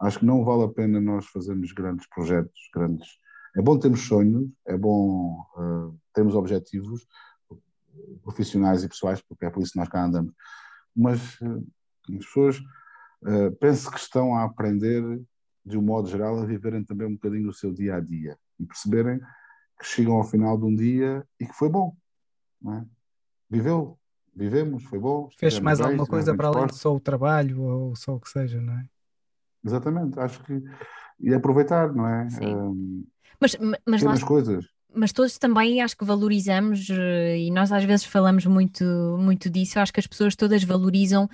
Acho 0.00 0.20
que 0.20 0.26
não 0.26 0.44
vale 0.44 0.64
a 0.64 0.68
pena 0.68 1.00
nós 1.00 1.26
fazermos 1.26 1.72
grandes 1.72 2.06
projetos, 2.08 2.70
grandes. 2.74 3.08
É 3.56 3.62
bom 3.62 3.78
termos 3.78 4.02
sonhos, 4.06 4.48
é 4.66 4.76
bom 4.76 5.40
uh, 5.56 5.98
termos 6.12 6.34
objetivos. 6.34 7.06
profissionais 8.22 8.84
e 8.84 8.88
pessoais, 8.88 9.20
porque 9.22 9.46
é 9.46 9.50
por 9.50 9.62
isso 9.62 9.72
que 9.72 9.78
nós 9.78 9.88
cá 9.88 10.04
andamos. 10.04 10.32
Mas 10.94 11.40
uh, 11.40 11.66
as 12.10 12.26
pessoas 12.26 12.58
uh, 12.58 13.50
penso 13.58 13.90
que 13.90 13.98
estão 13.98 14.34
a 14.36 14.44
aprender, 14.44 15.02
de 15.68 15.78
um 15.78 15.82
modo 15.82 16.08
geral, 16.08 16.38
a 16.40 16.44
viverem 16.44 16.82
também 16.82 17.06
um 17.06 17.14
bocadinho 17.14 17.48
o 17.48 17.52
seu 17.52 17.72
dia 17.72 17.96
a 17.96 18.00
dia 18.00 18.36
e 18.58 18.64
perceberem 18.64 19.20
que 19.78 19.86
chegam 19.86 20.14
ao 20.14 20.24
final 20.24 20.58
de 20.58 20.64
um 20.64 20.74
dia 20.74 21.24
e 21.38 21.46
que 21.46 21.54
foi 21.54 21.68
bom. 21.68 21.94
É? 22.66 22.82
Viveu, 23.48 23.98
vivemos, 24.34 24.84
foi 24.84 24.98
bom. 24.98 25.28
Fez 25.36 25.58
mais 25.60 25.80
alguma 25.80 26.06
coisa 26.06 26.34
para 26.34 26.48
além 26.48 26.66
de 26.66 26.74
só 26.74 26.94
o 26.94 27.00
trabalho 27.00 27.62
ou 27.62 27.94
só 27.94 28.16
o 28.16 28.20
que 28.20 28.28
seja, 28.28 28.60
não 28.60 28.72
é? 28.72 28.84
Exatamente, 29.64 30.18
acho 30.18 30.42
que. 30.44 30.62
E 31.20 31.34
aproveitar, 31.34 31.92
não 31.92 32.06
é? 32.06 32.28
Um, 32.42 33.04
mas, 33.40 33.56
mas 33.84 34.02
lá, 34.02 34.20
coisas. 34.20 34.66
Mas 34.94 35.12
todos 35.12 35.36
também 35.36 35.82
acho 35.82 35.96
que 35.96 36.04
valorizamos, 36.04 36.88
eh, 36.90 37.38
e 37.38 37.50
nós 37.50 37.70
às 37.70 37.84
vezes 37.84 38.06
falamos 38.06 38.46
muito, 38.46 38.84
muito 39.18 39.50
disso, 39.50 39.78
acho 39.78 39.92
que 39.92 40.00
as 40.00 40.06
pessoas 40.06 40.34
todas 40.34 40.62
valorizam 40.64 41.28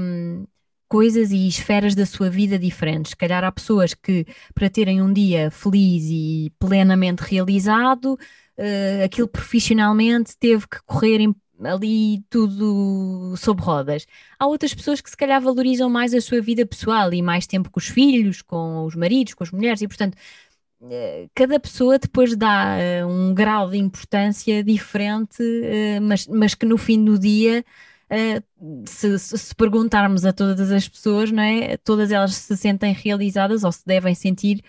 um, 0.00 0.46
coisas 0.88 1.30
e 1.30 1.46
esferas 1.48 1.94
da 1.94 2.06
sua 2.06 2.30
vida 2.30 2.58
diferentes. 2.58 3.10
Se 3.10 3.16
calhar 3.16 3.44
há 3.44 3.52
pessoas 3.52 3.94
que, 3.94 4.26
para 4.54 4.70
terem 4.70 5.02
um 5.02 5.12
dia 5.12 5.50
feliz 5.50 6.04
e 6.06 6.52
plenamente 6.58 7.22
realizado, 7.22 8.14
uh, 8.14 9.04
aquilo 9.04 9.28
profissionalmente 9.28 10.36
teve 10.38 10.66
que 10.68 10.78
correr 10.84 11.20
em 11.20 11.34
ali 11.64 12.22
tudo 12.28 13.34
sob 13.38 13.62
rodas. 13.62 14.06
Há 14.38 14.46
outras 14.46 14.74
pessoas 14.74 15.00
que 15.00 15.08
se 15.08 15.16
calhar 15.16 15.40
valorizam 15.40 15.88
mais 15.88 16.12
a 16.12 16.20
sua 16.20 16.40
vida 16.40 16.66
pessoal 16.66 17.12
e 17.14 17.22
mais 17.22 17.46
tempo 17.46 17.70
com 17.70 17.80
os 17.80 17.88
filhos, 17.88 18.42
com 18.42 18.84
os 18.84 18.94
maridos, 18.94 19.32
com 19.32 19.42
as 19.42 19.50
mulheres 19.50 19.80
e 19.80 19.88
portanto 19.88 20.18
eh, 20.90 21.28
cada 21.34 21.58
pessoa 21.58 21.98
depois 21.98 22.36
dá 22.36 22.76
uh, 23.02 23.08
um 23.08 23.32
grau 23.34 23.70
de 23.70 23.78
importância 23.78 24.62
diferente, 24.62 25.42
mas, 26.02 26.26
mas 26.26 26.54
que 26.54 26.66
no 26.66 26.76
fim 26.76 27.02
do 27.02 27.18
dia, 27.18 27.64
uh, 28.10 28.84
se, 28.86 29.18
se, 29.18 29.54
perguntarmos 29.54 30.24
a 30.24 30.32
todas 30.32 30.70
as 30.70 30.88
pessoas, 30.88 31.30
não 31.30 31.42
é? 31.42 31.76
todas 31.78 32.10
elas 32.10 32.34
se 32.34 32.56
sentem 32.56 32.92
realizadas 32.92 33.64
ou 33.64 33.72
se 33.72 33.84
devem 33.86 34.14
sentir 34.14 34.62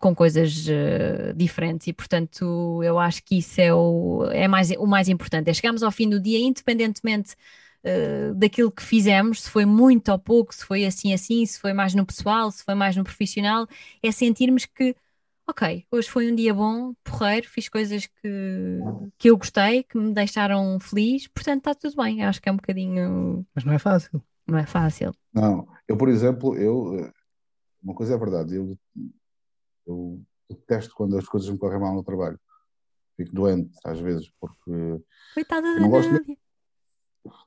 com 0.00 0.14
coisas 0.14 0.66
uh, 0.66 1.34
diferentes 1.34 1.86
e 1.86 1.92
portanto 1.92 2.82
eu 2.82 2.98
acho 2.98 3.22
que 3.24 3.38
isso 3.38 3.60
é 3.60 3.72
o, 3.72 4.28
é 4.32 4.48
mais, 4.48 4.70
o 4.72 4.86
mais 4.86 5.08
importante, 5.08 5.48
é 5.48 5.54
chegarmos 5.54 5.82
ao 5.82 5.90
fim 5.90 6.08
do 6.08 6.20
dia 6.20 6.38
independentemente 6.38 7.34
uh, 7.84 8.34
daquilo 8.34 8.70
que 8.70 8.82
fizemos, 8.82 9.42
se 9.42 9.50
foi 9.50 9.64
muito 9.64 10.10
ou 10.10 10.18
pouco, 10.18 10.54
se 10.54 10.64
foi 10.64 10.84
assim 10.84 11.14
assim, 11.14 11.44
se 11.46 11.58
foi 11.60 11.72
mais 11.72 11.94
no 11.94 12.04
pessoal, 12.04 12.50
se 12.50 12.64
foi 12.64 12.74
mais 12.74 12.96
no 12.96 13.04
profissional, 13.04 13.66
é 14.02 14.10
sentirmos 14.10 14.66
que 14.66 14.94
ok, 15.46 15.86
hoje 15.90 16.10
foi 16.10 16.30
um 16.30 16.34
dia 16.34 16.52
bom, 16.52 16.94
porreiro, 17.04 17.48
fiz 17.48 17.68
coisas 17.68 18.06
que, 18.06 18.78
que 19.18 19.30
eu 19.30 19.36
gostei, 19.36 19.82
que 19.82 19.96
me 19.96 20.12
deixaram 20.12 20.78
feliz, 20.80 21.28
portanto 21.28 21.58
está 21.58 21.74
tudo 21.74 22.02
bem, 22.02 22.24
acho 22.24 22.42
que 22.42 22.48
é 22.48 22.52
um 22.52 22.56
bocadinho... 22.56 23.46
Mas 23.54 23.64
não 23.64 23.72
é 23.72 23.78
fácil. 23.78 24.22
Não 24.46 24.58
é 24.58 24.66
fácil. 24.66 25.12
Não, 25.32 25.68
eu 25.88 25.96
por 25.96 26.08
exemplo, 26.08 26.56
eu, 26.56 26.98
eh, 26.98 27.12
uma 27.82 27.94
coisa 27.94 28.14
é 28.14 28.18
verdade, 28.18 28.54
eu 28.56 28.78
eu 29.86 30.20
detesto 30.50 30.94
quando 30.94 31.16
as 31.16 31.26
coisas 31.26 31.48
me 31.48 31.58
correm 31.58 31.80
mal 31.80 31.94
no 31.94 32.02
trabalho. 32.02 32.38
Fico 33.16 33.32
doente, 33.32 33.72
às 33.84 33.98
vezes, 33.98 34.30
porque. 34.38 35.02
Coitada 35.34 35.74
da 35.74 35.80
não 35.80 35.88
gosto 35.88 36.12
Nádia. 36.12 36.36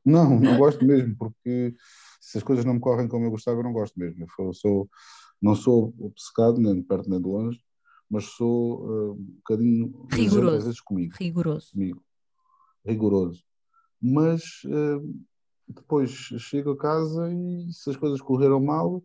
Não, 0.04 0.40
não 0.40 0.58
gosto 0.58 0.84
mesmo, 0.84 1.16
porque 1.16 1.76
se 2.20 2.38
as 2.38 2.44
coisas 2.44 2.66
não 2.66 2.74
me 2.74 2.80
correm 2.80 3.08
como 3.08 3.26
eu 3.26 3.32
gostava, 3.32 3.60
eu 3.60 3.64
não 3.64 3.72
gosto 3.72 3.98
mesmo. 4.00 4.26
Eu 4.40 4.54
sou, 4.54 4.90
não 5.42 5.56
sou 5.56 5.94
obcecado, 6.00 6.60
nem 6.60 6.76
de 6.76 6.84
perto 6.84 7.10
nem 7.10 7.22
de 7.22 7.28
longe, 7.28 7.62
mas 8.10 8.26
sou 8.26 8.82
uh, 8.82 9.12
um 9.12 9.36
bocadinho 9.38 10.08
rigoroso 10.12 10.58
às 10.58 10.64
vezes 10.66 10.82
comigo. 10.82 11.16
Rigoroso. 11.20 11.72
Comigo. 11.72 12.04
Rigoroso. 12.86 13.44
Mas 14.02 14.42
uh, 14.66 15.26
depois 15.68 16.10
chego 16.10 16.72
a 16.72 16.78
casa 16.78 17.32
e 17.32 17.72
se 17.72 17.90
as 17.90 17.98
coisas 17.98 18.22
correram 18.22 18.60
mal, 18.60 19.04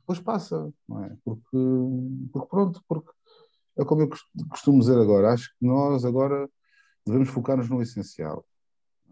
depois 0.00 0.20
passa, 0.20 0.72
não 0.88 1.04
é? 1.04 1.16
Porque, 1.24 1.56
porque 2.32 2.48
pronto, 2.48 2.82
porque 2.86 3.10
é 3.78 3.84
como 3.84 4.02
eu 4.02 4.10
costumo 4.48 4.80
dizer 4.80 4.98
agora, 4.98 5.32
acho 5.32 5.48
que 5.48 5.66
nós 5.66 6.04
agora 6.04 6.50
devemos 7.06 7.28
focar-nos 7.28 7.68
no 7.70 7.80
essencial. 7.80 8.44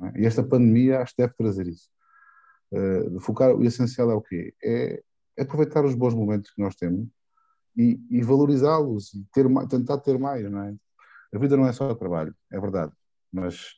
É? 0.02 0.20
E 0.20 0.26
esta 0.26 0.42
pandemia 0.42 1.00
acho 1.00 1.14
que 1.14 1.22
deve 1.22 1.34
trazer 1.34 1.66
isso. 1.66 1.88
Uh, 2.70 3.18
focar, 3.20 3.54
o 3.54 3.64
essencial 3.64 4.10
é 4.10 4.14
o 4.14 4.20
quê? 4.20 4.54
É, 4.62 5.02
é, 5.38 5.42
aproveitar 5.42 5.84
os 5.84 5.94
bons 5.94 6.14
momentos 6.14 6.50
que 6.50 6.60
nós 6.60 6.74
temos 6.74 7.08
e, 7.78 8.00
e 8.10 8.22
valorizá-los 8.22 9.14
e 9.14 9.24
ter, 9.32 9.46
tentar 9.68 9.98
ter 9.98 10.18
mais, 10.18 10.50
não 10.50 10.62
é? 10.62 10.74
A 11.32 11.38
vida 11.38 11.56
não 11.56 11.66
é 11.66 11.72
só 11.72 11.94
trabalho, 11.94 12.34
é 12.52 12.60
verdade, 12.60 12.92
mas, 13.32 13.74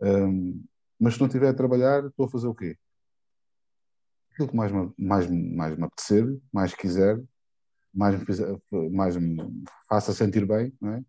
um, 0.00 0.06
ehm, 0.06 0.64
mas 1.00 1.14
se 1.14 1.20
não 1.20 1.26
estiver 1.26 1.48
a 1.48 1.54
trabalhar, 1.54 2.04
estou 2.04 2.26
a 2.26 2.28
fazer 2.28 2.46
o 2.46 2.54
quê? 2.54 2.76
aquilo 4.32 4.48
que 4.48 4.56
mais 4.56 4.70
me, 4.70 4.92
mais, 4.96 5.28
mais 5.28 5.76
me 5.76 5.84
apetecer, 5.84 6.24
mais 6.52 6.72
quiser, 6.72 7.20
mais 7.92 8.14
me, 8.14 8.90
mais 8.90 9.16
me 9.16 9.64
faça 9.88 10.12
sentir 10.12 10.46
bem, 10.46 10.72
não 10.80 10.92
é? 10.92 11.02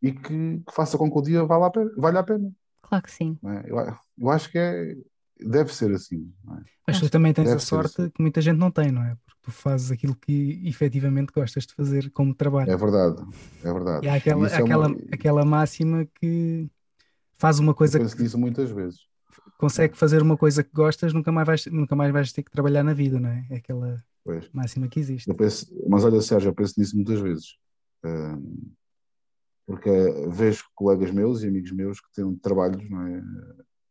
E 0.00 0.12
que, 0.12 0.58
que 0.60 0.72
faça 0.72 0.96
com 0.96 1.10
que 1.10 1.18
o 1.18 1.22
dia 1.22 1.44
valha 1.44 1.66
a 1.66 1.70
pena. 1.70 1.90
Valha 1.96 2.20
a 2.20 2.22
pena 2.22 2.52
claro 2.88 3.04
que 3.04 3.10
sim. 3.10 3.38
É? 3.44 3.70
Eu, 3.70 3.96
eu, 4.18 4.30
acho 4.30 4.50
que 4.50 4.58
é, 4.58 4.96
deve 5.38 5.74
ser 5.74 5.92
assim. 5.92 6.32
É? 6.50 6.62
Mas 6.86 7.00
tu 7.00 7.10
também 7.10 7.34
tens 7.34 7.44
deve 7.44 7.56
a 7.56 7.60
sorte 7.60 8.00
assim. 8.00 8.10
que 8.10 8.22
muita 8.22 8.40
gente 8.40 8.56
não 8.56 8.70
tem, 8.70 8.90
não 8.90 9.02
é? 9.02 9.16
Tu 9.48 9.52
fazes 9.52 9.90
aquilo 9.90 10.14
que 10.14 10.60
efetivamente 10.64 11.32
gostas 11.32 11.64
de 11.64 11.72
fazer 11.72 12.10
como 12.10 12.34
trabalho. 12.34 12.70
É 12.70 12.76
verdade, 12.76 13.22
é 13.64 13.72
verdade. 13.72 14.06
E 14.06 14.08
há 14.10 14.14
aquela, 14.14 14.46
aquela, 14.46 14.84
é 14.84 14.88
uma... 14.88 14.98
aquela 15.10 15.44
máxima 15.44 16.06
que 16.20 16.68
faz 17.38 17.58
uma 17.58 17.72
coisa. 17.72 17.96
Eu 17.96 18.02
penso 18.02 18.14
que... 18.14 18.22
nisso 18.22 18.38
muitas 18.38 18.70
vezes 18.70 19.08
consegue 19.56 19.96
fazer 19.96 20.22
uma 20.22 20.36
coisa 20.36 20.62
que 20.62 20.70
gostas, 20.72 21.12
nunca 21.12 21.32
mais 21.32 21.46
vais, 21.46 21.66
nunca 21.66 21.96
mais 21.96 22.12
vais 22.12 22.32
ter 22.32 22.42
que 22.42 22.50
trabalhar 22.50 22.84
na 22.84 22.92
vida, 22.92 23.18
não 23.18 23.28
é? 23.28 23.46
É 23.50 23.56
aquela 23.56 24.02
pois. 24.24 24.48
máxima 24.52 24.86
que 24.86 25.00
existe. 25.00 25.32
Penso, 25.34 25.66
mas 25.88 26.04
olha, 26.04 26.20
Sérgio, 26.20 26.50
eu 26.50 26.54
penso 26.54 26.74
nisso 26.78 26.94
muitas 26.94 27.18
vezes. 27.20 27.56
porque 29.66 29.90
vejo 30.28 30.64
colegas 30.74 31.10
meus 31.10 31.42
e 31.42 31.48
amigos 31.48 31.72
meus 31.72 32.00
que 32.00 32.10
têm 32.14 32.34
trabalhos 32.36 32.88
não 32.88 33.06
é, 33.06 33.22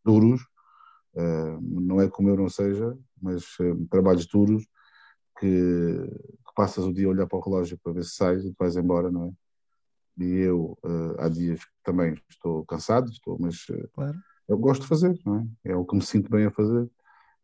duros, 0.06 0.42
não 1.60 2.02
é 2.02 2.08
como 2.10 2.30
eu 2.30 2.38
não 2.38 2.50
seja, 2.50 2.98
mas 3.22 3.44
trabalhos 3.90 4.26
duros 4.26 4.66
que, 5.40 5.48
que, 5.48 6.54
passas 6.56 6.86
o 6.86 6.94
dia 6.94 7.08
a 7.08 7.10
olhar 7.10 7.28
para 7.28 7.38
o 7.38 7.42
relógio 7.42 7.80
para 7.84 7.94
ver 7.94 8.04
se 8.04 8.16
sais 8.16 8.44
e 8.44 8.56
vais 8.58 8.76
embora, 8.76 9.12
não 9.12 9.26
é? 9.26 9.32
E 10.24 10.40
eu, 10.40 10.78
há 11.20 11.30
dias 11.30 11.60
também 11.84 12.20
estou 12.30 12.66
cansado, 12.66 13.12
estou, 13.12 13.38
mas 13.40 13.66
claro 13.94 14.18
eu 14.48 14.58
gosto 14.58 14.84
de 14.84 14.88
fazer, 14.88 15.20
não 15.26 15.40
é? 15.40 15.72
É 15.72 15.76
o 15.76 15.86
que 15.86 15.96
me 15.96 16.02
sinto 16.02 16.30
bem 16.30 16.46
a 16.46 16.52
fazer. 16.52 16.90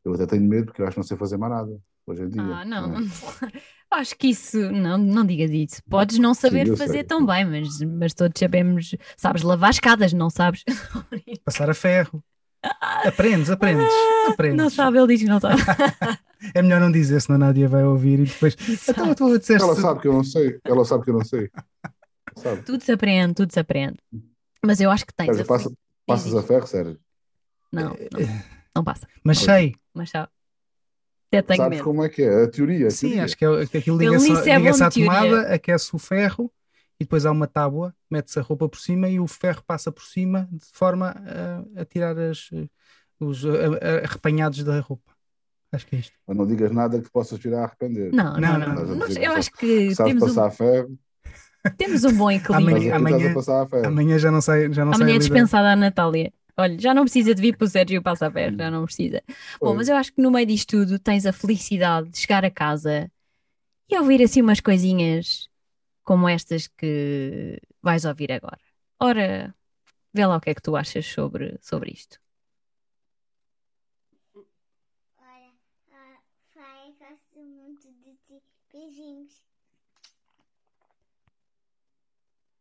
Eu 0.05 0.13
até 0.13 0.25
tenho 0.25 0.47
medo 0.47 0.67
porque 0.67 0.81
eu 0.81 0.85
acho 0.85 0.95
que 0.95 0.99
não 0.99 1.03
sei 1.03 1.17
fazer 1.17 1.37
mais 1.37 1.51
nada 1.51 1.79
hoje 2.05 2.23
em 2.23 2.29
dia. 2.29 2.41
Ah, 2.43 2.65
não. 2.65 2.87
não 2.87 2.99
é? 2.99 3.01
acho 3.91 4.17
que 4.17 4.27
isso, 4.27 4.57
não, 4.71 4.97
não 4.97 5.25
digas 5.25 5.51
isso. 5.51 5.83
Podes 5.89 6.17
não 6.17 6.33
saber 6.33 6.67
Sim, 6.67 6.75
fazer 6.75 6.91
sei. 6.99 7.03
tão 7.03 7.25
bem, 7.25 7.45
mas, 7.45 7.81
mas 7.81 8.13
todos 8.13 8.39
sabemos, 8.39 8.95
sabes 9.17 9.43
lavar 9.43 9.71
escadas, 9.71 10.13
não 10.13 10.29
sabes? 10.29 10.63
Passar 11.43 11.69
a 11.69 11.73
ferro. 11.73 12.23
Aprendes, 13.05 13.49
aprendes, 13.49 13.91
ah, 13.91 14.31
aprendes. 14.31 14.57
Não 14.57 14.69
sabe, 14.69 14.97
ele 14.97 15.07
diz 15.07 15.21
que 15.21 15.27
não 15.27 15.39
sabe. 15.39 15.61
é 16.55 16.61
melhor 16.61 16.79
não 16.79 16.91
dizer, 16.91 17.21
senão 17.21 17.35
a 17.35 17.39
Nádia 17.39 17.67
vai 17.67 17.83
ouvir 17.83 18.19
e 18.19 18.23
depois. 18.25 18.55
Então, 18.87 19.13
tu 19.13 19.25
ela 19.51 19.75
sabe 19.75 19.99
que 20.01 20.07
eu 20.07 20.13
não 20.13 20.23
sei, 20.23 20.59
ela 20.63 20.85
sabe 20.85 21.03
que 21.03 21.09
eu 21.09 21.13
não 21.13 21.25
sei. 21.25 21.49
Sabe. 22.35 22.61
Tudo 22.63 22.83
se 22.83 22.91
aprende, 22.91 23.33
tudo 23.33 23.51
se 23.51 23.59
aprende. 23.59 23.97
Mas 24.65 24.79
eu 24.79 24.89
acho 24.89 25.05
que 25.05 25.13
tens. 25.13 25.27
Mas, 25.27 25.45
passa, 25.45 25.71
Passas 26.05 26.35
a 26.35 26.43
ferro, 26.43 26.67
Sérgio? 26.67 26.99
Não, 27.71 27.89
não, 27.89 28.43
não 28.75 28.83
passa. 28.83 29.07
Mas 29.23 29.39
sei. 29.39 29.75
Mas 29.93 30.09
sabe. 30.09 30.29
Até 31.27 31.41
tenho 31.41 31.57
Sabes 31.57 31.77
medo. 31.77 31.83
como 31.83 32.03
é 32.03 32.09
que 32.09 32.21
é? 32.21 32.43
A 32.43 32.47
teoria. 32.47 32.87
A 32.87 32.91
Sim, 32.91 33.07
teoria. 33.07 33.23
acho 33.25 33.37
que, 33.37 33.45
é, 33.45 33.79
aquilo 33.79 33.97
liga-se 33.97 34.49
é 34.49 34.57
liga 34.57 34.85
à 34.85 34.91
tomada, 34.91 35.53
aquece 35.53 35.95
o 35.95 35.99
ferro 35.99 36.51
e 36.99 37.03
depois 37.03 37.25
há 37.25 37.31
uma 37.31 37.47
tábua, 37.47 37.93
mete-se 38.09 38.39
a 38.39 38.41
roupa 38.41 38.69
por 38.69 38.79
cima 38.79 39.09
e 39.09 39.19
o 39.19 39.27
ferro 39.27 39.63
passa 39.65 39.91
por 39.91 40.03
cima 40.03 40.47
de 40.51 40.65
forma 40.71 41.15
a, 41.75 41.81
a 41.81 41.85
tirar 41.85 42.17
as, 42.17 42.49
os 43.19 43.43
arrepanhados 44.03 44.63
da 44.63 44.79
roupa. 44.79 45.11
Acho 45.71 45.87
que 45.87 45.95
é 45.95 45.99
isto. 45.99 46.13
Mas 46.27 46.37
não 46.37 46.45
digas 46.45 46.71
nada 46.71 47.01
que 47.01 47.09
possas 47.09 47.39
vir 47.39 47.53
a 47.55 47.63
arrepender. 47.63 48.13
Não, 48.13 48.37
não, 48.37 48.59
não. 48.59 48.85
não. 48.85 48.95
Mas 48.95 49.15
eu 49.15 49.33
acho 49.33 49.51
que 49.51 49.93
sabes 49.95 50.13
temos 50.13 50.35
passar 50.35 50.47
um... 50.47 50.51
ferro. 50.51 50.99
Temos 51.77 52.03
um 52.03 52.13
bom 52.13 52.29
equilíbrio. 52.29 52.93
Amanhã, 52.93 52.95
amanhã, 52.95 53.33
amanhã 53.85 54.19
já 54.19 54.29
não 54.29 54.41
sei. 54.41 54.71
Já 54.71 54.85
não 54.85 54.93
amanhã 54.93 55.15
é 55.15 55.17
dispensada 55.17 55.71
a 55.71 55.75
Natália. 55.75 56.31
Olha, 56.55 56.77
já 56.79 56.93
não 56.93 57.03
precisa 57.03 57.33
de 57.33 57.41
vir 57.41 57.57
para 57.57 57.65
o 57.65 57.69
Sérgio 57.69 58.03
passar 58.03 58.31
perto, 58.31 58.57
já 58.57 58.69
não 58.69 58.85
precisa. 58.85 59.23
Foi. 59.57 59.69
Bom, 59.69 59.75
mas 59.75 59.87
eu 59.87 59.95
acho 59.95 60.13
que 60.13 60.21
no 60.21 60.29
meio 60.29 60.45
disto 60.45 60.77
tudo 60.77 60.99
tens 60.99 61.25
a 61.25 61.33
felicidade 61.33 62.09
de 62.09 62.19
chegar 62.19 62.45
a 62.45 62.51
casa 62.51 63.09
e 63.89 63.97
ouvir 63.97 64.21
assim 64.21 64.41
umas 64.41 64.59
coisinhas 64.59 65.49
como 66.03 66.27
estas 66.29 66.67
que 66.67 67.59
vais 67.81 68.05
ouvir 68.05 68.31
agora. 68.31 68.59
Ora, 68.99 69.55
vê 70.13 70.25
lá 70.25 70.37
o 70.37 70.41
que 70.41 70.51
é 70.51 70.55
que 70.55 70.61
tu 70.61 70.75
achas 70.75 71.05
sobre, 71.05 71.57
sobre 71.61 71.91
isto. 71.91 72.19
Olha, 75.17 75.51
pai, 76.53 76.93
gosto 76.99 77.39
muito 77.39 77.87
de 78.03 78.13
ti. 78.27 78.41
Beijinhos. 78.71 79.41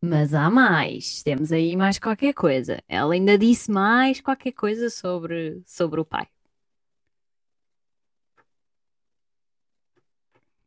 Mas 0.01 0.35
há 0.35 0.51
mais. 0.51 1.23
Temos 1.23 1.53
aí 1.53 1.77
mais 1.77 1.99
qualquer 1.99 2.35
coisa. 2.35 2.83
Ela 2.89 3.15
ainda 3.15 3.39
disse 3.39 3.71
mais 3.71 4.21
qualquer 4.21 4.53
coisa 4.53 4.91
sobre, 4.91 5.63
sobre 5.65 6.01
o 6.01 6.05
pai. 6.05 6.27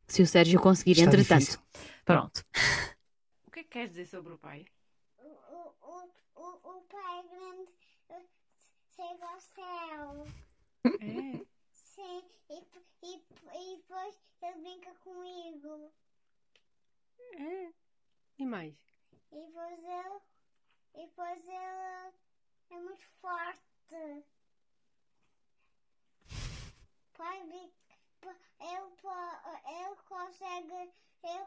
Se 0.07 0.21
o 0.21 0.27
Sérgio 0.27 0.59
conseguir, 0.61 0.91
Está 0.91 1.03
entretanto. 1.03 1.39
difícil. 1.41 1.59
Pronto. 2.05 2.45
O 3.47 3.51
que 3.51 3.61
é 3.61 3.63
que 3.63 3.69
queres 3.69 3.89
dizer 3.89 4.05
sobre 4.05 4.33
o 4.33 4.37
pai? 4.37 4.65
O, 5.17 5.25
o, 5.25 6.11
o, 6.35 6.77
o 6.77 6.81
pai 6.83 7.23
grande 7.29 7.71
eh, 8.09 8.25
chega 8.95 9.25
ao 9.25 9.39
céu. 9.39 10.27
É. 10.85 11.45
Sim, 11.71 12.23
e, 12.49 12.63
e, 13.01 13.15
e 13.15 13.77
depois 13.77 14.15
ele 14.43 14.61
brinca 14.61 14.93
comigo. 14.95 15.91
É. 17.39 17.73
E 18.37 18.45
mais? 18.45 18.75
E 19.31 19.39
depois 19.47 19.79
ele. 19.83 20.21
E 20.93 21.07
depois 21.07 21.47
ele 21.47 22.13
é 22.69 22.79
muito 22.79 23.05
forte. 23.19 24.23
Pai 27.17 27.43
brinca. 27.47 27.73
Ele, 28.59 28.95
po- 29.01 29.69
ele 29.69 29.95
consegue. 30.07 30.93
Ele 31.23 31.45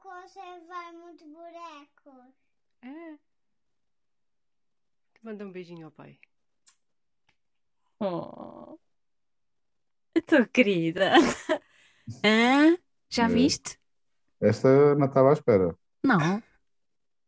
consegue 0.00 0.60
levar 0.60 0.92
muito 0.92 1.24
bonecos. 1.26 2.34
É. 2.82 3.14
Te 5.14 5.24
manda 5.24 5.44
um 5.46 5.52
beijinho 5.52 5.86
ao 5.86 5.90
pai. 5.92 6.18
Oh. 8.00 8.78
Tua 10.26 10.46
querida. 10.46 11.12
Hã? 12.24 12.76
Já 13.08 13.24
É. 13.24 13.28
viste? 13.28 13.78
Esta 14.40 14.94
não 14.96 15.06
estava 15.06 15.30
à 15.30 15.32
espera. 15.34 15.76
Não. 16.04 16.42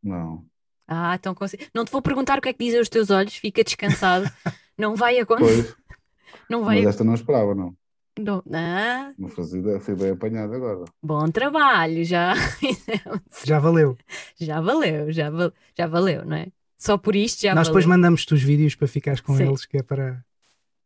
Não. 0.02 0.46
Ah, 0.86 1.14
então 1.14 1.34
consigo. 1.34 1.64
Não 1.74 1.84
te 1.84 1.92
vou 1.92 2.02
perguntar 2.02 2.38
o 2.38 2.42
que 2.42 2.48
é 2.48 2.52
que 2.52 2.64
dizem 2.64 2.80
os 2.80 2.88
teus 2.88 3.10
olhos, 3.10 3.36
fica 3.36 3.62
descansado. 3.64 4.26
Não 4.76 4.96
vai 4.96 5.18
acontecer. 5.20 5.72
Pois, 5.86 6.44
Não 6.50 6.64
vai. 6.64 6.78
mas 6.78 6.86
esta 6.88 7.04
não 7.04 7.14
esperava, 7.14 7.54
não. 7.54 7.76
Não. 8.18 8.42
Ah, 8.52 9.12
Não 9.18 9.28
fazia 9.28 9.60
ideia, 9.60 9.80
fui 9.80 9.94
bem 9.96 10.10
apanhado 10.10 10.54
agora. 10.54 10.84
bom 11.02 11.28
trabalho, 11.30 12.04
já. 12.04 12.34
Já 13.44 13.58
valeu. 13.58 13.96
Já 14.38 14.60
valeu, 14.60 15.10
já, 15.12 15.30
val- 15.30 15.52
já 15.76 15.86
valeu, 15.86 16.24
não 16.24 16.36
é? 16.36 16.46
Só 16.78 16.96
por 16.98 17.16
isto 17.16 17.42
já 17.42 17.54
Nós 17.54 17.66
depois 17.68 17.84
valeu. 17.84 17.98
mandamos-te 17.98 18.32
os 18.34 18.42
vídeos 18.42 18.74
para 18.74 18.86
ficares 18.88 19.20
com 19.20 19.36
Sim. 19.36 19.48
eles, 19.48 19.66
que 19.66 19.78
é 19.78 19.82
para, 19.82 20.24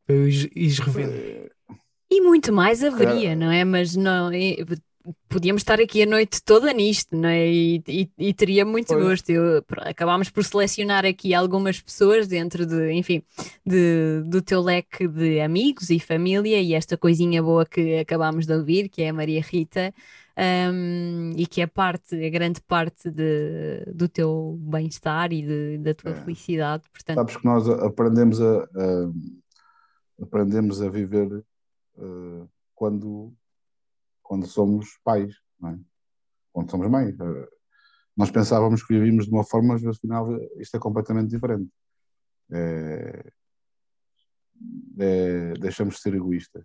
para 0.06 0.14
eu 0.16 0.28
ires 0.28 0.78
revendo. 0.78 1.12
Eh, 1.12 1.50
E 2.10 2.20
muito 2.22 2.52
mais 2.52 2.82
haveria, 2.82 3.36
não 3.36 3.50
é? 3.50 3.64
Mas 3.64 3.94
não, 3.94 4.30
podíamos 5.28 5.60
estar 5.62 5.80
aqui 5.80 6.02
a 6.02 6.06
noite 6.06 6.42
toda 6.42 6.72
nisto, 6.72 7.16
não 7.16 7.28
é? 7.28 7.46
E, 7.48 7.82
e- 7.86 8.10
e 8.18 8.34
teria 8.34 8.64
muito 8.64 8.94
gosto. 8.94 9.30
Eu- 9.30 9.64
acabámos 9.82 10.30
por 10.30 10.44
selecionar 10.44 11.04
aqui 11.04 11.34
algumas 11.34 11.80
pessoas 11.80 12.26
dentro 12.26 12.64
de, 12.66 12.92
enfim, 12.92 13.22
de- 13.64 14.22
do 14.26 14.40
teu 14.42 14.60
leque 14.60 15.06
de 15.08 15.40
amigos 15.40 15.90
e 15.90 15.98
família 16.00 16.60
e 16.60 16.74
esta 16.74 16.96
coisinha 16.96 17.42
boa 17.42 17.64
que 17.66 17.98
acabámos 17.98 18.46
de 18.46 18.52
ouvir, 18.52 18.88
que 18.88 19.02
é 19.02 19.08
a 19.10 19.12
Maria 19.12 19.40
Rita. 19.42 19.92
hum, 20.72 21.32
e 21.36 21.48
que 21.48 21.60
é 21.60 21.66
parte, 21.66 22.14
é 22.14 22.30
grande 22.30 22.60
parte 22.60 23.10
de- 23.10 23.84
do 23.92 24.08
teu 24.08 24.56
bem-estar 24.60 25.32
e 25.32 25.42
de- 25.42 25.78
da 25.78 25.92
tua 25.94 26.12
É. 26.12 26.14
felicidade. 26.14 26.84
Portanto, 26.92 27.16
Sabes 27.16 27.36
que 27.38 27.44
nós 27.44 27.68
aprendemos 27.68 28.40
a, 28.40 28.62
a- 28.62 29.10
aprendemos 30.22 30.80
a 30.80 30.88
viver 30.88 31.44
eh, 31.98 32.46
quando, 32.72 33.32
quando 34.28 34.46
somos 34.46 34.86
pais, 35.02 35.34
é? 35.64 35.78
Quando 36.52 36.70
somos 36.70 36.88
mães. 36.90 37.18
Eh, 37.18 37.48
nós 38.14 38.30
pensávamos 38.30 38.82
que 38.84 38.92
vivíamos 38.92 39.24
de 39.24 39.32
uma 39.32 39.42
forma, 39.42 39.72
mas 39.72 39.86
afinal 39.86 40.28
isto 40.60 40.76
é 40.76 40.80
completamente 40.80 41.30
diferente. 41.30 41.70
É- 42.50 43.32
é- 44.98 45.52
deixamos 45.54 45.94
de 45.94 46.00
ser 46.02 46.14
egoístas. 46.14 46.64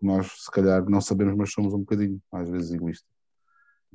Nós, 0.00 0.44
se 0.44 0.50
calhar, 0.50 0.88
não 0.88 1.00
sabemos, 1.00 1.34
mas 1.36 1.52
somos 1.52 1.74
um 1.74 1.80
bocadinho, 1.80 2.22
às 2.30 2.48
vezes, 2.48 2.70
egoístas. 2.70 3.10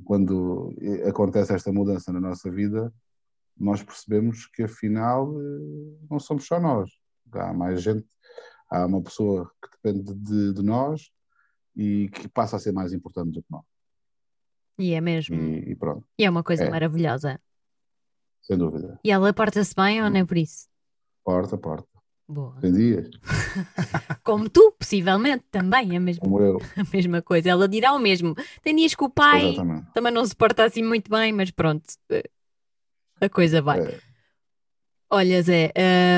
Quando 0.04 0.74
acontece 1.08 1.54
esta 1.54 1.72
mudança 1.72 2.12
na 2.12 2.20
nossa 2.20 2.50
vida, 2.50 2.92
nós 3.56 3.82
percebemos 3.82 4.46
que 4.48 4.64
afinal 4.64 5.32
não 6.10 6.20
somos 6.20 6.46
só 6.46 6.60
nós. 6.60 6.90
Há 7.32 7.54
mais 7.54 7.82
gente, 7.82 8.06
há 8.70 8.84
uma 8.84 9.02
pessoa 9.02 9.50
que 9.62 9.70
depende 9.70 10.14
de, 10.14 10.52
de 10.52 10.62
nós 10.62 11.10
e 11.76 12.08
que 12.08 12.26
passa 12.28 12.56
a 12.56 12.58
ser 12.58 12.72
mais 12.72 12.92
importante 12.92 13.32
do 13.32 13.42
que 13.42 13.50
nós. 13.50 13.64
e 14.78 14.92
é 14.94 15.00
mesmo. 15.00 15.36
E, 15.36 15.70
e 15.70 15.74
pronto, 15.76 16.06
E 16.18 16.24
é 16.24 16.30
uma 16.30 16.42
coisa 16.42 16.64
É. 16.64 16.70
maravilhosa. 16.70 17.40
sem 18.42 18.56
dúvida. 18.56 18.98
E 19.04 19.10
ela 19.10 19.32
porta-se 19.34 19.74
bem 19.74 20.02
ou 20.02 20.08
não 20.10 20.20
é 20.20 20.24
por 20.24 20.36
isso? 20.38 20.68
Porta, 21.24 21.58
porta. 21.58 21.88
Boa. 22.28 22.56
Tem 22.60 22.72
dias, 22.72 23.08
Como 24.24 24.48
tu, 24.50 24.72
possivelmente, 24.72 25.44
também 25.50 25.94
é 25.94 25.96
a 25.96 26.00
mesma, 26.00 26.20
como 26.24 26.40
eu. 26.40 26.58
a 26.76 26.82
mesma 26.92 27.22
coisa. 27.22 27.50
Ela 27.50 27.68
dirá 27.68 27.92
o 27.92 27.98
mesmo. 28.00 28.34
Tem 28.62 28.74
dias 28.74 28.94
que 28.96 29.04
o 29.04 29.08
pai 29.10 29.50
Exatamente. 29.50 29.92
também 29.92 30.12
não 30.12 30.24
se 30.26 30.34
porta 30.34 30.64
assim 30.64 30.82
muito 30.82 31.08
bem, 31.08 31.32
mas 31.32 31.50
pronto, 31.52 31.84
eh, 32.10 32.28
a 33.20 33.28
coisa 33.28 33.62
vai. 33.62 33.80
É, 33.80 34.00
Olha, 35.08 35.40
Zé, 35.40 35.72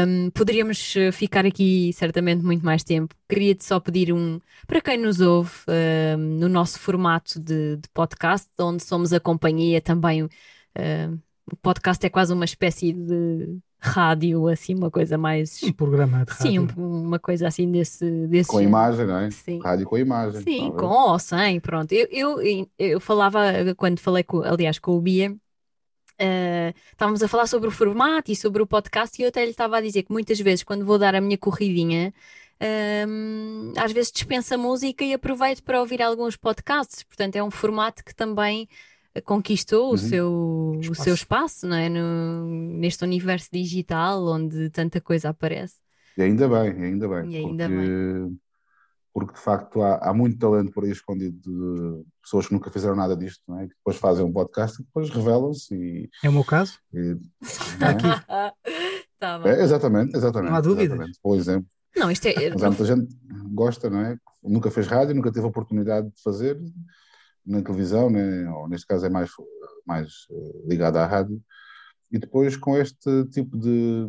hum, 0.07 0.31
poderíamos 0.31 0.97
eh, 0.97 1.13
ficar 1.13 1.45
aqui 1.45 1.93
certamente 1.93 2.43
muito 2.43 2.65
mais 2.65 2.83
tempo. 2.83 3.15
Queria-te 3.29 3.63
só 3.65 3.79
pedir 3.79 4.13
um, 4.15 4.41
para 4.67 4.81
quem 4.81 4.97
nos 4.97 5.21
ouve, 5.21 5.53
hum, 6.17 6.39
no 6.39 6.49
nosso 6.49 6.79
formato 6.81 7.39
de, 7.39 7.77
de 7.77 7.89
podcast, 7.93 8.49
onde 8.59 8.83
somos 8.83 9.13
a 9.13 9.21
companhia 9.21 9.81
também. 9.83 10.25
hum, 10.25 11.19
o 11.53 11.57
podcast 11.57 12.05
é 12.05 12.11
quase 12.11 12.33
uma 12.33 12.45
espécie 12.47 12.93
de 12.93 13.59
rádio, 13.81 14.49
assim, 14.49 14.75
uma 14.75 14.91
coisa 14.91 15.19
mais. 15.19 15.63
Um 15.63 15.73
programa 15.73 16.25
de 16.25 16.35
Sim, 16.35 16.59
rádio. 16.59 16.83
um- 16.83 17.03
uma 17.07 17.19
coisa 17.19 17.47
assim 17.47 17.71
desse, 17.71 18.27
desse 18.27 18.49
com 18.49 18.57
género. 18.59 18.71
imagem, 18.71 19.07
não 19.07 19.19
é? 19.19 19.31
Sim. 19.31 19.61
Rádio 19.63 19.87
com 19.87 19.99
imagem. 19.99 20.43
Sim, 20.43 20.71
ver? 20.73 20.77
com 20.79 20.87
ou 20.87 21.19
sem, 21.19 21.61
pronto. 21.61 21.93
Eu, 21.93 22.41
eu, 22.41 22.71
eu 22.79 23.01
falava, 23.01 23.41
quando 23.77 24.01
falei, 24.01 24.23
com, 24.25 24.41
aliás, 24.43 24.79
com 24.79 24.93
o 24.97 25.01
Bia, 25.01 25.37
eh, 26.19 26.75
estávamos 26.93 27.23
a 27.23 27.29
falar 27.29 27.47
sobre 27.47 27.69
o 27.69 27.71
formato 27.71 28.31
e 28.33 28.37
sobre 28.37 28.63
o 28.63 28.67
podcast, 28.67 29.21
e 29.21 29.25
eu 29.25 29.29
até 29.29 29.45
lhe 29.45 29.51
estava 29.51 29.79
a 29.79 29.81
dizer 29.81 30.03
que 30.05 30.13
muitas 30.13 30.39
vezes, 30.41 30.65
quando 30.65 30.85
vou 30.85 30.99
dar 30.99 31.15
a 31.15 31.21
minha 31.21 31.39
corridinha, 31.39 32.13
ehm, 32.61 33.73
às 33.77 33.93
vezes 33.93 34.13
dispenso 34.13 34.55
a 34.55 34.59
música 34.59 35.05
e 35.05 35.13
aproveito 35.15 35.63
para 35.63 35.81
ouvir 35.81 36.03
alguns 36.03 36.37
podcasts. 36.37 37.03
Portanto, 37.05 37.37
é 37.37 37.43
um 37.43 37.51
formato 37.51 38.05
que 38.05 38.15
também 38.15 38.69
conquistou 39.25 39.89
o 39.89 39.91
Uhum. 39.93 39.97
seu, 39.99 40.33
o 40.33 40.81
Espaço. 40.83 41.03
seu 41.05 41.15
espaço, 41.15 41.67
não 41.67 41.77
é? 41.77 41.89
No, 41.89 42.45
neste 42.79 43.03
universo 43.05 43.49
digital 43.53 44.25
onde 44.27 44.71
tanta 44.71 45.01
coisa 45.01 45.31
aparece. 45.31 45.77
E 46.17 46.23
ainda 46.23 46.49
bem, 46.49 46.83
ainda 46.85 47.09
bem. 47.09 47.31
E 47.31 47.37
ainda 47.37 47.69
porque, 47.69 48.39
porque 49.19 49.35
de 49.35 49.41
facto 49.41 49.83
há, 49.83 49.97
há 50.11 50.15
muito 50.15 50.39
talento 50.39 50.71
por 50.73 50.85
aí 50.85 50.91
escondido 50.93 51.37
de 51.41 52.05
pessoas 52.23 52.47
que 52.47 52.53
nunca 52.53 52.71
fizeram 52.71 52.95
nada 52.95 53.17
disto, 53.17 53.43
não 53.49 53.59
é? 53.59 53.67
Que 53.67 53.75
depois 53.75 53.97
fazem 53.97 54.25
um 54.25 54.33
podcast 54.33 54.81
e 54.81 54.85
depois 54.85 55.11
revelam-se 55.11 55.75
e, 55.75 56.09
É 56.23 56.29
o 56.29 56.33
meu 56.33 56.45
caso? 56.45 56.79
e- 56.95 57.17
Está 57.43 57.91
aqui. 57.91 58.55
Tá. 59.19 59.43
É, 59.45 59.63
exatamente, 59.65 60.17
exatamente. 60.17 60.51
Não 60.51 60.57
há 60.57 60.61
dúvidas. 60.61 60.87
exatamente. 60.93 61.19
Por 61.21 61.37
exemplo. 61.37 61.69
Não, 61.97 62.09
isto 62.09 62.27
é. 62.27 62.51
Mas 62.51 62.63
há 62.63 62.69
muita 62.69 62.85
gente 62.85 63.17
gosta, 63.53 63.91
não 63.91 64.01
é? 64.01 64.17
Nunca 64.45 64.71
fez 64.71 64.87
rádio, 64.87 65.17
nunca 65.17 65.33
teve 65.33 65.45
a 65.45 65.49
oportunidade 65.49 66.07
de 66.09 66.23
fazer 66.23 66.57
na 67.45 67.61
televisão, 67.61 68.09
né? 68.11 68.49
ou 68.51 68.69
neste 68.69 68.87
caso 68.87 69.07
é 69.07 69.09
mais, 69.09 69.31
mais 69.85 70.09
eh, 70.31 70.53
ligado 70.67 70.99
à 70.99 71.07
rádio, 71.07 71.43
e 72.13 72.19
depois 72.19 72.57
com 72.57 72.77
este 72.77 73.25
tipo 73.31 73.59
de, 73.59 74.07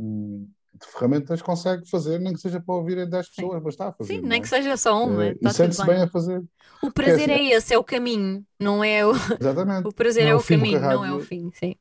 de 0.79 0.87
ferramentas 0.87 1.41
consegue 1.41 1.87
fazer, 1.89 2.19
nem 2.19 2.33
que 2.33 2.39
seja 2.39 2.59
para 2.61 2.75
ouvirem 2.75 3.09
10 3.09 3.29
pessoas, 3.29 3.61
mas 3.63 3.73
está 3.73 3.89
a 3.89 3.93
fazer. 3.93 4.15
Sim, 4.15 4.21
nem 4.21 4.39
é? 4.39 4.41
que 4.41 4.47
seja 4.47 4.77
só 4.77 5.05
uma, 5.05 5.25
Eh, 5.25 5.31
está 5.33 5.49
e 5.49 5.53
sente-se 5.53 5.85
bem. 5.85 5.95
bem 5.95 6.03
a 6.03 6.07
fazer. 6.07 6.43
O 6.81 6.91
prazer 6.91 7.29
assim, 7.31 7.41
é 7.41 7.53
esse, 7.53 7.73
é 7.73 7.77
o 7.77 7.83
caminho, 7.83 8.45
não 8.59 8.83
é 8.83 9.05
o, 9.05 9.11
Exatamente. 9.39 9.87
o 9.87 9.91
prazer 9.93 10.23
Não 10.23 10.29
é 10.29 10.33
é 10.33 10.35
o 10.35 10.43
caminho, 10.43 10.77
a 10.77 10.81
não 10.81 10.91
é 11.05 11.09
o 11.11 11.13
rádio- 11.13 11.25
fim, 11.25 11.51
sim. 11.53 11.75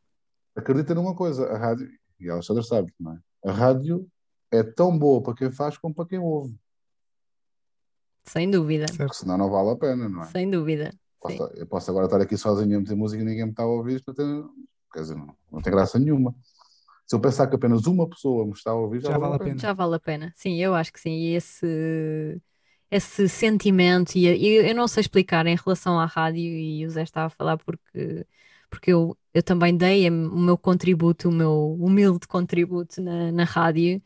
Acredita 0.56 0.94
numa 0.94 1.14
coisa, 1.14 1.46
a 1.48 1.56
rádio, 1.56 1.88
e 2.18 2.28
a 2.28 2.32
Alexandra 2.34 2.62
sabe, 2.62 2.92
não 2.98 3.12
é? 3.12 3.18
A 3.46 3.52
rádio 3.52 4.06
é 4.50 4.62
tão 4.62 4.98
boa 4.98 5.22
para 5.22 5.34
quem 5.34 5.50
faz 5.52 5.78
como 5.78 5.94
para 5.94 6.06
quem 6.06 6.18
ouve, 6.18 6.58
Sem 8.24 8.50
dúvida, 8.50 8.86
porque 8.96 9.14
senão 9.14 9.38
não 9.38 9.50
vale 9.50 9.70
a 9.70 9.76
pena, 9.76 10.08
não 10.08 10.22
é? 10.22 10.26
sem 10.26 10.50
dúvida. 10.50 10.92
Posso- 11.20 11.50
eu 11.54 11.66
posso 11.66 11.90
agora 11.90 12.06
estar 12.06 12.20
aqui 12.20 12.36
sozinho 12.36 12.76
a 12.76 12.80
meter 12.80 12.94
música 12.94 13.22
e 13.22 13.24
ninguém 13.24 13.44
me 13.44 13.50
está 13.50 13.62
a 13.62 13.66
ouvir, 13.66 14.02
não 14.06 14.14
tem, 14.14 14.44
quer 14.92 15.00
dizer, 15.00 15.16
não, 15.16 15.34
não 15.50 15.60
tem 15.62 15.72
graça 15.72 15.98
nenhuma. 15.98 16.34
Se 17.08 17.16
eu 17.16 17.20
pensar 17.20 17.46
que 17.46 17.56
apenas 17.56 17.86
uma 17.86 18.06
pessoa 18.06 18.44
me 18.44 18.52
está 18.52 18.70
a 18.70 18.74
ouvir, 18.74 19.00
já, 19.00 19.12
Já 19.12 19.18
vale 19.18 19.34
a 19.36 19.38
pena. 19.38 19.58
Já 19.58 19.72
vale 19.72 19.94
a 19.94 20.00
pena. 20.00 20.32
Sim, 20.36 20.56
eu 20.56 20.74
acho 20.74 20.92
que 20.92 21.00
sim. 21.00 21.10
E 21.10 21.34
esse, 21.34 22.40
esse 22.90 23.28
sentimento, 23.28 24.16
e 24.16 24.26
e 24.26 24.68
eu 24.68 24.74
não 24.74 24.86
sei 24.86 25.00
explicar 25.00 25.46
em 25.46 25.56
relação 25.56 25.98
à 25.98 26.04
rádio, 26.04 26.42
e 26.42 26.84
o 26.86 26.90
Zé 26.90 27.02
estava 27.02 27.26
a 27.26 27.30
falar 27.30 27.56
porque, 27.58 28.26
porque 28.68 28.92
eu, 28.92 29.16
eu 29.32 29.42
também 29.42 29.74
dei 29.74 30.08
o 30.10 30.12
meu 30.12 30.58
contributo, 30.58 31.30
o 31.30 31.32
meu 31.32 31.76
humilde 31.80 32.26
contributo 32.28 33.00
na, 33.00 33.32
na 33.32 33.44
rádio, 33.44 34.02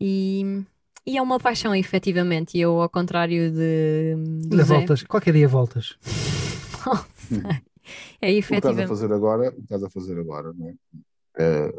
e, 0.00 0.64
e 1.06 1.16
é 1.16 1.22
uma 1.22 1.38
paixão, 1.38 1.74
efetivamente. 1.74 2.58
E 2.58 2.60
eu, 2.60 2.82
ao 2.82 2.88
contrário 2.90 3.52
de, 3.52 4.16
Zé, 4.62 4.64
voltas. 4.64 5.02
Qualquer 5.04 5.32
dia 5.34 5.46
voltas. 5.46 5.96
não 6.86 6.96
sei. 7.28 7.62
É 8.20 8.30
O 8.30 8.46
que 8.48 8.54
estás 8.54 8.78
a 8.78 8.84
efetivamente. 8.84 8.88
fazer 8.88 9.12
agora, 9.12 9.48
o 9.50 9.54
que 9.54 9.60
estás 9.62 9.82
a 9.84 9.90
fazer 9.90 10.18
agora, 10.18 10.52
não 10.52 10.68
é? 10.68 10.74
Eh, 11.38 11.72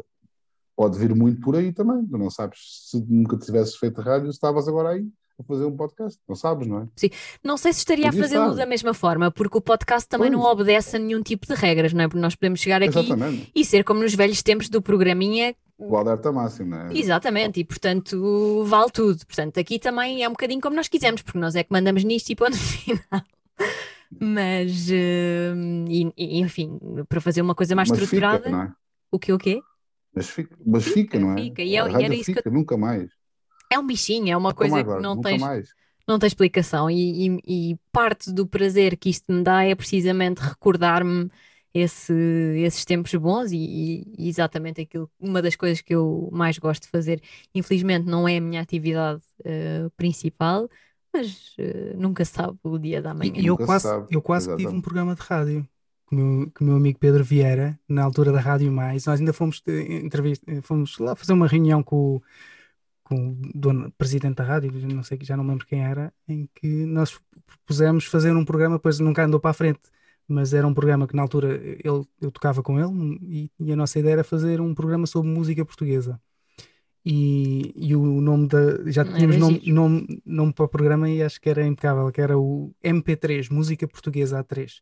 pode 0.76 0.98
vir 0.98 1.14
muito 1.14 1.40
por 1.40 1.56
aí 1.56 1.72
também. 1.72 2.04
Tu 2.06 2.16
não 2.18 2.30
sabes 2.30 2.58
se 2.90 3.00
nunca 3.08 3.36
tivesses 3.36 3.76
feito 3.76 4.00
rádio, 4.00 4.28
estavas 4.30 4.66
agora 4.68 4.90
aí 4.90 5.06
a 5.38 5.42
fazer 5.42 5.64
um 5.64 5.76
podcast. 5.76 6.20
Não 6.28 6.36
sabes, 6.36 6.66
não 6.68 6.80
é? 6.80 6.88
Não 7.42 7.56
sei 7.56 7.72
se 7.72 7.80
estaria 7.80 8.04
a 8.06 8.08
Podia 8.08 8.22
fazê-lo 8.22 8.44
estar. 8.50 8.56
da 8.56 8.66
mesma 8.66 8.94
forma, 8.94 9.30
porque 9.30 9.58
o 9.58 9.60
podcast 9.60 10.08
também 10.08 10.30
não 10.30 10.40
Pois. 10.40 10.52
obedece 10.52 10.96
a 10.96 10.98
nenhum 10.98 11.22
tipo 11.22 11.46
de 11.46 11.54
regras, 11.54 11.92
não 11.92 12.02
é? 12.04 12.08
Porque 12.08 12.20
nós 12.20 12.34
podemos 12.36 12.60
chegar 12.60 12.82
aqui 12.82 12.98
Exatamente. 12.98 13.50
e 13.54 13.64
ser 13.64 13.82
como 13.84 14.00
nos 14.00 14.14
velhos 14.14 14.42
tempos 14.42 14.68
do 14.68 14.80
programinha, 14.80 15.54
O 15.76 15.96
alerta 15.96 16.30
máximo, 16.30 16.70
não 16.70 16.86
é? 16.86 16.96
exatamente, 16.96 17.58
e 17.58 17.64
portanto 17.64 18.62
vale 18.64 18.90
tudo. 18.92 19.26
Portanto, 19.26 19.58
aqui 19.58 19.78
também 19.80 20.22
é 20.22 20.28
um 20.28 20.32
bocadinho 20.32 20.60
como 20.60 20.76
nós 20.76 20.86
quisermos, 20.86 21.22
porque 21.22 21.38
nós 21.38 21.56
é 21.56 21.64
que 21.64 21.72
mandamos 21.72 22.04
nisto 22.04 22.30
e 22.30 22.36
ponto 22.36 22.54
final. 22.56 23.22
Mas, 24.20 24.88
eh, 24.90 25.52
e- 25.88 26.12
e, 26.16 26.40
enfim, 26.40 26.78
para 27.08 27.20
fazer 27.20 27.42
uma 27.42 27.54
coisa 27.54 27.74
mais 27.74 27.88
Mas 27.90 27.98
estruturada, 27.98 28.38
fica, 28.44 28.50
não 28.50 28.62
é? 28.62 28.72
o 29.10 29.18
que 29.18 29.32
o 29.32 29.38
quê? 29.38 29.60
Mas 30.14 30.28
fica, 30.30 30.56
mas 30.64 30.84
fica, 30.84 31.18
não 31.20 31.32
é? 31.38 31.42
fica. 31.44 31.62
E 31.62 31.76
é- 31.76 31.92
A 31.96 32.00
e 32.00 32.02
era 32.02 32.14
isso 32.16 32.30
que 32.30 32.40
fica, 32.40 32.50
nunca 32.50 32.76
mais. 32.76 33.10
É 33.70 33.78
um 33.78 33.86
bichinho, 33.86 34.30
é 34.32 34.36
uma 34.36 34.52
Nunca 34.52 34.64
coisa 34.64 34.84
mais, 34.84 34.84
que 34.84 34.98
não 35.00 35.16
nunca 35.16 35.36
tens, 35.36 35.44
mais. 35.44 35.74
não 36.08 36.18
tem 36.18 36.26
explicação 36.28 36.90
e, 36.90 37.28
e- 37.46 37.72
e 37.72 37.78
parte 37.92 38.32
do 38.32 38.46
prazer 38.46 38.96
que 38.96 39.08
isto 39.10 39.32
me 39.32 39.42
dá 39.42 39.64
é 39.64 39.74
precisamente 39.74 40.38
recordar-me 40.40 41.30
esse- 41.74 42.12
esses 42.58 42.84
tempos 42.84 43.12
bons 43.16 43.50
e, 43.52 44.04
e 44.18 44.28
exatamente 44.28 44.80
aquilo, 44.80 45.10
uma 45.18 45.42
das 45.42 45.56
coisas 45.56 45.80
que 45.82 45.94
eu 45.94 46.28
mais 46.32 46.58
gosto 46.58 46.82
de 46.84 46.88
fazer. 46.90 47.20
Infelizmente 47.54 48.06
não 48.06 48.28
é 48.28 48.36
a 48.38 48.40
minha 48.40 48.60
atividade 48.62 49.22
eh, 49.44 49.88
principal, 49.96 50.68
mas 51.12 51.54
eh, 51.58 51.94
nunca 51.96 52.24
se 52.24 52.32
sabe 52.32 52.58
o 52.62 52.78
dia 52.78 53.02
da 53.02 53.12
manhã. 53.14 53.40
E 53.40 53.46
eu 53.46 53.56
Nunca 53.56 53.66
quase, 53.66 53.88
sabe, 53.88 54.08
eu 54.10 54.20
quase 54.22 54.48
que 54.48 54.54
tive 54.56 54.74
um 54.74 54.80
exatamente. 54.80 54.82
programa 54.82 55.14
de 55.14 55.22
rádio 55.22 55.68
meu, 56.14 56.50
com 56.54 56.64
o 56.64 56.66
meu 56.68 56.76
amigo 56.76 56.98
Pedro 56.98 57.24
Vieira, 57.24 57.78
na 57.88 58.02
altura 58.04 58.32
da 58.32 58.40
Rádio 58.40 58.70
Mais. 58.72 59.04
Nós 59.06 59.20
ainda 59.20 59.32
fomos, 59.32 59.62
eh, 59.66 59.98
entrevista, 60.04 60.44
eh, 60.50 60.60
fomos 60.62 60.98
lá 60.98 61.14
fazer 61.16 61.32
uma 61.32 61.46
reunião 61.46 61.82
com, 61.82 62.16
o- 62.16 62.22
com 63.02 63.30
o 63.32 63.36
dono, 63.54 63.92
presidente 63.98 64.36
da 64.36 64.44
rádio, 64.44 64.72
não 64.94 65.02
sei, 65.02 65.18
já 65.22 65.36
não 65.36 65.46
lembro 65.46 65.66
quem 65.66 65.82
era, 65.84 66.12
em 66.28 66.48
que 66.54 66.68
nós 66.86 67.18
propusemos 67.46 68.06
fazer 68.06 68.34
um 68.36 68.44
programa, 68.44 68.76
depois 68.76 68.98
nunca 69.00 69.24
andou 69.24 69.40
para 69.40 69.50
a 69.50 69.54
frente. 69.54 69.80
Mas 70.26 70.54
era 70.54 70.66
um 70.66 70.72
programa 70.72 71.06
que 71.06 71.14
na 71.14 71.20
altura 71.22 71.54
ele, 71.62 72.04
eu 72.20 72.30
tocava 72.32 72.62
com 72.62 72.78
ele 72.80 73.18
e, 73.22 73.50
e 73.60 73.72
a 73.72 73.76
nossa 73.76 73.98
ideia 73.98 74.14
era 74.14 74.24
fazer 74.24 74.58
um 74.60 74.74
programa 74.74 75.06
sobre 75.06 75.30
música 75.30 75.64
portuguesa. 75.66 76.18
E, 77.06 77.74
e 77.76 77.94
o 77.94 78.20
nome 78.22 78.48
da. 78.48 78.90
Já 78.90 79.04
tínhamos 79.04 79.36
nome, 79.40 79.60
nome, 79.72 80.22
nome 80.24 80.52
para 80.54 80.64
o 80.64 80.68
programa 80.68 81.10
e 81.10 81.22
acho 81.22 81.38
que 81.38 81.50
era 81.50 81.66
impecável, 81.66 82.10
que 82.10 82.20
era 82.22 82.38
o 82.38 82.74
MP3, 82.82 83.50
Música 83.50 83.86
Portuguesa 83.86 84.42
A3. 84.42 84.80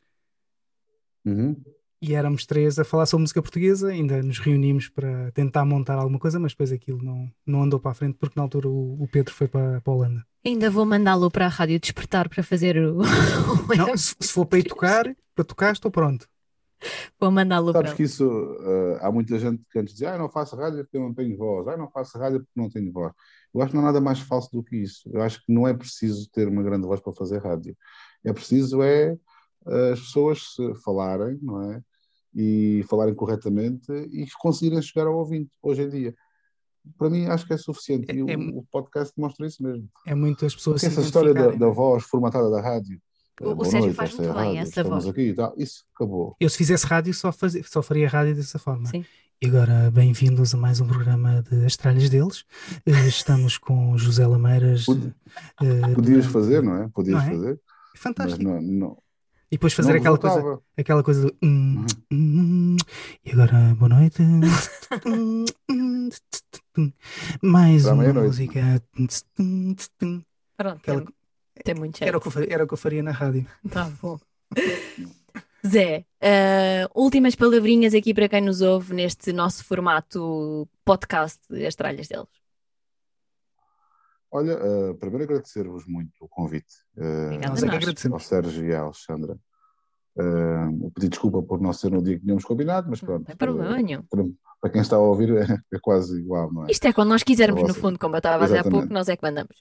Uhum. 1.25 1.57
E 2.01 2.15
éramos 2.15 2.45
três 2.45 2.81
a 2.81 2.85
falar 2.85 3.07
sobre 3.07 3.23
música 3.23 3.41
portuguesa, 3.41 3.89
ainda 3.89 4.21
nos 4.23 4.41
reunimos 4.41 4.89
para 4.89 5.31
tentar 5.31 5.65
montar 5.65 5.95
alguma 5.95 6.19
coisa, 6.19 6.37
mas 6.39 6.51
depois 6.53 6.73
aquilo 6.73 7.01
não, 7.01 7.31
não 7.47 7.63
andou 7.63 7.79
para 7.79 7.93
a 7.93 7.95
frente 7.95 8.17
porque 8.19 8.35
na 8.37 8.43
altura 8.43 8.69
o, 8.69 9.01
o 9.01 9.07
Pedro 9.07 9.33
foi 9.33 9.47
para, 9.47 9.81
para 9.81 9.93
a 9.93 9.97
Holanda. 9.97 10.27
Ainda 10.45 10.69
vou 10.69 10.85
mandá-lo 10.85 11.31
para 11.31 11.47
a 11.47 11.49
Rádio 11.49 11.79
Despertar 11.79 12.29
para 12.29 12.43
fazer 12.43 12.77
o. 12.77 12.99
Não, 13.79 13.97
se, 13.97 14.17
se 14.19 14.33
for 14.33 14.45
para 14.45 14.59
ir 14.59 14.65
tocar, 14.65 15.15
para 15.33 15.45
tocar, 15.45 15.73
estou 15.73 15.93
pronto. 15.93 16.27
Vou 17.21 17.31
mandá-lo 17.31 17.73
Sabes 17.73 17.91
para. 17.91 17.97
que 17.97 18.03
isso, 18.03 18.57
eh, 18.61 18.99
há 19.01 19.13
muita 19.13 19.39
gente 19.39 19.63
que 19.71 19.79
antes 19.79 19.95
dizia, 19.95 20.15
ah, 20.15 20.19
não 20.19 20.29
faço 20.29 20.57
rádio 20.57 20.83
porque 20.83 20.97
eu 20.97 21.03
não 21.03 21.15
tenho 21.15 21.37
voz, 21.37 21.69
ah, 21.69 21.77
não 21.77 21.89
faço 21.89 22.19
rádio 22.19 22.41
porque 22.41 22.61
não 22.61 22.69
tenho 22.69 22.93
voz. 22.93 23.13
Eu 23.55 23.63
acho 23.63 23.71
que 23.71 23.77
não 23.77 23.85
há 23.85 23.87
nada 23.87 24.01
mais 24.01 24.19
falso 24.19 24.51
do 24.51 24.65
que 24.65 24.77
isso. 24.77 25.09
Eu 25.13 25.23
acho 25.23 25.39
que 25.45 25.53
não 25.53 25.69
é 25.69 25.73
preciso 25.73 26.29
ter 26.31 26.49
uma 26.49 26.63
grande 26.65 26.87
voz 26.87 27.01
para 27.01 27.13
fazer 27.13 27.39
rádio. 27.39 27.77
É 28.25 28.33
preciso 28.33 28.83
é 28.83 29.17
as 29.67 30.01
pessoas 30.01 30.55
se 30.55 30.75
falarem, 30.85 31.39
não 31.43 31.73
é? 31.73 31.83
E 32.35 32.85
falarem 32.89 33.15
corretamente 33.15 33.93
e 33.93 34.27
conseguirem 34.41 34.81
chegar 34.83 35.07
ao 35.07 35.17
ouvinte 35.19 35.51
hoje 35.63 35.83
em 35.83 35.89
dia. 35.89 36.15
Para 36.99 37.11
mim, 37.11 37.27
acho 37.27 37.47
que 37.47 37.53
é 37.53 37.57
suficiente. 37.57 38.07
E 38.13 38.19
É- 38.31 38.33
é- 38.33 38.37
o, 38.37 38.59
o 38.59 38.65
podcast 38.71 39.13
demonstra 39.17 39.47
isso 39.47 39.63
mesmo. 39.63 39.89
É 40.07 40.15
muito 40.15 40.45
as 40.47 40.55
pessoas 40.55 40.81
Porque 40.81 40.93
se 40.93 40.99
essa 40.99 41.07
história 41.07 41.33
da, 41.35 41.49
da 41.51 41.67
é? 41.67 41.71
voz 41.71 42.03
formatada 42.05 42.51
da 42.51 42.61
rádio, 42.61 43.01
O- 43.41 43.51
o 43.51 43.55
boa 43.55 43.65
Sérgio 43.67 43.81
noite, 43.87 43.97
faz 43.97 44.11
esta 44.11 44.23
é 44.23 44.27
muito 44.27 44.39
bem 44.39 44.57
rádio, 44.57 44.61
essa 44.71 44.85
voz. 44.85 45.07
aqui 45.07 45.21
e 45.23 45.35
tal, 45.35 45.55
isso 45.59 45.85
acabou. 45.95 46.37
Eu 46.41 46.49
se 46.49 46.57
fizesse 46.57 46.87
rádio 46.87 47.13
só, 47.15 47.31
fazia, 47.33 47.63
só 47.65 47.83
faria 47.83 48.09
rádio 48.09 48.35
dessa 48.35 48.59
forma. 48.59 48.87
Sim. 48.89 49.05
E 49.41 49.47
agora, 49.47 49.91
bem-vindos 49.91 50.55
a 50.55 50.57
mais 50.57 50.81
um 50.81 50.87
programa 50.87 51.43
de 51.43 51.65
As 51.67 51.77
Tralhas 51.77 52.09
deles. 52.09 52.45
Eh, 52.87 53.09
Estamos 53.09 53.59
com 53.59 53.97
José 53.99 54.27
Lameiras. 54.27 54.87
Eh, 54.89 55.95
Podias 55.95 56.05
durante- 56.27 56.29
fazer, 56.29 56.63
não 56.63 56.77
é? 56.83 56.89
Podias 56.89 57.17
Não 57.17 57.23
é? 57.23 57.31
fazer, 57.31 57.61
mas 57.93 58.01
Fantástico. 58.03 58.43
não, 58.45 58.61
não, 58.61 59.02
E 59.53 59.57
depois 59.57 59.75
fazer 59.75 59.93
não 59.93 60.01
aquela 60.01 60.17
coisa, 60.17 60.63
aquela 60.79 61.03
coisa 61.03 61.27
do. 61.27 61.37
hum, 61.43 61.85
hum, 62.11 62.77
e 63.23 63.33
agora, 63.33 63.75
boa 63.75 63.91
noite. 63.91 64.23
Mais 67.43 67.83
Para 67.83 67.93
uma 67.93 68.13
música. 68.15 68.83
Pronto, 70.57 70.79
Aquela- 70.79 71.03
tem, 71.03 71.15
tem 71.65 71.75
muito 71.75 72.03
Era 72.03 72.17
o, 72.17 72.21
que 72.23 72.29
eu 72.29 72.33
faria, 72.33 72.55
era 72.55 72.65
o 72.65 72.67
que 72.67 72.73
eu 72.73 72.79
faria 72.79 73.03
na 73.03 73.11
rádio. 73.11 73.47
Tá 73.71 73.93
bom. 74.01 74.19
Zé, 75.67 76.07
ah, 76.19 76.89
últimas 76.95 77.35
palavrinhas 77.35 77.93
aqui 77.93 78.15
para 78.15 78.31
quem 78.31 78.41
nos 78.41 78.63
ouve 78.63 78.95
neste 78.95 79.35
nosso 79.35 79.67
formato 79.67 80.67
podcast 80.83 81.41
As 81.67 81.75
Tralhas 81.75 82.09
deles. 82.09 82.42
Olha, 84.33 84.53
eh, 84.53 84.95
primeiro 84.95 85.25
agradecer-vos 85.25 85.87
muito 85.87 86.13
o 86.23 86.29
convite 86.29 86.75
Obrigada 86.97 87.49
Nós 87.49 87.63
é 87.63 87.69
que 87.69 88.09
nós. 88.09 88.13
ao. 88.13 88.19
Sérgio 88.19 88.65
e 88.65 88.75
à 88.75 88.81
Alexandra. 88.81 89.39
Eu 90.17 90.91
pedi 90.95 91.09
desculpa 91.09 91.43
por 91.43 91.61
não 91.61 91.73
ser 91.73 91.91
no 91.91 92.03
dia 92.03 92.17
que 92.17 92.23
tínhamos 92.23 92.45
combinado, 92.45 92.89
mas 92.91 93.01
Não 93.01 93.07
pronto. 93.07 93.27
tem 93.27 93.37
problema 93.37 93.77
nenhum. 93.81 94.03
para, 94.03 94.25
para 94.61 94.71
quem 94.71 94.81
está 94.83 94.97
a 94.97 95.01
ouvir 95.01 95.31
é, 95.37 95.45
é 95.73 95.79
quase 95.81 96.19
igual, 96.19 96.53
não 96.53 96.67
é? 96.67 96.71
Isto 96.71 96.87
é 96.87 96.93
quando 96.93 97.09
nós 97.11 97.23
quisermos, 97.23 97.63
no 97.63 97.75
fundo, 97.75 97.99
como 97.99 98.15
eu 98.15 98.19
estava 98.19 98.45
a 98.45 98.47
dizer 98.47 98.59
há 98.59 98.65
pouco, 98.65 98.93
nós 98.93 99.09
é 99.09 99.17
que 99.17 99.23
mandamos. 99.23 99.57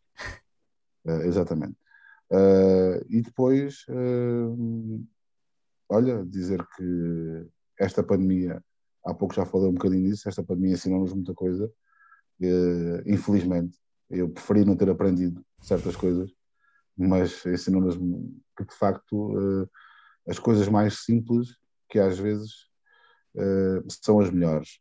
Eh, 1.06 1.28
exatamente. 1.28 1.76
Eh, 2.32 3.06
e 3.10 3.22
depois, 3.22 3.86
eh, 3.90 5.06
olha, 5.90 6.24
dizer 6.26 6.66
que 6.76 7.48
esta 7.80 8.04
pandemia, 8.04 8.64
há 9.06 9.14
pouco 9.14 9.34
já 9.34 9.46
falei 9.46 9.68
um 9.70 9.74
bocadinho 9.74 10.10
disso, 10.10 10.30
esta 10.30 10.44
pandemia 10.44 10.74
ensinou-nos 10.74 11.14
muita 11.14 11.34
coisa. 11.34 11.72
Infelizmente, 13.06 13.78
eu 14.12 14.30
preferi 14.30 14.66
não 14.66 14.76
ter 14.76 14.90
aprendido 14.90 15.44
certas 15.62 15.96
coisas, 15.96 16.30
mas 16.98 17.46
ensinou-nos 17.46 17.96
que, 18.58 18.66
de 18.66 18.76
facto, 18.76 19.34
eh, 19.40 20.32
as 20.32 20.40
coisas 20.40 20.68
mais 20.68 21.04
simples, 21.04 21.56
que 21.90 22.00
às 22.00 22.18
vezes 22.20 22.52
eh, 23.36 23.82
são 23.88 24.20
as 24.20 24.30
melhores. 24.30 24.80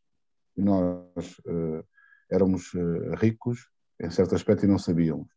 E 0.57 0.62
nós 0.62 1.37
eh, 1.47 1.85
éramos 2.31 2.72
ricos, 3.18 3.68
em 4.01 4.11
certo 4.11 4.35
aspecto, 4.35 4.64
e 4.64 4.68
não 4.68 4.78
sabíamos. 4.78 5.28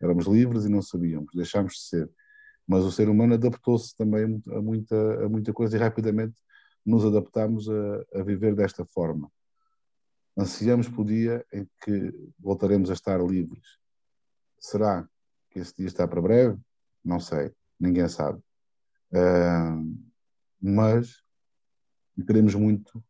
Éramos 0.00 0.26
livres 0.26 0.64
e 0.64 0.68
não 0.68 0.82
sabíamos, 0.82 1.32
deixámos 1.34 1.74
de 1.74 1.80
ser. 1.80 2.10
Mas 2.66 2.84
o 2.84 2.92
ser 2.92 3.08
humano 3.08 3.34
adaptou-se 3.34 3.96
também 3.96 4.40
a 4.50 4.60
muita, 4.60 5.24
a 5.24 5.28
muita 5.28 5.52
coisa 5.52 5.76
e 5.76 5.80
rapidamente 5.80 6.36
nos 6.84 7.04
adaptámos 7.04 7.68
a, 7.68 8.20
a 8.20 8.22
viver 8.22 8.54
desta 8.54 8.84
forma. 8.84 9.30
Ansiamos 10.36 10.86
o 10.88 11.04
dia 11.04 11.44
em 11.52 11.68
que 11.84 12.12
voltaremos 12.38 12.90
a 12.90 12.94
estar 12.94 13.20
livres. 13.20 13.78
Será 14.58 15.06
que 15.50 15.58
esse 15.58 15.74
dia 15.76 15.86
está 15.86 16.08
para 16.08 16.22
breve? 16.22 16.58
Não 17.04 17.20
sei, 17.20 17.52
ninguém 17.78 18.08
sabe. 18.08 18.40
Ah, 19.12 19.76
mas 20.60 21.22
queremos 22.26 22.54
muito 22.54 23.02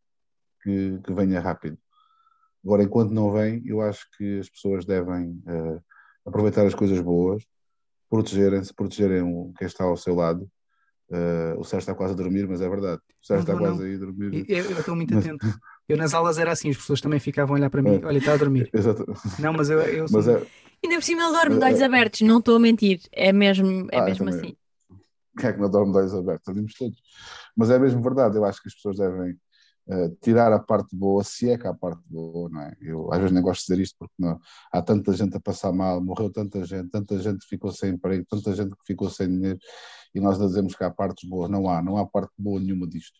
que, 0.62 0.98
que 1.04 1.12
venha 1.12 1.40
rápido. 1.40 1.78
Agora, 2.64 2.82
enquanto 2.82 3.10
não 3.12 3.30
vem, 3.32 3.62
eu 3.66 3.80
acho 3.80 4.08
que 4.16 4.38
as 4.40 4.48
pessoas 4.48 4.84
devem 4.84 5.40
ah, 5.46 5.80
aproveitar 6.24 6.66
as 6.66 6.74
coisas 6.74 7.00
boas, 7.00 7.44
protegerem-se, 8.08 8.74
protegerem 8.74 9.22
o, 9.22 9.52
quem 9.56 9.66
está 9.66 9.84
ao 9.84 9.96
seu 9.96 10.14
lado. 10.14 10.50
Ah, 11.12 11.54
o 11.58 11.62
Sérgio 11.62 11.78
está 11.84 11.94
quase 11.94 12.14
a 12.14 12.16
dormir, 12.16 12.48
mas 12.48 12.60
é 12.60 12.68
verdade. 12.68 13.00
O 13.22 13.26
Sérgio 13.26 13.46
Não 13.46 13.54
está 13.54 13.54
vou, 13.54 13.62
quase 13.76 13.78
não. 13.78 13.86
aí 13.86 13.94
a 13.94 13.98
dormir. 13.98 14.44
Eu 14.50 14.64
eu 14.64 14.78
estou 14.80 14.96
muito 14.96 15.14
Mas- 15.14 15.24
atento. 15.26 15.46
Eu 15.88 15.96
nas 15.96 16.14
aulas 16.14 16.38
era 16.38 16.52
assim, 16.52 16.70
as 16.70 16.76
pessoas 16.76 17.00
também 17.00 17.18
ficavam 17.20 17.54
a 17.54 17.58
olhar 17.58 17.70
para 17.70 17.82
mim. 17.82 18.00
É. 18.02 18.06
Olha, 18.06 18.18
está 18.18 18.32
a 18.32 18.36
dormir. 18.36 18.70
Exato. 18.74 19.04
Não, 19.38 19.52
mas 19.52 19.68
eu, 19.70 19.80
eu 19.80 20.08
sou- 20.08 20.18
Mas 20.18 20.28
é, 20.28 20.46
Ainda 20.84 20.96
por 20.96 21.02
cima 21.04 21.22
ele 21.22 21.32
dorme 21.32 21.58
de 21.58 21.62
Eh, 21.64 21.66
olhos 21.68 21.82
abertos, 21.82 22.20
não 22.22 22.38
estou 22.38 22.56
a 22.56 22.60
mentir. 22.60 23.00
É 23.12 23.32
mesmo, 23.32 23.86
é 23.92 23.98
Ah, 23.98 24.04
mesmo 24.04 24.28
assim. 24.28 24.56
quem 25.38 25.50
é 25.50 25.52
que 25.52 25.60
não 25.60 25.70
dorme 25.70 25.92
de 25.92 25.98
olhos 25.98 26.14
abertos? 26.14 26.44
Dormimos 26.46 26.74
todos. 26.74 26.98
Mas 27.56 27.70
é 27.70 27.78
mesmo 27.78 28.02
verdade, 28.02 28.36
eu 28.36 28.44
acho 28.44 28.60
que 28.60 28.68
as 28.68 28.74
pessoas 28.74 28.96
devem 28.96 29.36
eh, 29.90 30.08
tirar 30.20 30.52
a 30.52 30.58
parte 30.58 30.96
boa, 30.96 31.22
se 31.24 31.50
é 31.50 31.58
que 31.58 31.66
há 31.66 31.74
parte 31.74 32.02
boa, 32.08 32.48
não 32.48 32.60
é? 32.62 32.72
Eu 32.80 33.12
às 33.12 33.18
vezes 33.18 33.32
nem 33.32 33.42
gosto 33.42 33.60
de 33.62 33.66
dizer 33.72 33.82
isto 33.82 33.96
porque 33.98 34.14
não, 34.18 34.38
há 34.72 34.82
tanta 34.82 35.12
gente 35.12 35.36
a 35.36 35.40
passar 35.40 35.72
mal, 35.72 36.00
morreu 36.02 36.30
tanta 36.30 36.64
gente, 36.64 36.88
tanta 36.90 37.18
gente 37.18 37.40
que 37.40 37.48
ficou 37.48 37.70
sem 37.72 37.90
emprego, 37.94 38.24
tanta 38.28 38.52
gente 38.54 38.70
que 38.70 38.84
ficou 38.86 39.08
sem 39.10 39.28
dinheiro 39.28 39.58
e 40.14 40.20
nós 40.20 40.38
dizemos 40.38 40.74
que 40.74 40.84
há 40.84 40.90
partes 40.90 41.28
boas. 41.28 41.50
Não 41.50 41.68
há, 41.68 41.82
não 41.82 41.96
há 41.96 42.06
parte 42.06 42.32
boa 42.38 42.60
nenhuma 42.60 42.86
disto. 42.88 43.16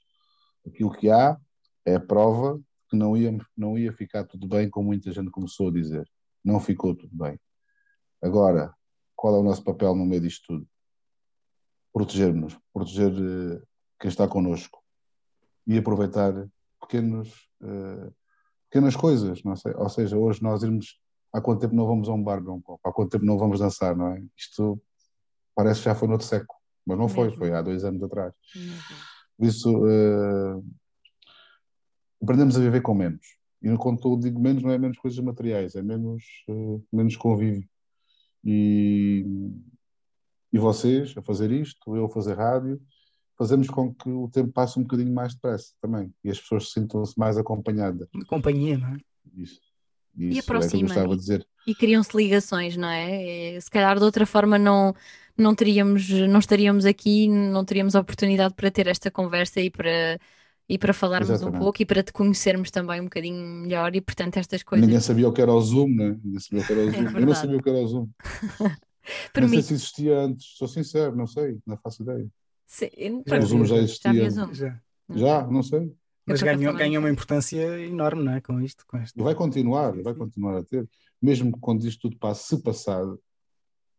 Aquilo 0.67 0.91
que 0.93 1.11
há 1.11 1.37
é 1.85 1.95
a 1.95 2.01
prova 2.01 2.61
que 2.89 2.97
não 2.97 3.17
ia, 3.17 3.37
não 3.57 3.79
ia 3.79 3.93
ficar 3.93 4.25
tudo 4.25 4.47
bem, 4.47 4.69
como 4.69 4.89
muita 4.89 5.11
gente 5.11 5.31
começou 5.31 5.69
a 5.69 5.73
dizer. 5.73 6.09
Não 6.45 6.61
ficou 6.61 6.95
tudo 6.95 7.17
bem. 7.17 7.39
Agora, 8.21 8.75
qual 9.17 9.35
é 9.35 9.39
o 9.39 9.43
nosso 9.43 9.65
papel 9.65 9.95
no 9.95 10.05
meio 10.05 10.21
disto 10.21 10.45
tudo? 10.47 10.69
Proteger-nos, 11.93 12.59
proteger 12.73 13.13
eh, 13.13 13.63
quem 14.01 14.09
está 14.09 14.29
connosco 14.29 14.83
e 15.67 15.79
aproveitar 15.79 16.33
pequenos, 16.81 17.49
eh, 17.63 18.11
pequenas 18.71 18.97
coisas, 18.97 19.43
não. 19.43 19.55
Ou 19.77 19.89
seja, 19.89 20.17
hoje 20.17 20.43
nós 20.43 20.63
irmos. 20.63 21.01
Há 21.33 21.41
quanto 21.41 21.61
tempo 21.61 21.75
não 21.75 21.87
vamos 21.87 22.11
a 22.11 22.13
um 22.13 22.23
bar 22.23 22.43
copo? 22.45 22.79
Há 22.85 22.93
quanto 22.93 23.13
tempo 23.13 23.25
não 23.25 23.39
vamos 23.39 23.59
dançar, 23.59 23.97
não 23.97 24.09
é? 24.09 24.23
Isto 24.37 24.79
parece 25.55 25.81
que 25.81 25.87
já 25.87 25.95
foi 25.95 26.07
no 26.07 26.13
outro 26.15 26.27
século, 26.27 26.59
mas 26.85 26.99
não 26.99 27.09
foi, 27.09 27.31
foi 27.35 27.55
há 27.55 27.63
dois 27.63 27.85
anos 27.85 28.03
atrás. 28.03 28.35
Por 29.39 29.47
isso, 29.47 29.87
eh, 29.87 30.63
aprendemos 32.23 32.57
a 32.57 32.61
viver 32.61 32.81
com 32.83 32.95
menos. 32.95 33.27
E 33.63 33.77
quando 33.77 34.01
eu 34.05 34.19
digo 34.19 34.41
menos, 34.41 34.63
não 34.63 34.71
é 34.71 34.79
menos 34.79 34.99
coisas 34.99 35.19
materiais, 35.21 35.75
é 35.75 35.83
menos, 35.83 36.25
eh, 36.49 36.81
menos 36.93 37.17
convívio. 37.17 37.69
E, 38.45 39.25
e 40.53 40.59
vocês 40.59 41.15
a 41.17 41.23
fazer 41.23 41.51
isto, 41.53 41.97
eu 41.97 42.05
a 42.07 42.09
fazer 42.11 42.35
rádio, 42.35 42.81
fazemos 43.39 43.69
com 43.69 43.95
que 43.95 44.09
o 44.09 44.29
tempo 44.29 44.53
passe 44.53 44.79
um 44.79 44.83
bocadinho 44.83 45.15
mais 45.15 45.35
depressa 45.35 45.73
também. 45.81 46.13
E 46.25 46.31
as 46.31 46.41
pessoas 46.41 46.73
sintam-se 46.73 47.17
mais 47.19 47.39
acompanhadas. 47.39 48.09
Companhia, 48.27 48.79
não 48.79 48.89
é? 48.89 48.97
Isso, 49.37 49.61
E 50.17 50.31
isso 50.31 50.39
é 50.39 50.43
o 50.43 50.45
que 50.45 50.51
eu 50.51 50.57
aproxima, 50.57 50.83
gostava 50.89 51.15
e- 51.15 51.19
de. 51.19 51.47
E 51.65 51.75
criam-se 51.77 52.17
ligações, 52.17 52.77
não 52.77 52.89
é? 52.89 53.55
Eh, 53.55 53.61
Se 53.61 53.71
calhar 53.71 53.97
de 53.97 54.05
outra 54.05 54.27
forma 54.27 54.59
não, 54.59 54.93
não 55.39 55.55
teríamos, 55.55 56.09
não 56.11 56.41
estaríamos 56.41 56.85
aqui, 56.85 57.29
não 57.29 57.65
teríamos 57.65 57.95
oportunidade 57.95 58.55
para 58.55 58.71
ter 58.71 58.89
esta 58.89 59.09
conversa 59.11 59.61
e 59.61 59.71
para, 59.71 60.19
e 60.69 60.79
para 60.79 60.93
falarmos 60.95 61.29
um 61.31 61.35
Exatamente. 61.35 61.61
pouco 61.61 61.83
e 61.83 61.85
para 61.87 62.03
te 62.03 62.13
conhecermos 62.13 62.71
também 62.71 63.01
um 63.01 63.05
bocadinho 63.05 63.45
melhor 63.63 63.95
e 63.95 64.01
portanto 64.01 64.37
estas 64.39 64.63
coisas 64.63 64.87
Ninguém 64.87 65.01
sabia 65.01 65.29
o 65.29 65.33
que 65.33 65.43
era 65.43 65.53
o 65.53 65.61
Zoom, 65.61 65.89
né? 65.89 66.19
Ninguém 66.25 66.41
sabia 66.41 66.63
o 66.63 66.67
que 66.67 66.73
era 66.73 66.81
o 66.81 66.91
Zoom. 66.93 67.19
eu 67.19 67.27
não 67.27 67.33
É 67.33 67.35
sabia 67.35 67.57
o 67.59 67.63
que 67.63 67.69
era 67.69 67.79
o 67.79 67.87
Zoom. 67.89 68.09
Não 69.37 69.49
sei 69.49 69.63
se 69.63 69.75
existia 69.75 70.17
antes, 70.21 70.47
sou 70.57 70.69
sincero, 70.69 71.17
não 71.17 71.27
sei, 71.27 71.59
não 71.67 71.77
faço 71.77 72.05
ideia. 72.05 72.25
Se- 72.65 72.93
Já 73.27 73.39
O 73.39 73.43
Zoom 73.43 73.65
já 73.65 73.75
Já 73.77 73.83
existia. 73.83 74.11
havia 74.11 74.31
Zoom. 74.31 74.55
Já. 74.55 74.81
Já, 75.13 75.47
não 75.49 75.61
sei. 75.65 75.93
Mas 76.25 76.41
ganhou, 76.41 76.73
ganhou 76.73 77.03
uma 77.03 77.11
importância 77.11 77.61
enorme, 77.81 78.23
não 78.23 78.33
é? 78.35 78.41
Com 78.41 78.61
isto, 78.61 78.85
com 78.87 78.97
este. 78.99 79.19
E 79.19 79.23
vai 79.25 79.35
continuar, 79.35 79.93
Sim, 79.93 80.03
vai 80.05 80.13
sim. 80.13 80.19
continuar 80.21 80.57
a 80.59 80.63
ter. 80.63 80.89
Mesmo 81.21 81.53
que 81.53 81.59
quando 81.59 81.85
isto 81.85 82.03
tudo 82.03 82.17
passe, 82.17 82.47
se 82.47 82.63
passar, 82.63 83.03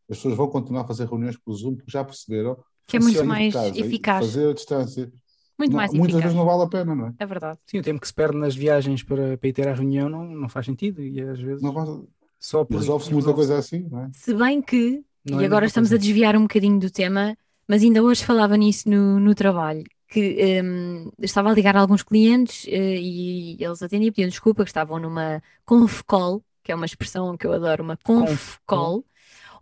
as 0.10 0.16
pessoas 0.18 0.36
vão 0.38 0.48
continuar 0.48 0.84
a 0.84 0.88
fazer 0.88 1.06
reuniões 1.06 1.36
por 1.38 1.54
Zoom 1.54 1.76
porque 1.76 1.92
já 1.92 2.02
perceberam 2.06 2.58
Que 2.88 2.96
é 2.96 3.00
muito 3.02 3.26
mais 3.26 3.54
eficaz. 3.76 4.26
Fazer 4.26 4.50
a 4.52 4.54
distância. 4.54 5.12
Muito 5.58 5.72
Não- 5.72 5.78
mais 5.78 5.94
muitas 5.94 6.22
vezes 6.22 6.36
não 6.36 6.46
vale 6.46 6.64
a 6.64 6.68
pena, 6.68 6.96
não 6.96 7.08
é? 7.08 7.14
É 7.20 7.26
verdade. 7.26 7.60
Sim, 7.66 7.80
o 7.80 7.84
tempo 7.84 8.02
que 8.02 8.08
se 8.08 8.14
perde 8.14 8.38
nas 8.38 8.56
viagens 8.56 9.04
para, 9.04 9.38
para 9.38 9.50
ir 9.50 9.54
ter 9.54 9.68
à 9.68 9.74
reunião 9.74 10.10
não, 10.10 10.26
não 10.26 10.50
faz 10.50 10.66
sentido 10.66 11.02
e 11.02 11.22
às 11.22 11.40
vezes 11.40 11.62
Não 11.62 11.72
vale- 11.72 12.04
só 12.40 12.66
por 12.66 12.78
Resolve-se 12.78 13.14
muita 13.14 13.34
coisa 13.34 13.58
assim, 13.58 13.88
não 13.90 14.02
é? 14.06 14.10
Se 14.14 14.34
bem 14.34 14.62
que, 14.62 15.04
Não 15.26 15.40
e 15.40 15.42
é 15.42 15.44
a 15.44 15.48
agora 15.48 15.66
estamos 15.66 15.90
a 15.90 15.92
coisa. 15.92 16.04
desviar 16.06 16.36
um 16.36 16.42
bocadinho 16.42 16.80
do 16.80 16.90
tema, 16.92 17.38
mas 17.68 17.82
ainda 17.84 18.04
hoje 18.04 18.26
falava 18.26 18.58
nisso 18.58 18.90
no, 18.90 19.20
no 19.20 19.34
trabalho, 19.34 19.84
que 20.10 20.62
hum, 20.64 21.10
estava 21.20 21.50
a 21.50 21.54
ligar 21.54 21.76
a 21.78 21.80
alguns 21.80 22.04
clientes 22.04 22.66
eh, 22.68 22.98
e 23.00 23.58
eles 23.64 23.82
atendiam, 23.82 24.12
pediam 24.12 24.30
desculpa 24.30 24.64
que 24.64 24.70
estavam 24.70 25.00
numa 25.00 25.42
conf 25.66 26.02
call, 26.04 26.44
que 26.62 26.72
é 26.72 26.76
uma 26.76 26.86
expressão 26.86 27.38
que 27.38 27.48
eu 27.48 27.54
adoro, 27.54 27.84
uma 27.84 27.98
conf 27.98 28.30
Conf 28.30 28.58
call, 28.66 29.06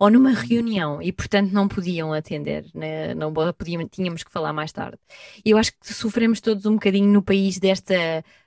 ou 0.01 0.09
numa 0.09 0.31
reunião 0.31 1.01
e 1.01 1.11
portanto 1.13 1.51
não 1.51 1.67
podiam 1.67 2.11
atender, 2.13 2.65
né? 2.73 3.13
não 3.13 3.31
podiam, 3.33 3.87
tínhamos 3.87 4.23
que 4.23 4.31
falar 4.31 4.53
mais 4.53 4.71
tarde. 4.71 4.97
E 5.45 5.51
eu 5.51 5.57
acho 5.57 5.71
que 5.79 5.93
sofremos 5.93 6.41
todos 6.41 6.65
um 6.65 6.73
bocadinho 6.73 7.07
no 7.11 7.21
país 7.23 7.59
desta 7.59 7.93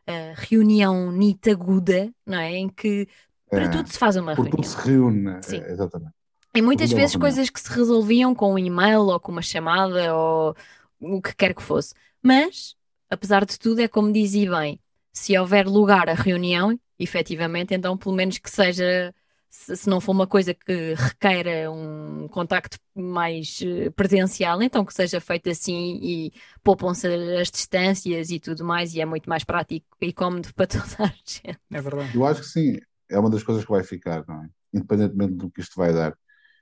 eh, 0.07 0.35
reunião 0.37 1.13
nitaguda, 1.13 2.13
não 2.27 2.39
é? 2.39 2.53
Em 2.57 2.69
que 2.69 3.09
para 3.53 3.69
É, 3.69 3.69
tudo 3.69 3.89
se 3.89 3.99
faz 3.99 4.17
uma 4.17 4.35
tudo 4.35 4.57
reunião. 4.57 4.63
se 4.63 4.77
reúne, 4.77 5.23
né? 5.23 5.41
Sim. 5.41 5.65
Exatamente. 5.67 6.15
E 6.55 6.63
muitas 6.63 6.91
Tudo 6.91 6.97
é 6.97 6.99
vezes 7.01 7.17
coisas 7.17 7.51
que 7.51 7.61
se 7.61 7.71
resolviam 7.71 8.35
com 8.35 8.55
um 8.55 8.59
e-mail 8.59 9.01
ou 9.03 9.19
com 9.21 9.33
uma 9.33 9.43
chamada 9.43 10.15
ou 10.15 10.57
o 11.01 11.21
que 11.21 11.35
quer 11.35 11.55
que 11.55 11.63
fosse. 11.63 11.95
Mas, 12.23 12.77
apesar 13.11 13.45
de 13.45 13.59
tudo, 13.59 13.81
é 13.81 13.89
como 13.89 14.13
dizia 14.13 14.51
bem, 14.51 14.81
se 15.13 15.37
houver 15.39 15.67
lugar 15.67 16.09
à 16.09 16.15
reunião, 16.15 16.79
efetivamente, 16.99 17.75
então 17.75 17.97
pelo 17.99 18.15
menos 18.15 18.39
que 18.39 18.51
seja, 18.51 19.13
se, 19.55 19.77
se 19.77 19.89
não 19.89 20.01
for 20.01 20.11
uma 20.13 20.27
coisa 20.27 20.53
que 20.53 20.95
requeira 20.95 21.71
um 21.71 22.27
contacto 22.29 22.77
mais 22.95 23.61
eh, 23.65 23.89
presencial, 23.91 24.61
então 24.61 24.85
que 24.85 24.93
seja 24.93 25.21
feito 25.21 25.49
assim 25.49 25.99
e 26.03 26.33
poupam-se 26.63 27.07
as 27.07 27.51
distâncias 27.51 28.31
e 28.31 28.41
tudo 28.41 28.65
mais, 28.65 28.95
e 28.95 29.01
é 29.01 29.05
muito 29.07 29.31
mais 29.31 29.45
prático 29.45 29.87
e 30.01 30.13
cómodo 30.13 30.53
para 30.55 30.67
toda 30.67 30.85
a 30.99 31.07
gente. 31.07 31.57
É 31.71 31.81
verdade. 31.81 32.17
Eu 32.17 32.27
acho 32.27 32.41
que 32.41 32.49
sim, 32.49 32.79
é 33.09 33.19
uma 33.19 33.31
das 33.31 33.45
coisas 33.45 33.65
que 33.65 33.71
vai 33.71 33.85
ficar, 33.85 34.25
não 34.27 34.43
é? 34.43 34.49
Independentemente 34.75 35.35
do 35.35 35.49
que 35.51 35.61
isto 35.61 35.77
vai 35.77 35.93
dar. 35.93 36.19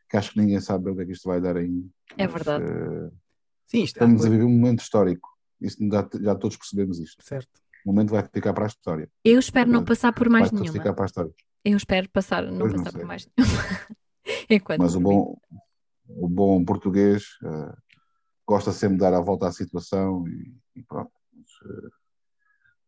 Que 0.08 0.18
acho 0.18 0.32
que 0.32 0.40
ninguém 0.40 0.60
sabe 0.60 0.90
o 0.90 0.94
que 0.94 1.02
é 1.02 1.06
que 1.06 1.12
isto 1.12 1.26
vai 1.26 1.40
dar 1.40 1.56
ainda. 1.56 1.88
É 2.18 2.28
Mas, 2.28 2.32
verdade. 2.34 2.64
eh, 2.64 3.10
Sim, 3.66 3.82
isto 3.84 3.96
é 3.96 4.04
estamos 4.04 4.26
a 4.26 4.28
viver 4.28 4.44
um 4.44 4.50
momento 4.50 4.80
histórico. 4.80 5.30
Isso 5.58 5.78
já, 5.90 6.06
já 6.20 6.34
todos 6.34 6.58
percebemos 6.58 6.98
isto. 7.00 7.24
certo. 7.24 7.48
O 7.86 7.90
momento 7.90 8.10
vai 8.10 8.22
ficar 8.22 8.52
para 8.52 8.64
a 8.64 8.68
história. 8.68 9.08
Eu 9.24 9.38
espero 9.38 9.70
não 9.70 9.82
passar 9.84 10.12
por 10.12 10.28
mais 10.28 10.50
vai 10.50 10.60
nenhuma. 10.60 10.78
ficar 10.78 10.92
para 10.92 11.04
a 11.04 11.06
história. 11.06 11.32
Eu 11.64 11.76
espero 11.76 12.08
passar, 12.10 12.42
não 12.44 12.58
Pois 12.58 12.72
não 12.72 12.82
passar 12.82 12.98
por 12.98 13.06
mais 13.06 13.26
nenhuma. 13.36 13.62
Enquanto 14.50 14.80
Mas 14.80 14.94
o 14.94 15.00
bom, 15.00 15.36
o 16.08 16.28
bom 16.28 16.64
português 16.64 17.24
eh, 17.44 17.74
gosta 18.46 18.72
sempre 18.72 18.96
de 18.96 19.00
dar 19.00 19.14
a 19.14 19.20
volta 19.20 19.46
à 19.46 19.52
situação 19.52 20.26
e, 20.28 20.54
e 20.76 20.82
pronto. 20.82 21.12
Mas, 21.32 21.46
eh, 21.70 21.88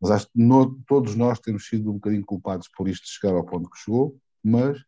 mas 0.01 0.11
acho 0.11 0.27
que 0.27 0.33
no- 0.43 0.81
todos 0.87 1.15
nós 1.15 1.39
temos 1.39 1.67
sido 1.69 1.91
um 1.91 1.95
bocadinho 1.95 2.25
culpados 2.25 2.69
por 2.69 2.89
isto 2.89 3.07
chegar 3.07 3.35
ao 3.35 3.45
ponto 3.47 3.71
que 3.71 3.79
chegou, 3.79 4.19
mas 4.43 4.79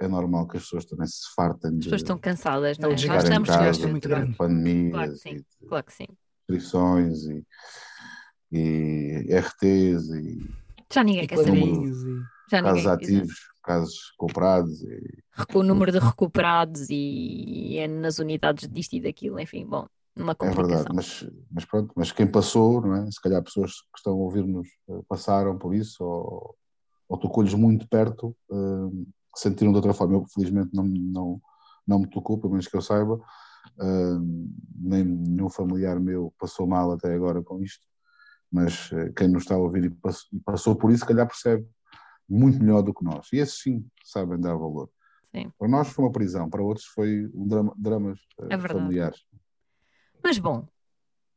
é 0.00 0.08
normal 0.08 0.46
que 0.48 0.56
as 0.56 0.62
pessoas 0.64 0.84
também 0.86 1.06
se 1.06 1.32
fartem 1.34 1.70
As 1.70 1.76
de 1.76 1.82
pessoas 1.84 2.00
estão 2.02 2.18
cansadas, 2.18 2.78
É 2.78 2.82
não 2.82 2.88
é? 2.88 2.92
Já 2.92 2.96
desgaste 2.96 3.24
estamos 3.28 3.48
casa, 3.48 3.58
desgaste 3.60 3.84
é 3.84 3.90
muito 3.90 4.08
grande. 4.08 4.36
pandemias 4.36 4.92
Claro 4.92 5.12
que 5.12 5.18
sim. 5.18 5.30
e 5.30 5.34
de 5.34 5.68
Claro 5.68 5.84
que 5.86 5.92
sim. 5.92 6.06
restrições 6.48 7.18
e, 7.24 7.46
e 8.52 9.26
RTs 9.34 10.08
e 10.10 10.50
Já 10.92 11.04
ninguém 11.04 11.24
E 11.24 11.28
quer 11.28 11.36
saber 11.36 11.62
isso. 11.66 12.37
Já 12.50 12.62
casos 12.62 12.84
ninguém. 12.84 12.92
ativos, 13.18 13.34
casos 13.62 14.12
comprados 14.16 14.82
e. 14.82 15.22
O 15.54 15.62
número 15.62 15.92
de 15.92 15.98
recuperados 15.98 16.88
e 16.90 17.76
é 17.78 17.86
nas 17.86 18.18
unidades 18.18 18.68
disto 18.68 18.94
e 18.94 19.00
daquilo, 19.00 19.38
enfim, 19.38 19.64
bom, 19.66 19.86
uma 20.16 20.32
É 20.32 20.34
complicação. 20.34 20.66
verdade, 20.66 20.94
mas, 20.94 21.30
mas 21.50 21.64
pronto, 21.64 21.92
mas 21.96 22.10
quem 22.12 22.26
passou, 22.26 22.80
não 22.80 22.94
é? 22.96 23.10
Se 23.10 23.20
calhar 23.20 23.42
pessoas 23.42 23.72
que 23.72 23.98
estão 23.98 24.14
a 24.14 24.16
ouvir-nos 24.16 24.66
eh, 24.88 25.00
passaram 25.08 25.56
por 25.58 25.74
isso, 25.74 26.02
ou, 26.04 26.56
ou 27.08 27.18
tocou-lhes 27.18 27.54
muito 27.54 27.86
perto, 27.88 28.34
eh, 28.50 29.04
sentiram 29.36 29.70
de 29.70 29.76
outra 29.76 29.94
forma. 29.94 30.14
Eu, 30.16 30.24
felizmente, 30.34 30.70
não, 30.74 30.84
não, 30.84 31.40
não 31.86 31.98
me 32.00 32.10
tocou, 32.10 32.38
pelo 32.38 32.52
menos 32.52 32.66
que 32.66 32.76
eu 32.76 32.82
saiba, 32.82 33.20
eh, 33.80 34.18
nem 34.80 35.04
nenhum 35.04 35.48
familiar 35.48 36.00
meu 36.00 36.32
passou 36.38 36.66
mal 36.66 36.90
até 36.92 37.14
agora 37.14 37.42
com 37.42 37.62
isto, 37.62 37.84
mas 38.50 38.90
eh, 38.92 39.12
quem 39.16 39.28
nos 39.28 39.42
está 39.44 39.54
a 39.54 39.58
ouvir 39.58 39.84
e 39.84 39.90
passou, 39.90 40.28
e 40.32 40.40
passou 40.40 40.74
por 40.74 40.90
isso, 40.90 41.00
se 41.00 41.06
calhar 41.06 41.26
percebe 41.28 41.64
muito 42.28 42.58
melhor 42.60 42.82
do 42.82 42.92
que 42.94 43.04
nós. 43.04 43.28
E 43.32 43.36
esses 43.38 43.60
sim 43.60 43.84
sabem 44.04 44.38
dar 44.40 44.54
valor. 44.54 44.88
Sim. 45.34 45.50
Para 45.58 45.68
nós 45.68 45.88
foi 45.88 46.04
uma 46.04 46.12
prisão, 46.12 46.48
para 46.48 46.62
outros 46.62 46.86
foi 46.86 47.26
um 47.34 47.46
drama, 47.46 47.74
dramas 47.76 48.18
eh, 48.40 48.46
É 48.54 48.58
familiares. 48.58 49.20
Mas 50.22 50.38
bom, 50.38 50.66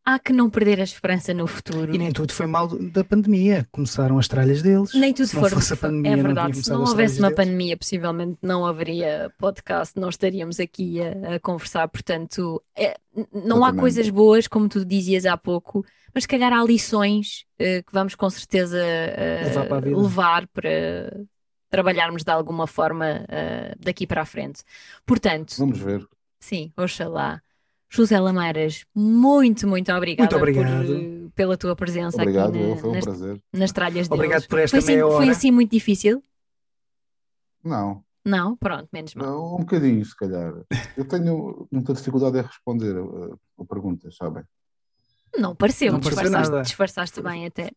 há 0.03 0.17
que 0.17 0.33
não 0.33 0.49
perder 0.49 0.79
a 0.79 0.83
esperança 0.83 1.33
no 1.33 1.45
futuro. 1.45 1.93
E 1.93 1.97
nem 1.97 2.11
tudo 2.11 2.31
foi 2.33 2.45
mal 2.47 2.67
da 2.67 3.03
pandemia. 3.03 3.67
Começaram 3.71 4.17
as 4.17 4.27
tralhas 4.27 4.61
deles. 4.61 4.93
Nem 4.93 5.13
tudo 5.13 5.27
Se 5.27 5.35
não 5.35 5.41
for. 5.43 5.51
fosse 5.51 5.73
a 5.73 5.77
pandemia, 5.77 6.13
é 6.13 6.15
não 6.15 6.23
verdade. 6.23 6.51
tinha 6.53 6.63
Se 6.63 6.69
não 6.71 6.81
houvesse 6.81 7.19
uma 7.19 7.27
deles. 7.29 7.45
pandemia, 7.45 7.77
possivelmente 7.77 8.37
não 8.41 8.65
haveria 8.65 9.31
podcast, 9.37 9.99
não 9.99 10.09
estaríamos 10.09 10.59
aqui 10.59 10.99
a, 11.01 11.35
a 11.35 11.39
conversar. 11.39 11.87
Portanto, 11.89 12.61
é- 12.75 12.97
não 13.33 13.57
há 13.57 13.67
Exatamente. 13.67 13.79
coisas 13.79 14.09
boas, 14.09 14.47
como 14.47 14.67
tu 14.69 14.83
dizias 14.85 15.25
há 15.25 15.37
pouco, 15.37 15.85
mas 16.13 16.23
se 16.23 16.27
calhar 16.27 16.51
há 16.53 16.63
lições 16.63 17.45
eh, 17.59 17.81
que 17.83 17.91
vamos 17.93 18.15
com 18.15 18.29
certeza 18.29 18.77
Levar 18.77 19.67
para 19.67 19.89
levar 19.89 20.47
para 20.47 21.25
trabalharmos 21.69 22.23
de 22.23 22.31
alguma 22.31 22.67
forma 22.67 23.25
eh, 23.29 23.75
daqui 23.79 24.05
para 24.05 24.21
a 24.21 24.25
frente. 24.25 24.63
Portanto, 25.05 25.55
Vamos 25.57 25.79
ver. 25.79 26.05
sim, 26.39 26.71
oxalá. 26.77 27.41
José 27.93 28.17
Lameiras, 28.19 28.85
muito, 28.95 29.67
muito 29.67 29.91
obrigada 29.91 30.29
Muito 30.37 30.49
obrigado. 30.49 30.85
por, 30.87 31.31
pela 31.35 31.57
tua 31.57 31.75
presença 31.75 32.21
Obrigado, 32.21 32.55
aqui 32.55 32.67
na- 32.69 32.75
foi 32.77 32.89
um 32.89 32.93
nas, 32.93 33.03
prazer. 33.03 33.43
nas 33.51 33.71
tralhas 33.73 34.07
deles. 34.07 34.11
Obrigado 34.11 34.47
por 34.47 34.59
esta 34.59 34.69
Foi 34.71 34.79
assim, 34.79 34.91
meia 34.93 35.05
foi 35.07 35.15
hora. 35.25 35.31
assim 35.31 35.51
muito 35.51 35.71
difícil? 35.71 36.23
Não, 37.63 38.03
Não? 38.25 38.55
Pronto, 38.55 38.87
menos 38.93 39.13
mal. 39.13 39.25
não, 39.27 39.55
um 39.55 39.59
bocadinho, 39.59 40.03
se 40.05 40.15
calhar. 40.15 40.53
Eu 40.97 41.05
tenho 41.07 41.67
muita 41.71 41.93
dificuldade 41.93 42.37
em 42.37 42.41
responder 42.41 42.95
a, 42.97 43.61
a 43.61 43.65
perguntas, 43.65 44.15
sabem? 44.15 44.43
Não 45.37 45.55
pareceu, 45.55 45.91
Não 45.93 45.99
pareceu 45.99 46.23
disfarçaste, 46.23 46.51
nada. 46.51 46.63
disfarçaste 46.63 47.21
bem 47.21 47.45
até. 47.45 47.71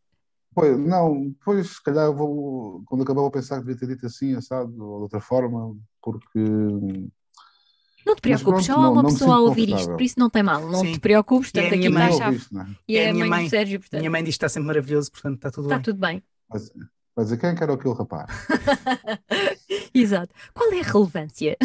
Pois, 0.55 0.79
não, 0.79 1.35
pois 1.45 1.69
se 1.69 1.83
calhar 1.83 2.13
vou, 2.13 2.83
quando 2.87 3.03
acabar 3.03 3.23
vou 3.23 3.31
pensar 3.31 3.57
que 3.59 3.63
devia 3.67 3.77
ter 3.79 3.89
dito 3.89 4.07
assim, 4.07 4.35
assado, 4.37 4.71
ou 4.85 4.99
de 4.99 5.03
outra 5.05 5.21
forma, 5.21 5.77
porque 6.01 6.39
Não 6.39 8.15
te 8.15 8.21
Mas 8.29 8.43
preocupes, 8.43 8.43
pronto, 8.45 8.63
só 8.65 8.73
há 8.75 8.83
não- 8.83 8.93
uma 8.93 9.03
não 9.03 9.11
pessoa 9.11 9.35
a 9.37 9.41
ouvir 9.41 9.69
isto, 9.71 9.91
por 9.93 10.03
isso 10.03 10.15
não 10.19 10.29
tem 10.31 10.43
mal. 10.43 10.61
Não 10.69 10.81
Sim. 10.81 10.93
te 10.93 11.01
preocupes, 11.01 11.51
é 11.55 11.59
a 11.59 11.63
portanto 11.63 11.79
aqui 11.81 11.89
minha 11.89 12.05
está 12.11 12.27
a 12.27 12.31
mãe. 12.31 12.39
chave. 12.39 12.47
não 12.53 12.63
é? 12.63 12.77
E 12.87 12.97
é 12.99 13.03
É 13.03 13.07
a 13.07 13.11
a 13.11 13.15
minha 13.15 13.27
mãe 13.27 13.39
do 13.39 13.43
mãe. 13.43 13.49
Sérgio, 13.51 13.81
portanto 13.81 14.01
Minha 14.01 14.11
mãe 14.11 14.23
diz 14.25 14.35
que 14.35 14.37
está 14.37 14.49
sempre 14.49 14.67
maravilhoso, 14.69 15.11
portanto 15.11 15.35
está 15.37 15.51
tudo 15.51 15.65
está 15.65 15.75
bem. 15.77 15.83
tudo 15.83 15.99
bem. 15.99 16.23
Mas, 16.49 16.71
vai 17.17 17.25
dizer, 17.25 17.37
quem 17.39 17.51
é 17.51 17.55
que 17.55 17.63
era 17.63 17.73
aquele 17.75 17.95
rapaz? 17.95 18.31
Exato. 19.95 20.35
Qual 20.53 20.73
é 20.73 20.81
a 20.81 20.83
relevância? 20.85 21.57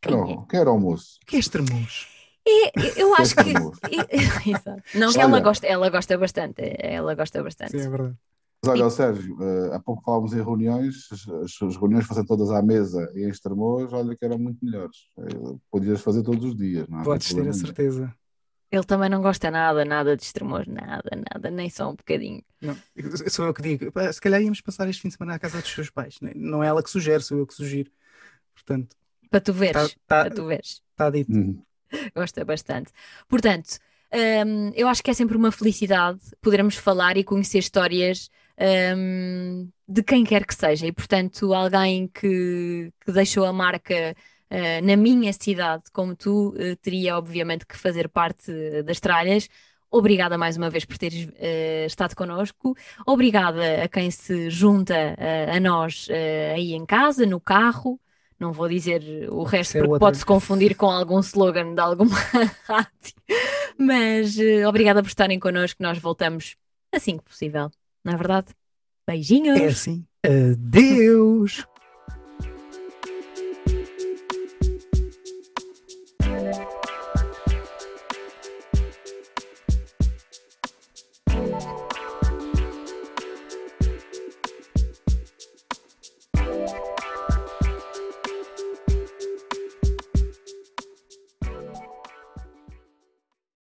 Quem 0.00 0.14
é? 0.14 0.38
Quem 0.48 0.60
era, 0.60 0.70
o 0.72 0.78
moço? 0.78 1.18
O 1.22 1.26
que 1.26 1.36
é 1.36 1.38
extremoso? 1.38 2.06
É, 2.46 3.00
eu 3.02 3.14
acho 3.14 3.34
que. 3.36 3.50
Exato. 4.50 4.82
Não, 4.94 5.12
que 5.12 5.18
Olha. 5.18 5.22
ela 5.26 5.40
gosta, 5.40 5.66
ela 5.66 5.88
gosta 5.90 6.18
bastante. 6.18 6.62
Ela 6.78 7.14
gosta 7.14 7.42
bastante. 7.42 7.72
Sim, 7.72 7.86
é 7.86 7.88
verdade. 7.90 8.16
Mas 8.64 8.74
olha, 8.74 8.86
ó 8.86 8.90
Sérgio, 8.90 9.36
eh, 9.42 9.74
há 9.74 9.80
pouco 9.80 10.02
falávamos 10.04 10.32
em 10.34 10.36
reuniões, 10.36 11.08
as, 11.10 11.76
reuniões 11.76 12.06
fossem 12.06 12.24
todas 12.24 12.48
à 12.52 12.62
mesa 12.62 13.10
e 13.14 13.24
em 13.24 13.28
Estremoz, 13.28 13.92
olha 13.92 14.14
que 14.16 14.24
eram 14.24 14.38
muito 14.38 14.64
melhores. 14.64 14.96
Eh, 15.18 15.56
Podias 15.68 16.00
fazer 16.00 16.22
todos 16.22 16.44
os 16.44 16.56
dias, 16.56 16.86
não 16.88 17.00
é? 17.00 17.04
Podes 17.04 17.32
ter 17.34 17.48
a 17.48 17.52
certeza. 17.52 18.14
Ele 18.70 18.84
também 18.84 19.10
não 19.10 19.20
gosta 19.20 19.50
nada, 19.50 19.84
nada 19.84 20.16
de 20.16 20.22
extremos, 20.22 20.64
nada, 20.68 21.10
nada, 21.32 21.50
nem 21.50 21.68
só 21.68 21.90
um 21.90 21.96
bocadinho. 21.96 22.40
Não, 22.60 22.76
sou 23.28 23.46
eu 23.46 23.52
que 23.52 23.62
digo. 23.62 23.90
"Pá, 23.90 24.10
Se 24.12 24.20
calhar 24.20 24.40
íamos 24.40 24.60
passar 24.60 24.88
este 24.88 25.02
fim 25.02 25.08
de 25.08 25.14
semana 25.16 25.34
à 25.34 25.38
casa 25.40 25.60
dos 25.60 25.70
seus 25.70 25.90
pais. 25.90 26.20
né? 26.22 26.30
Não 26.34 26.62
é 26.62 26.68
ela 26.68 26.82
que 26.84 26.88
sugere, 26.90 27.22
sou 27.22 27.38
eu 27.38 27.46
que 27.46 27.54
sugiro. 27.54 27.90
Portanto, 28.54 28.96
Para 29.28 29.40
tu 29.40 29.52
veres, 29.52 29.74
Tá- 29.74 29.88
tá- 29.88 30.24
para 30.24 30.30
tu 30.34 30.46
veres. 30.46 30.82
está 30.92 31.10
dito. 31.10 31.32
Uhum. 31.32 31.60
Gosta 32.14 32.44
bastante. 32.44 32.92
Portanto, 33.28 33.78
hum, 34.46 34.72
eu 34.74 34.88
acho 34.88 35.02
que 35.02 35.10
é 35.10 35.14
sempre 35.14 35.36
uma 35.36 35.52
felicidade 35.52 36.20
podermos 36.40 36.76
falar 36.76 37.16
e 37.16 37.24
conhecer 37.24 37.58
histórias 37.58 38.30
hum, 38.96 39.70
de 39.88 40.02
quem 40.02 40.24
quer 40.24 40.46
que 40.46 40.54
seja. 40.54 40.86
E, 40.86 40.92
portanto, 40.92 41.52
alguém 41.54 42.08
que, 42.08 42.92
que 43.04 43.12
deixou 43.12 43.44
a 43.44 43.52
marca 43.52 44.14
eh, 44.50 44.80
na 44.82 44.96
minha 44.96 45.32
cidade, 45.32 45.84
como 45.92 46.14
tu, 46.16 46.54
eh, 46.58 46.76
teria 46.76 47.16
obviamente 47.16 47.66
que 47.66 47.76
fazer 47.76 48.08
parte 48.08 48.52
das 48.82 49.00
tralhas. 49.00 49.48
Obrigada 49.90 50.38
mais 50.38 50.56
uma 50.56 50.70
vez 50.70 50.84
por 50.86 50.96
teres 50.96 51.28
eh, 51.36 51.84
estado 51.86 52.14
connosco. 52.16 52.74
Obrigada 53.06 53.84
a 53.84 53.88
quem 53.88 54.10
se 54.10 54.48
junta 54.50 54.94
eh, 55.18 55.50
a 55.54 55.60
nós 55.60 56.06
eh, 56.10 56.54
aí 56.54 56.72
em 56.72 56.86
casa, 56.86 57.26
no 57.26 57.38
carro. 57.40 58.00
Não 58.42 58.52
vou 58.52 58.68
dizer 58.68 59.28
o 59.30 59.44
resto 59.44 59.78
é 59.78 59.82
porque 59.84 60.00
pode-se 60.00 60.26
confundir 60.26 60.74
com 60.76 60.90
algum 60.90 61.20
slogan 61.20 61.74
de 61.74 61.80
alguma 61.80 62.16
rádio. 62.66 63.14
Mas 63.78 64.36
eh, 64.36 64.66
obrigada 64.66 65.00
por 65.00 65.06
estarem 65.06 65.38
connosco. 65.38 65.80
Nós 65.80 65.96
voltamos 65.98 66.56
assim 66.92 67.18
que 67.18 67.22
possível. 67.22 67.70
Não 68.04 68.14
é 68.14 68.16
verdade? 68.16 68.48
Beijinhos! 69.06 69.60
É 69.60 69.66
assim. 69.66 70.04
Adeus! 70.26 71.64